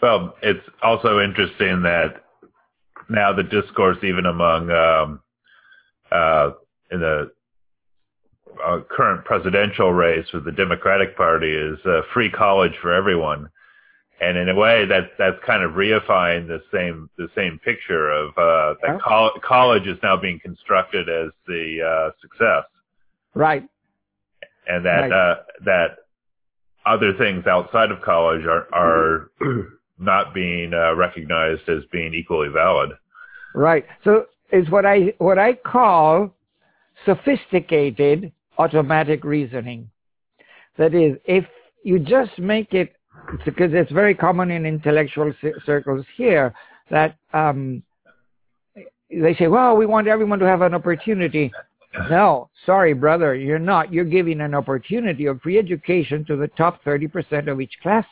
[0.00, 2.22] Well, it's also interesting that
[3.08, 5.20] now the discourse, even among um,
[6.10, 6.50] uh,
[6.90, 7.30] in the
[8.64, 13.48] uh, current presidential race with the Democratic Party, is uh, free college for everyone.
[14.22, 18.28] And in a way, that that's kind of reifying the same the same picture of
[18.38, 22.64] uh, that col- college is now being constructed as the uh, success,
[23.34, 23.68] Right.
[24.68, 25.12] and that Right.
[25.12, 25.34] uh,
[25.64, 25.88] that
[26.86, 29.30] other things outside of college are are
[29.98, 32.90] not being uh, recognized as being equally valid.
[33.56, 33.84] Right.
[34.04, 36.32] So is what I what I call
[37.04, 39.90] sophisticated automatic reasoning.
[40.78, 41.44] That is, if
[41.82, 42.94] you just make it
[43.44, 45.32] because it's very common in intellectual
[45.64, 46.54] circles here
[46.90, 47.82] that um,
[49.10, 51.52] they say, "Well, we want everyone to have an opportunity."
[52.10, 53.92] No, sorry, brother, you're not.
[53.92, 58.06] You're giving an opportunity of free education to the top 30% of each class.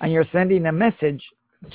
[0.00, 1.22] And you're sending a message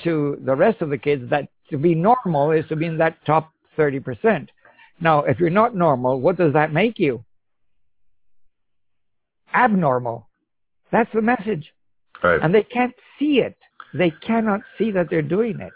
[0.02, 3.24] to the rest of the kids that to be normal is to be in that
[3.24, 4.48] top 30%.
[5.00, 7.24] Now, if you're not normal, what does that make you?
[9.54, 10.26] Abnormal.
[10.90, 11.72] That's the message.
[12.22, 12.40] Right.
[12.42, 13.56] And they can't see it.
[13.94, 15.72] They cannot see that they're doing it.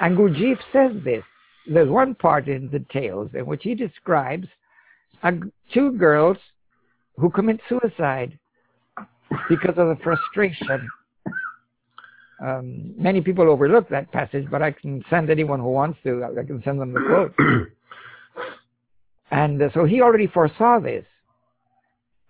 [0.00, 1.22] And Gurdjieff says this.
[1.66, 4.46] There's one part in the tales in which he describes
[5.22, 5.32] a,
[5.72, 6.36] two girls
[7.16, 8.38] who commit suicide
[9.48, 10.88] because of the frustration.
[12.44, 16.24] Um, many people overlook that passage, but I can send anyone who wants to.
[16.38, 17.68] I can send them the quote.
[19.30, 21.04] And uh, so he already foresaw this.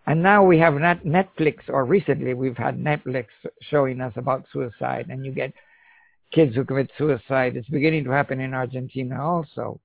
[0.06, 3.26] And now we have net Netflix, or recently we've had Netflix
[3.62, 5.52] showing us about suicide, and you get
[6.31, 7.56] kids who commit suicide.
[7.56, 9.81] It's beginning to happen in Argentina also,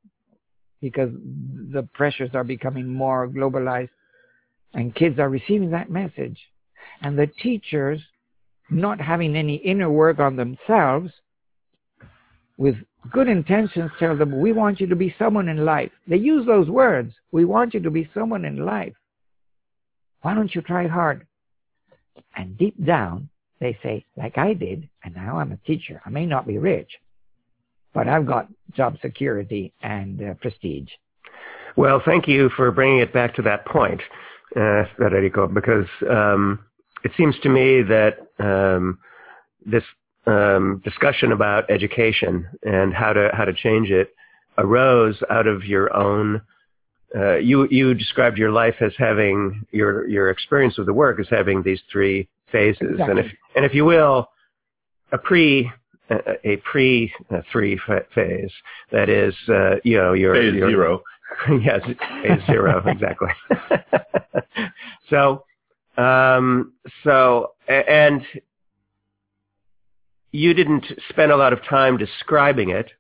[0.82, 1.12] because
[1.72, 3.90] the pressures are becoming more globalized,
[4.74, 6.38] and kids are receiving that message.
[7.02, 8.02] And the teachers,
[8.70, 11.12] not having any inner work on themselves,
[12.58, 12.76] with
[13.10, 15.92] good intentions, tell them, We want you to be someone in life.
[16.08, 17.14] They use those words.
[17.32, 18.94] We want you to be someone in life.
[20.22, 21.26] Why don't you try hard?
[22.36, 23.30] And deep down,
[23.60, 26.02] they say, like I did, and now I'm a teacher.
[26.06, 26.92] I may not be rich,
[27.94, 30.90] but I've got job security and uh, prestige.
[31.76, 34.02] Well, thank you for bringing it back to that point,
[34.56, 36.60] uh, Federico, because um,
[37.04, 39.00] it seems to me that um,
[39.66, 39.84] this
[40.26, 44.14] um, discussion about education and how to how to change it
[44.58, 46.42] arose out of your own.
[47.16, 51.28] Uh, you you described your life as having your your experience with the work as
[51.30, 53.26] having these three phases, and if
[53.56, 54.30] and if you will,
[55.12, 55.72] a pre
[56.10, 57.80] a, a pre uh, three
[58.14, 58.52] phase
[58.92, 61.02] that is uh, you know your Phase your, zero.
[61.62, 61.82] yes,
[62.24, 63.30] phase zero, exactly.
[65.10, 65.46] so,
[65.98, 66.74] um,
[67.04, 68.22] so, and
[70.32, 72.92] you didn't spend a lot of time describing it,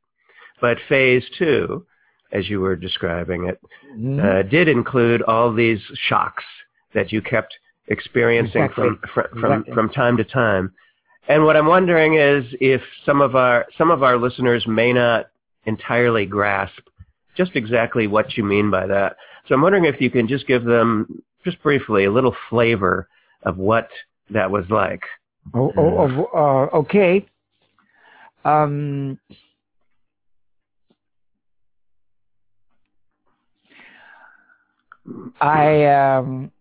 [0.61, 1.85] but phase two,
[2.31, 3.59] as you were describing it,
[3.95, 4.23] Mhm.
[4.23, 6.43] uh, did include all these shocks
[6.93, 7.57] that you kept
[7.87, 8.89] experiencing Exactly.
[8.89, 9.73] from from, from Exactly.
[9.73, 10.71] from time to time.
[11.27, 15.27] And what I'm wondering is if some of our some of our listeners may not
[15.65, 16.79] entirely grasp
[17.35, 19.15] just exactly what you mean by that.
[19.47, 23.07] So I'm wondering if you can just give them just briefly a little flavor
[23.43, 23.89] of what
[24.29, 25.03] that was like.
[25.53, 27.25] Oh, oh, oh, uh, okay.
[28.45, 29.17] Um,
[35.41, 36.51] I um,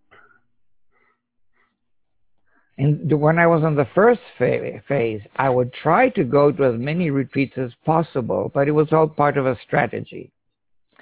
[2.79, 6.65] in the, when I was in the first phase, I would try to go to
[6.65, 10.31] as many retreats as possible, but it was all part of a strategy.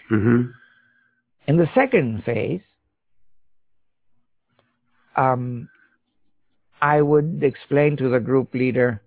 [0.09, 0.43] hmm
[1.47, 2.62] In the second phase,
[5.16, 5.68] um,
[6.81, 9.02] I would explain to the group leader,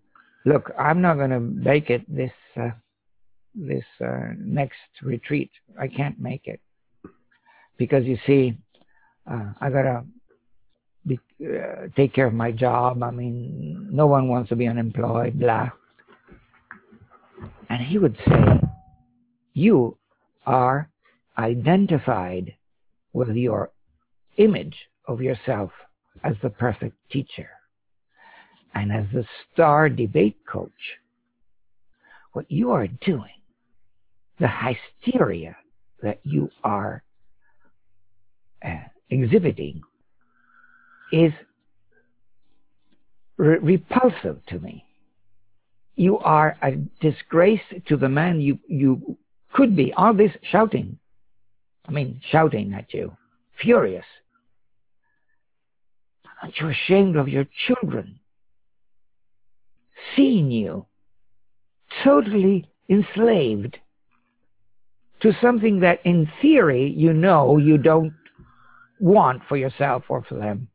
[0.46, 2.72] look, I'm not going to make it this uh,
[3.56, 5.52] this uh, next retreat.
[5.80, 6.62] I can't make it
[7.80, 8.56] because you see,
[9.32, 10.04] uh, I gotta
[11.08, 13.02] be, uh, take care of my job.
[13.02, 15.40] I mean, no one wants to be unemployed.
[15.40, 15.72] Blah.
[17.70, 18.62] And he would say,
[19.54, 19.98] you
[20.46, 20.90] are
[21.38, 22.56] identified
[23.14, 23.72] with your
[24.38, 24.78] image
[25.08, 25.72] of yourself
[26.24, 27.50] as the perfect teacher.
[28.76, 30.72] and as the star debate coach,
[32.34, 33.42] what you are doing,
[34.40, 35.56] the hysteria
[36.02, 37.04] that you are
[38.64, 38.76] Uh,
[39.10, 39.82] exhibiting
[41.12, 41.32] is
[43.38, 44.86] re- repulsive to me.
[45.96, 46.72] You are a
[47.02, 49.18] disgrace to the man you, you
[49.54, 49.94] could be.
[49.94, 51.00] All this shouting,
[51.88, 53.16] I mean, shouting at you,
[53.62, 54.06] furious.
[56.42, 58.20] Aren't you ashamed of your children?
[60.16, 60.86] Seeing you
[62.04, 63.78] totally enslaved
[65.22, 68.14] to something that in theory you know you don't
[69.00, 70.68] want for yourself or for them.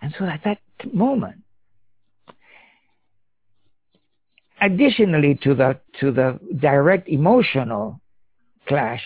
[0.00, 0.58] And so at that
[0.92, 1.36] moment,
[4.60, 8.00] additionally to the to the direct emotional
[8.66, 9.02] clash,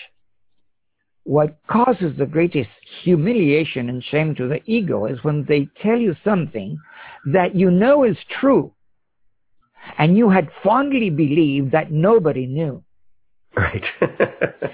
[1.23, 2.69] what causes the greatest
[3.03, 6.79] humiliation and shame to the ego is when they tell you something
[7.25, 8.73] that you know is true
[9.97, 12.83] and you had fondly believed that nobody knew.
[13.57, 13.83] Right.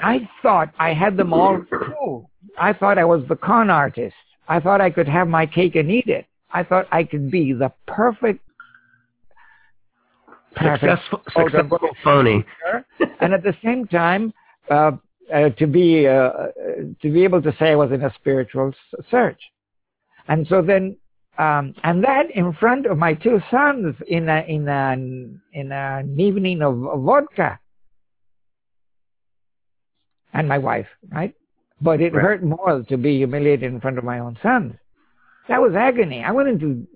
[0.00, 2.30] I thought I had them all cool.
[2.58, 4.14] I thought I was the con artist.
[4.48, 6.26] I thought I could have my cake and eat it.
[6.52, 8.40] I thought I could be the perfect,
[10.60, 12.44] successful, successful phony.
[13.20, 14.32] and at the same time,
[14.70, 14.92] uh,
[15.32, 16.30] uh, to be uh,
[17.02, 19.40] to be able to say I was in a spiritual s- search,
[20.28, 20.96] and so then
[21.38, 26.20] um, and that in front of my two sons in a, in an in an
[26.20, 27.58] evening of, of vodka,
[30.34, 31.34] and my wife, right?
[31.80, 32.22] But it Right.
[32.22, 34.74] hurt more to be humiliated in front of my own sons.
[35.48, 36.22] That was agony.
[36.22, 36.86] I wanted to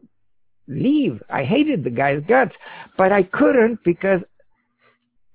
[0.66, 1.22] leave.
[1.30, 2.54] I hated the guy's guts,
[2.96, 4.22] but I couldn't because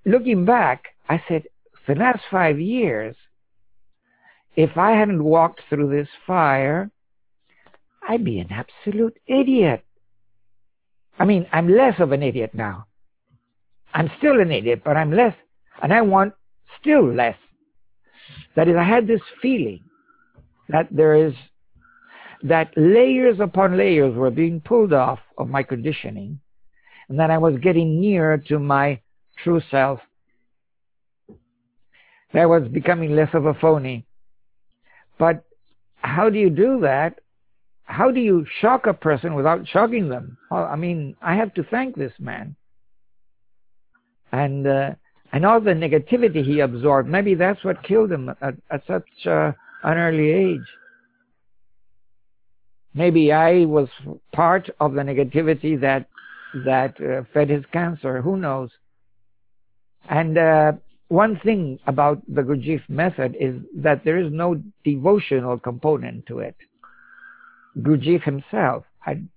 [0.06, 1.48] looking back, I said,
[1.86, 3.16] for the last five years,
[4.56, 6.92] if I hadn't walked through this fire,
[8.08, 9.84] I'd be an absolute idiot.
[11.18, 12.86] I mean, I'm less of an idiot now.
[13.94, 15.36] I'm still an idiot, but I'm less,
[15.82, 16.34] and I want
[16.80, 17.38] still less.
[18.56, 19.84] That is, I had this feeling
[20.70, 21.34] that there is,
[22.44, 26.40] that layers upon layers were being pulled off of my conditioning,
[27.10, 29.00] and that I was getting nearer to my
[29.44, 30.00] true self.
[32.34, 34.06] That I was becoming less of a phony.
[35.18, 35.44] But
[35.98, 37.20] how do you do that
[37.86, 40.38] how do you shock a person without shocking them?
[40.52, 42.56] I mean, I have to thank this man.
[44.32, 44.92] And uh,
[45.34, 49.52] and all the negativity he absorbed, maybe that's what killed him at, at such uh,
[49.84, 50.68] an early age.
[52.94, 53.90] Maybe I was
[54.32, 56.08] part of the negativity that
[56.66, 58.22] that uh, fed his cancer.
[58.22, 58.70] Who knows?
[60.08, 60.74] And uh,
[61.08, 66.56] one thing about the Gurdjieff method is that there is no devotional component to it.
[67.80, 69.28] Gurdjieff himself had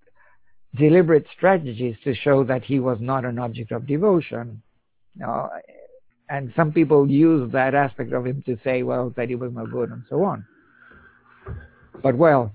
[0.75, 4.61] deliberate strategies to show that he was not an object of devotion.
[5.27, 5.49] Uh,
[6.29, 9.67] and some people use that aspect of him to say, well, that he was no
[9.67, 10.45] good and so on.
[12.03, 12.53] But well,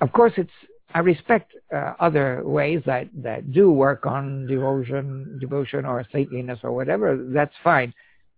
[0.00, 0.50] of course, it's
[0.92, 6.72] I respect uh, other ways that, that do work on devotion, devotion or saintliness or
[6.72, 7.16] whatever.
[7.32, 7.94] That's fine.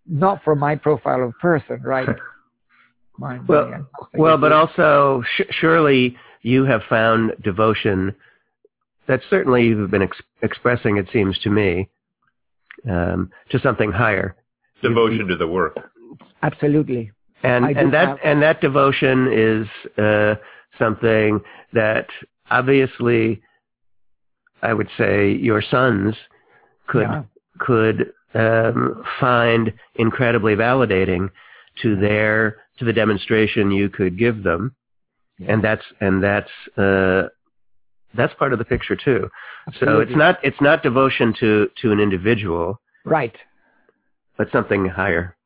[0.07, 2.09] Not for my profile of person, right?
[3.19, 3.86] Mine, Well.
[4.15, 8.15] Well, but also sh- surely you have found devotion
[9.07, 11.89] that certainly you've been ex- expressing, it seems to me,
[12.89, 14.35] um, to something higher.
[14.82, 15.76] Devotion to the work.
[16.42, 17.10] absolutely.
[17.44, 19.66] And and that have- and that devotion is
[19.98, 20.34] uh,
[20.78, 21.40] something
[21.72, 22.06] that
[22.50, 23.42] obviously,
[24.62, 26.14] I would say, your sons
[26.86, 27.22] could Yeah.
[27.59, 31.30] could um, find incredibly validating
[31.82, 34.74] to their to the demonstration you could give them,
[35.46, 37.28] and that's and that's uh,
[38.14, 39.28] that's part of the picture too.
[39.80, 43.36] So it's not it's not devotion to to an individual, right.
[44.38, 45.36] But something higher.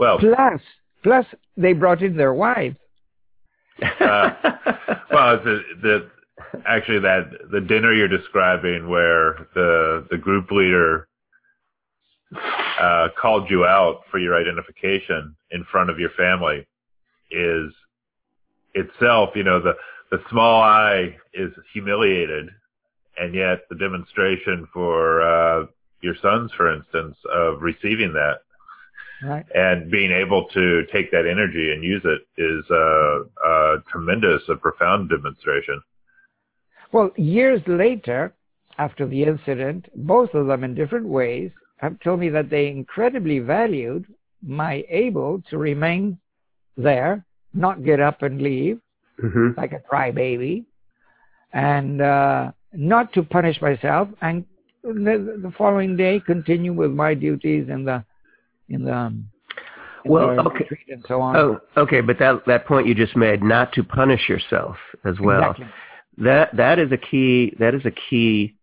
[0.00, 0.60] Well, Plus,
[1.02, 1.26] plus
[1.56, 2.76] they brought in their wives.
[3.82, 4.30] Uh,
[5.10, 6.10] well, it's a, the
[6.66, 11.08] actually that the dinner you're describing where the the group leader
[12.80, 16.66] uh, called you out for your identification in front of your family
[17.30, 17.72] is
[18.74, 19.74] itself, you know, the
[20.10, 22.48] the small I is humiliated,
[23.18, 25.66] and yet the demonstration for uh,
[26.02, 28.40] your sons, for instance, of receiving that
[29.22, 29.46] Right.
[29.54, 34.56] and being able to take that energy and use it is a, a tremendous, a
[34.56, 35.80] profound demonstration.
[36.92, 38.34] Well, years later,
[38.78, 43.38] after the incident, both of them in different ways have told me that they incredibly
[43.38, 44.06] valued
[44.42, 46.18] my able to remain
[46.76, 47.24] there,
[47.54, 48.80] not get up and leave
[49.18, 50.66] hmm like a crybaby,
[51.54, 54.44] and uh, not to punish myself, and
[54.94, 58.04] the, the following day continue with my duties in the
[58.68, 59.28] in the um,
[60.04, 60.58] in Well, the okay.
[60.60, 61.36] retreat and so on.
[61.36, 65.50] Oh, okay, but that that point you just made, not to punish yourself as well.
[65.50, 65.66] Exactly.
[66.18, 67.54] That that is a key.
[67.58, 68.54] That is a key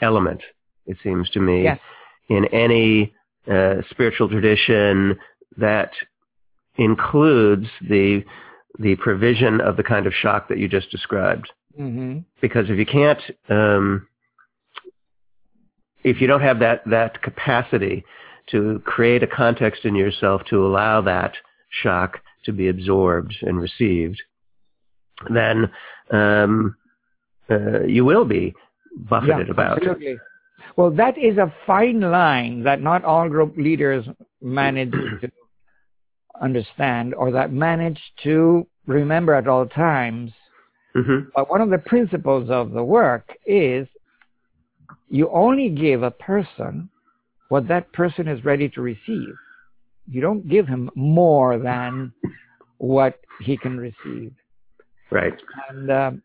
[0.00, 0.42] element.
[0.86, 1.80] It seems to me Yes.
[2.28, 3.12] in any
[3.50, 5.18] uh, spiritual tradition
[5.56, 5.90] that
[6.76, 8.24] includes the
[8.78, 11.50] the provision of the kind of shock that you just described.
[11.76, 14.06] hmm Because if you can't, um,
[16.04, 18.04] if you don't have that that capacity
[18.50, 21.34] to create a context in yourself to allow that
[21.82, 24.22] shock to be absorbed and received,
[25.32, 25.68] then
[26.12, 26.76] um,
[27.50, 28.54] uh, you will be
[28.96, 29.78] buffeted yeah, about.
[29.78, 30.16] Absolutely.
[30.76, 34.04] Well, that is a fine line that not all group leaders
[34.42, 35.30] manage to
[36.40, 40.32] understand or that manage to remember at all times.
[40.94, 43.88] hmm But one of the principles of the work is
[45.08, 46.88] you only give a person
[47.48, 49.34] what that person is ready to receive.
[50.08, 52.12] You don't give him more than
[52.78, 54.32] what he can receive.
[55.10, 55.34] Right.
[55.70, 56.22] And um,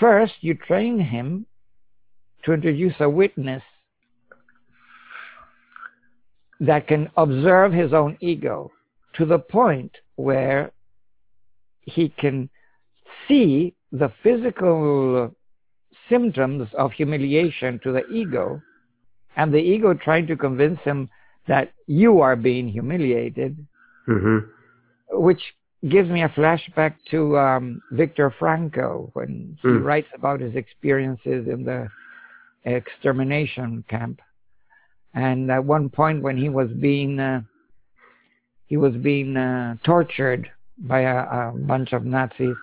[0.00, 1.46] first, you train him
[2.44, 3.62] to introduce a witness
[6.60, 8.70] that can observe his own ego
[9.14, 10.72] to the point where
[11.82, 12.48] he can
[13.28, 15.34] see the physical
[16.08, 18.60] symptoms of humiliation to the ego
[19.36, 21.08] and the ego trying to convince him
[21.46, 23.56] that you are being humiliated
[24.06, 24.38] hmm
[25.10, 25.42] which
[25.88, 29.84] gives me a flashback to um, Viktor Frankl when he Mm.
[29.84, 31.88] writes about his experiences in the
[32.64, 34.20] extermination camp.
[35.14, 37.42] And at one point, when he was being uh,
[38.66, 42.56] he was being uh, tortured by a, a bunch of Nazis,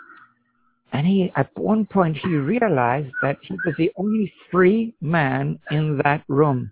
[0.91, 5.99] and he at one point he realized that he was the only free man in
[6.03, 6.71] that room.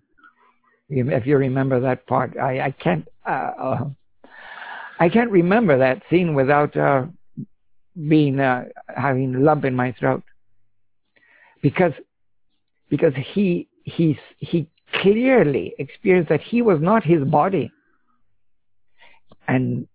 [0.89, 3.07] If you remember that part, I, I can't.
[3.25, 3.89] Uh, uh,
[4.99, 7.05] I can't remember that scene without uh,
[8.07, 10.23] being uh, having a lump in my throat
[11.61, 11.93] because
[12.89, 14.67] because he he he
[15.01, 17.71] clearly experienced that he was not his body
[19.47, 19.87] and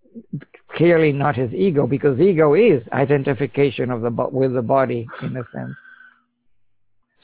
[0.74, 5.44] clearly not his ego because ego is identification of the with the body in a
[5.52, 5.74] sense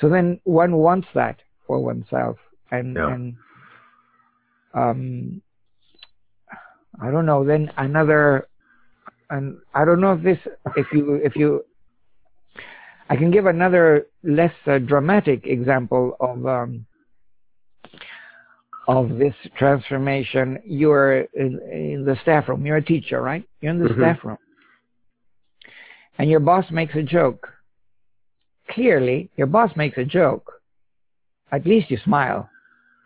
[0.00, 2.36] so then one wants that for oneself
[2.70, 3.12] and Yeah.
[3.12, 3.34] and
[4.74, 5.42] um
[7.00, 7.44] I don't know.
[7.44, 8.48] Then another,
[9.30, 10.38] and I don't know if this,
[10.76, 11.64] if you, if you,
[13.08, 16.86] I can give another less uh, dramatic example of um,
[18.90, 20.58] of this transformation.
[20.64, 22.66] You're in, in the staff room.
[22.66, 23.44] You're a teacher, right?
[23.60, 23.96] You're in the Mhm.
[23.96, 24.38] staff room,
[26.18, 27.48] and your boss makes a joke.
[28.68, 30.52] Clearly, your boss makes a joke.
[31.52, 32.48] At least you smile.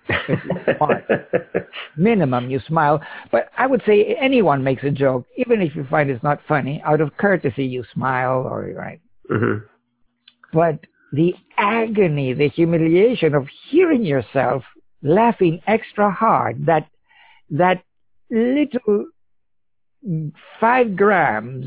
[1.96, 3.00] minimum you smile.
[3.30, 6.82] But I would say anyone makes a joke, even if you find it's not funny,
[6.84, 9.00] out of courtesy you smile or right.
[9.28, 9.58] hmm
[10.52, 10.78] But
[11.12, 14.62] the agony, the humiliation of hearing yourself
[15.04, 16.88] laughing extra hard, that
[17.50, 17.84] that
[18.30, 19.06] little
[20.60, 21.66] five grams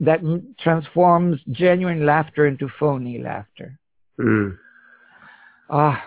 [0.00, 3.78] that m- transforms genuine laughter into phony laughter.
[4.20, 4.56] Mm.
[5.70, 6.04] Ah,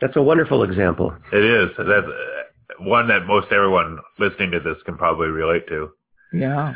[0.00, 1.14] That's a wonderful example.
[1.32, 1.70] It is.
[1.76, 5.90] That's uh, one that most everyone listening to this can probably relate to.
[6.32, 6.74] Yeah.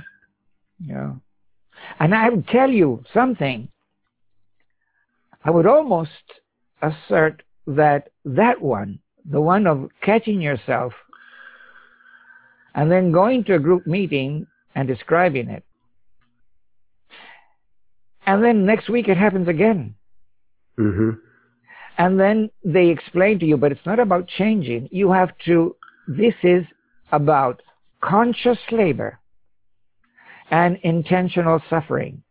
[0.79, 1.13] Yeah.
[1.99, 3.69] And I would tell you something.
[5.45, 6.11] I would almost
[6.83, 8.99] assert that that one,
[9.29, 10.93] the one of catching yourself
[12.75, 15.65] and then going to a group meeting and describing it.
[18.27, 19.95] And then next week it happens again.
[20.77, 21.11] hmm
[21.99, 24.89] And then they explain to you, but it's not about changing.
[24.93, 25.75] You have to,
[26.07, 26.65] this is
[27.13, 27.63] about
[28.03, 29.19] conscious labor
[30.51, 32.23] and intentional suffering.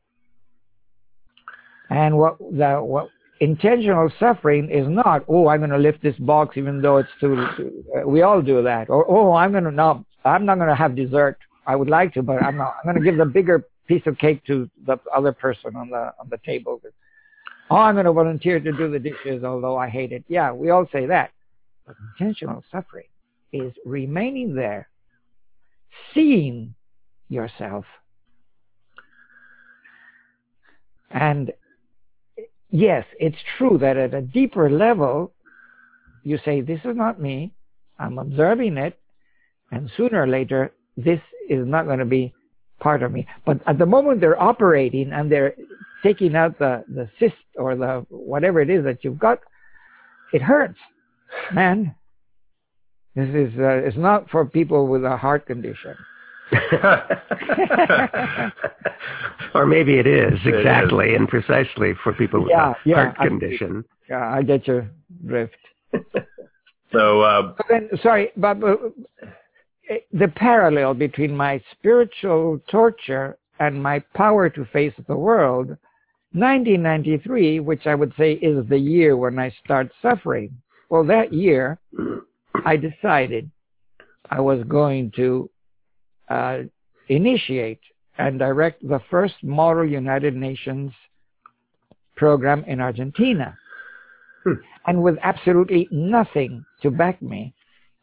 [1.89, 3.09] And what the what
[3.39, 7.83] intentional suffering is not, oh, I'm going to lift this box even though it's too.
[7.95, 8.89] Uh, we all do that.
[8.89, 11.37] Or oh, I'm going to no, I'm not going to have dessert.
[11.67, 12.75] I would like to, but I'm not.
[12.77, 16.13] I'm going to give the bigger piece of cake to the other person on the
[16.19, 16.79] on the table.
[17.71, 20.23] Oh, I'm going to volunteer to do the dishes, although I hate it.
[20.27, 21.31] Yeah, we all say that.
[21.87, 23.07] But intentional suffering
[23.51, 24.87] is remaining there,
[26.13, 26.75] seeing
[27.29, 27.85] yourself.
[31.09, 31.51] And
[32.75, 35.31] yes, it's true that at a deeper level,
[36.23, 37.53] you say, This is not me.
[37.99, 38.99] I'm observing it.
[39.71, 41.19] And sooner or later, this
[41.49, 42.33] is not going to be
[42.79, 43.27] part of me.
[43.45, 45.55] But at the moment they're operating and they're
[46.03, 49.39] taking out the, the cyst or the whatever it is that you've got,
[50.33, 50.79] it hurts,
[51.53, 51.95] man.
[53.15, 55.95] This is uh, it's not for people with a heart condition.
[59.53, 63.15] Or maybe it is It exactly and precisely for people with Yeah, a yeah, heart
[63.19, 63.47] absolutely.
[63.57, 63.85] condition.
[64.09, 64.87] Yeah, I get your
[65.25, 65.55] drift.
[66.91, 68.75] so uh, But then, sorry, but uh,
[70.13, 75.67] the parallel between my spiritual torture and my power to face the world,
[76.33, 80.55] 1993, which I would say is the year when I start suffering.
[80.89, 81.79] Well, that year,
[82.65, 83.49] I decided
[84.29, 85.49] I was going to
[86.29, 86.59] uh,
[87.09, 87.81] initiate
[88.17, 90.91] and direct the first Model United Nations
[92.15, 93.57] program in Argentina.
[94.87, 97.53] And with absolutely nothing to back me,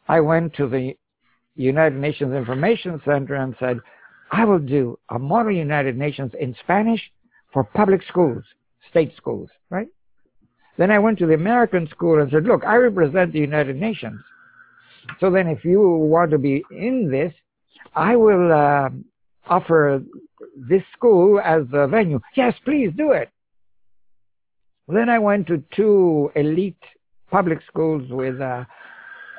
[0.07, 0.95] I went to the
[1.55, 3.79] United Nations Information Center and said,
[4.31, 7.01] I will do a Model United Nations in Spanish
[7.53, 8.43] for public schools,
[8.89, 9.87] state schools, right?
[10.77, 14.19] Then I went to the American school and said, look, I represent the United Nations.
[15.19, 17.33] So then if you want to be in this,
[17.95, 18.89] I will uh,
[19.47, 20.03] offer
[20.57, 22.19] this school as the venue.
[22.35, 23.29] Yes, please do it.
[24.87, 26.83] Then I went to two elite
[27.31, 28.65] public schools with uh,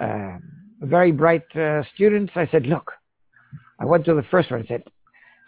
[0.00, 0.38] uh,
[0.80, 2.32] very bright uh, students.
[2.34, 2.90] I said, look,
[3.78, 4.62] I went to the first one.
[4.62, 4.84] I said,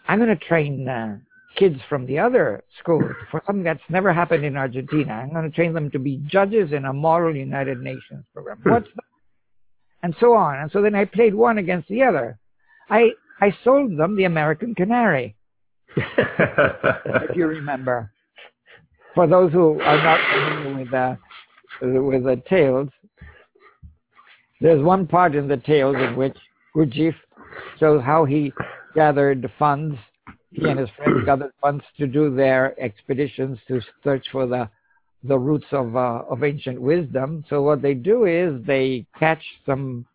[0.07, 1.17] I'm going to train uh,
[1.57, 5.13] kids from the other schools for something that's never happened in Argentina.
[5.13, 8.59] I'm going to train them to be judges in a model United Nations program.
[8.59, 8.71] Hmm.
[8.71, 9.03] What's that?
[10.03, 10.59] And so on.
[10.59, 12.37] And so then I played one against the other.
[12.89, 13.11] I
[13.41, 15.35] I sold them the American Canary,
[15.95, 18.11] if you remember.
[19.13, 22.89] For those who are not familiar with the with the tales,
[24.61, 26.37] there's one part in the tales in which
[26.75, 27.15] Gurdjieff
[27.79, 28.53] shows how he
[28.95, 29.97] gathered funds.
[30.51, 34.69] He and his friends gathered funds to do their expeditions to search for the
[35.23, 37.43] the roots of uh, of ancient wisdom.
[37.49, 40.05] So what they do is they catch some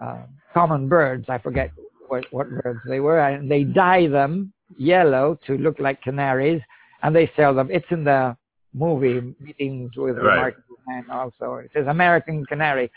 [0.00, 0.22] uh,
[0.52, 1.26] common birds.
[1.28, 1.70] I forget
[2.08, 6.60] what what birds they were, and they dye them yellow to look like canaries,
[7.02, 7.68] and they sell them.
[7.70, 8.36] It's in the
[8.72, 10.34] movie Meetings with Right.
[10.34, 11.04] Remarkable Man.
[11.10, 12.90] Also, it says American Canary.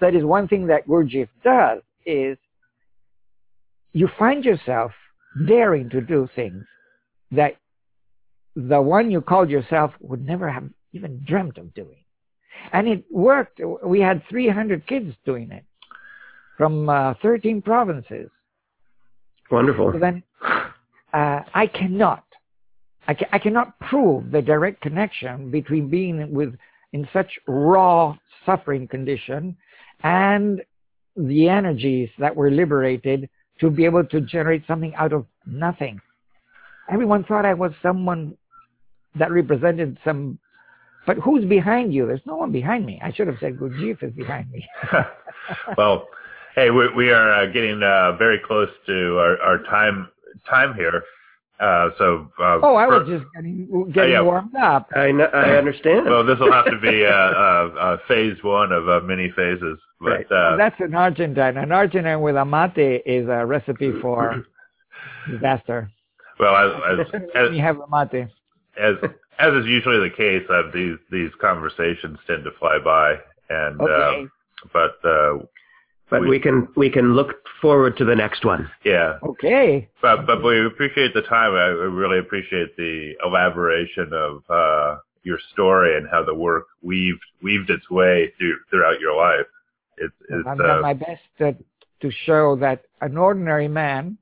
[0.00, 2.36] That is one thing that Gurdjieff does is
[3.92, 4.92] you find yourself
[5.46, 6.64] daring to do things
[7.30, 7.56] that
[8.56, 12.04] the one you called yourself would never have even dreamt of doing.
[12.72, 13.60] And it worked.
[13.84, 15.64] We had 300 kids doing it
[16.58, 18.28] from uh, 13 provinces.
[19.52, 19.92] Wonderful.
[19.92, 20.22] So then
[21.12, 22.24] uh, I cannot,
[23.06, 26.54] I, ca- I cannot prove the direct connection between being with
[26.94, 28.16] in such raw
[28.46, 29.56] suffering condition
[30.02, 30.62] and
[31.16, 33.28] the energies that were liberated
[33.60, 36.00] to be able to generate something out of nothing.
[36.90, 38.36] Everyone thought I was someone
[39.16, 40.38] that represented some,
[41.06, 42.06] but who's behind you?
[42.06, 43.00] There's no one behind me.
[43.04, 44.66] I should have said Gurdjieff is behind me.
[45.76, 46.08] well,
[46.54, 50.08] hey, we, we are uh, getting uh, very close to our, our time
[50.48, 51.02] time here.
[51.60, 54.22] Uh, so uh, Oh, I for- was just getting getting yeah.
[54.22, 54.88] warmed up.
[54.94, 56.06] I, I understand.
[56.06, 59.78] well, this will have to be uh, uh, uh, phase one of uh, many phases.
[60.00, 60.32] But Right.
[60.32, 61.56] uh, That's an Argentine.
[61.56, 64.44] An Argentine with a mate is a recipe for
[65.30, 65.90] disaster.
[66.40, 68.26] well, as as, as you have a mate.
[68.76, 68.96] as
[69.38, 73.14] as is usually the case, uh, these these conversations tend to fly by,
[73.50, 74.24] and Okay.
[74.24, 75.38] uh, but uh,
[76.12, 77.30] but we can we can look
[77.60, 78.70] forward to the next one.
[78.84, 79.88] yeah, Okay.
[80.00, 81.52] but but we appreciate the time.
[81.54, 87.24] I I really appreciate the elaboration of uh, your story and how the work weaved
[87.42, 89.46] weaved its way through throughout your life.
[89.96, 91.56] It's it's I've done uh, my best to,
[92.02, 94.18] to show that an ordinary man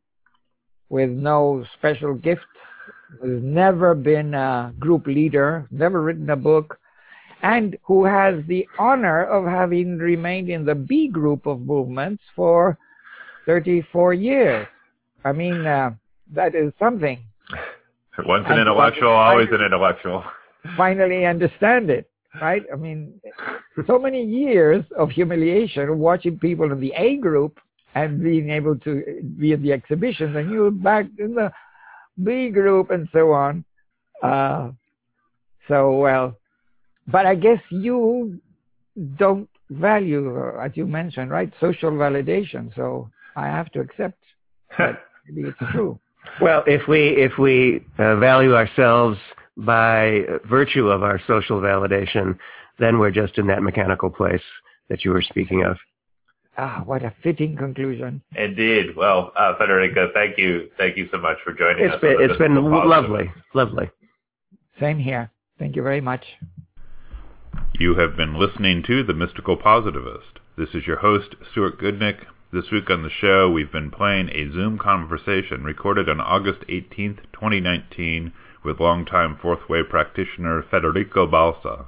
[0.91, 2.45] with no special gifts,
[3.23, 6.79] has never been a group leader, never written a book,
[7.43, 12.79] and who has the honor of having remained in the B group of movements for
[13.47, 14.67] 34 years.
[15.25, 15.93] I mean, uh,
[16.33, 17.19] that is something.
[18.27, 20.25] once an and- intellectual, always an intellectual.
[20.77, 22.11] finally understand it,
[22.41, 22.62] right?
[22.73, 23.19] I mean,
[23.87, 27.59] so many years of humiliation watching people in the A group
[27.95, 31.51] and being able to be in the exhibitions and you back in the
[32.23, 33.65] B group and so on.
[34.23, 34.71] Uh,
[35.67, 36.37] so, well,
[37.11, 38.41] but I guess you
[39.16, 42.74] don't value, uh, as you mentioned, right, social validation.
[42.74, 44.19] So I have to accept
[44.78, 45.99] that maybe it's true.
[46.41, 49.19] Well, if we if we uh, value ourselves
[49.57, 52.39] by virtue of our social validation,
[52.78, 54.43] then we're just in that mechanical place
[54.89, 55.77] that you were speaking of.
[56.59, 58.20] Ah, what a fitting conclusion.
[58.37, 58.97] Indeed.
[58.97, 61.95] Well, uh, Federico, thank you, thank you so much for joining us.
[61.95, 62.55] It's been it's been
[62.89, 63.91] lovely, lovely.
[64.78, 65.31] Same here.
[65.59, 66.24] Thank you very much.
[67.81, 70.39] You have been listening to The Mystical Positivist.
[70.55, 72.27] This is your host, Stuart Goodnick.
[72.52, 77.20] This week on the show, we've been playing a Zoom conversation recorded on August 18th,
[77.32, 81.86] 2019, with longtime Fourth Way practitioner Federico Balsa.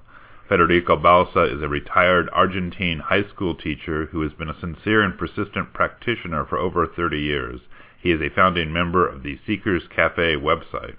[0.49, 5.19] Federico Balsa is a retired Argentine high school teacher who has been a sincere and
[5.19, 7.61] persistent practitioner for over 30 years.
[8.03, 10.97] He is a founding member of the Seekers Cafe website.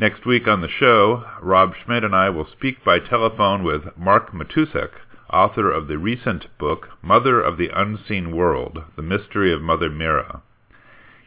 [0.00, 4.32] Next week on the show, Rob Schmidt and I will speak by telephone with Mark
[4.32, 4.92] Matousek,
[5.30, 10.40] author of the recent book Mother of the Unseen World, The Mystery of Mother Meera.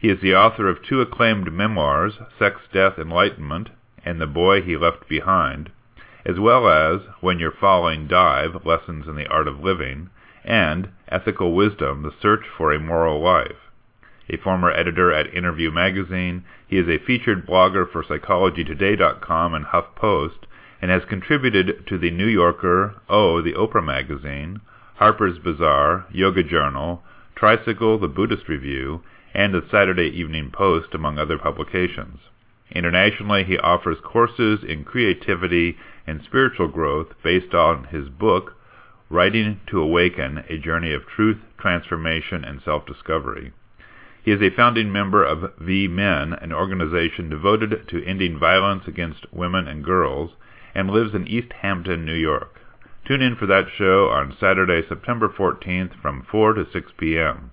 [0.00, 3.70] He is the author of two acclaimed memoirs, Sex, Death, Enlightenment,
[4.04, 5.70] and The Boy He Left Behind,
[6.26, 10.10] as well as When You're Falling Dive, Lessons in the Art of Living,
[10.44, 13.63] and Ethical Wisdom, The Search for a Moral Life.
[14.30, 20.46] A former editor at Interview Magazine, he is a featured blogger for PsychologyToday.com and HuffPost,
[20.80, 24.62] and has contributed to The New Yorker, O, the Oprah Magazine,
[24.94, 27.02] Harper's Bazaar, Yoga Journal,
[27.36, 29.02] Tricycle, The Buddhist Review,
[29.34, 32.20] and the Saturday Evening Post, among other publications.
[32.70, 35.76] Internationally, he offers courses in creativity
[36.06, 38.56] and spiritual growth based on his book,
[39.10, 43.52] Writing to Awaken, A Journey of Truth, Transformation, and Self-Discovery.
[44.24, 49.30] He is a founding member of V Men, an organization devoted to ending violence against
[49.30, 50.30] women and girls,
[50.74, 52.58] and lives in East Hampton, New York.
[53.06, 57.50] Tune in for that show on Saturday, September 14th from 4 to 6 p.m.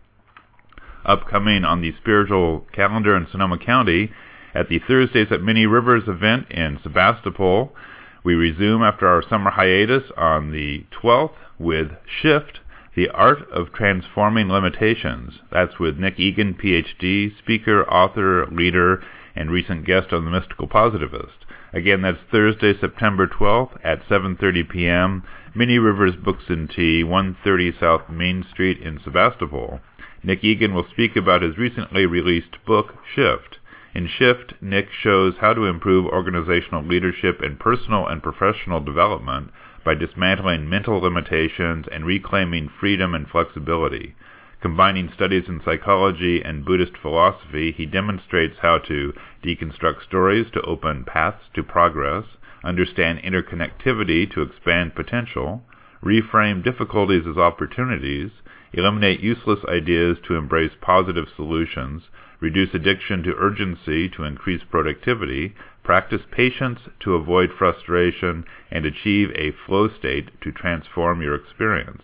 [1.04, 4.14] Upcoming on the spiritual calendar in Sonoma County,
[4.56, 7.76] at the Thursdays at Many Rivers event in Sebastopol,
[8.24, 11.92] we resume after our summer hiatus on the 12th with
[12.22, 12.61] Shift,
[12.94, 15.40] the Art of Transforming Limitations.
[15.50, 19.02] That's with Nick Egan, PhD, speaker, author, leader,
[19.34, 21.46] and recent guest on The Mystical Positivist.
[21.72, 25.24] Again, that's Thursday, September 12th at 7.30 p.m.,
[25.56, 29.80] Many Rivers Books and Tea, 130 South Main Street in Sebastopol.
[30.22, 33.60] Nick Egan will speak about his recently released book, Shift.
[33.96, 39.52] In Shift, Nick shows how to improve organizational leadership and personal and professional development
[39.84, 44.16] by dismantling mental limitations and reclaiming freedom and flexibility.
[44.62, 49.14] Combining studies in psychology and Buddhist philosophy, he demonstrates how to
[49.44, 52.26] deconstruct stories to open paths to progress,
[52.64, 55.64] understand interconnectivity to expand potential,
[56.04, 58.30] reframe difficulties as opportunities,
[58.74, 62.04] eliminate useless ideas to embrace positive solutions,
[62.40, 69.52] reduce addiction to urgency to increase productivity, practice patience to avoid frustration, and achieve a
[69.66, 72.04] flow state to transform your experience.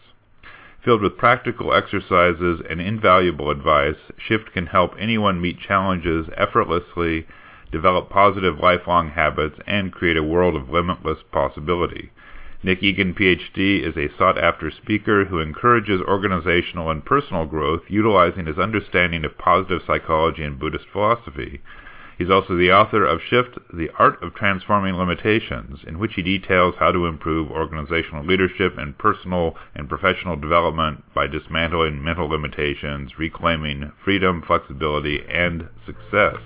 [0.83, 7.27] Filled with practical exercises and invaluable advice, Shift can help anyone meet challenges effortlessly,
[7.71, 12.11] develop positive lifelong habits, and create a world of limitless possibility.
[12.63, 18.57] Nick Egan, PhD, is a sought-after speaker who encourages organizational and personal growth utilizing his
[18.57, 21.61] understanding of positive psychology and Buddhist philosophy.
[22.17, 26.73] He's also the author of Shift, The Art of Transforming Limitations, in which he details
[26.79, 33.91] how to improve organizational leadership and personal and professional development by dismantling mental limitations, reclaiming
[34.03, 36.37] freedom, flexibility, and success.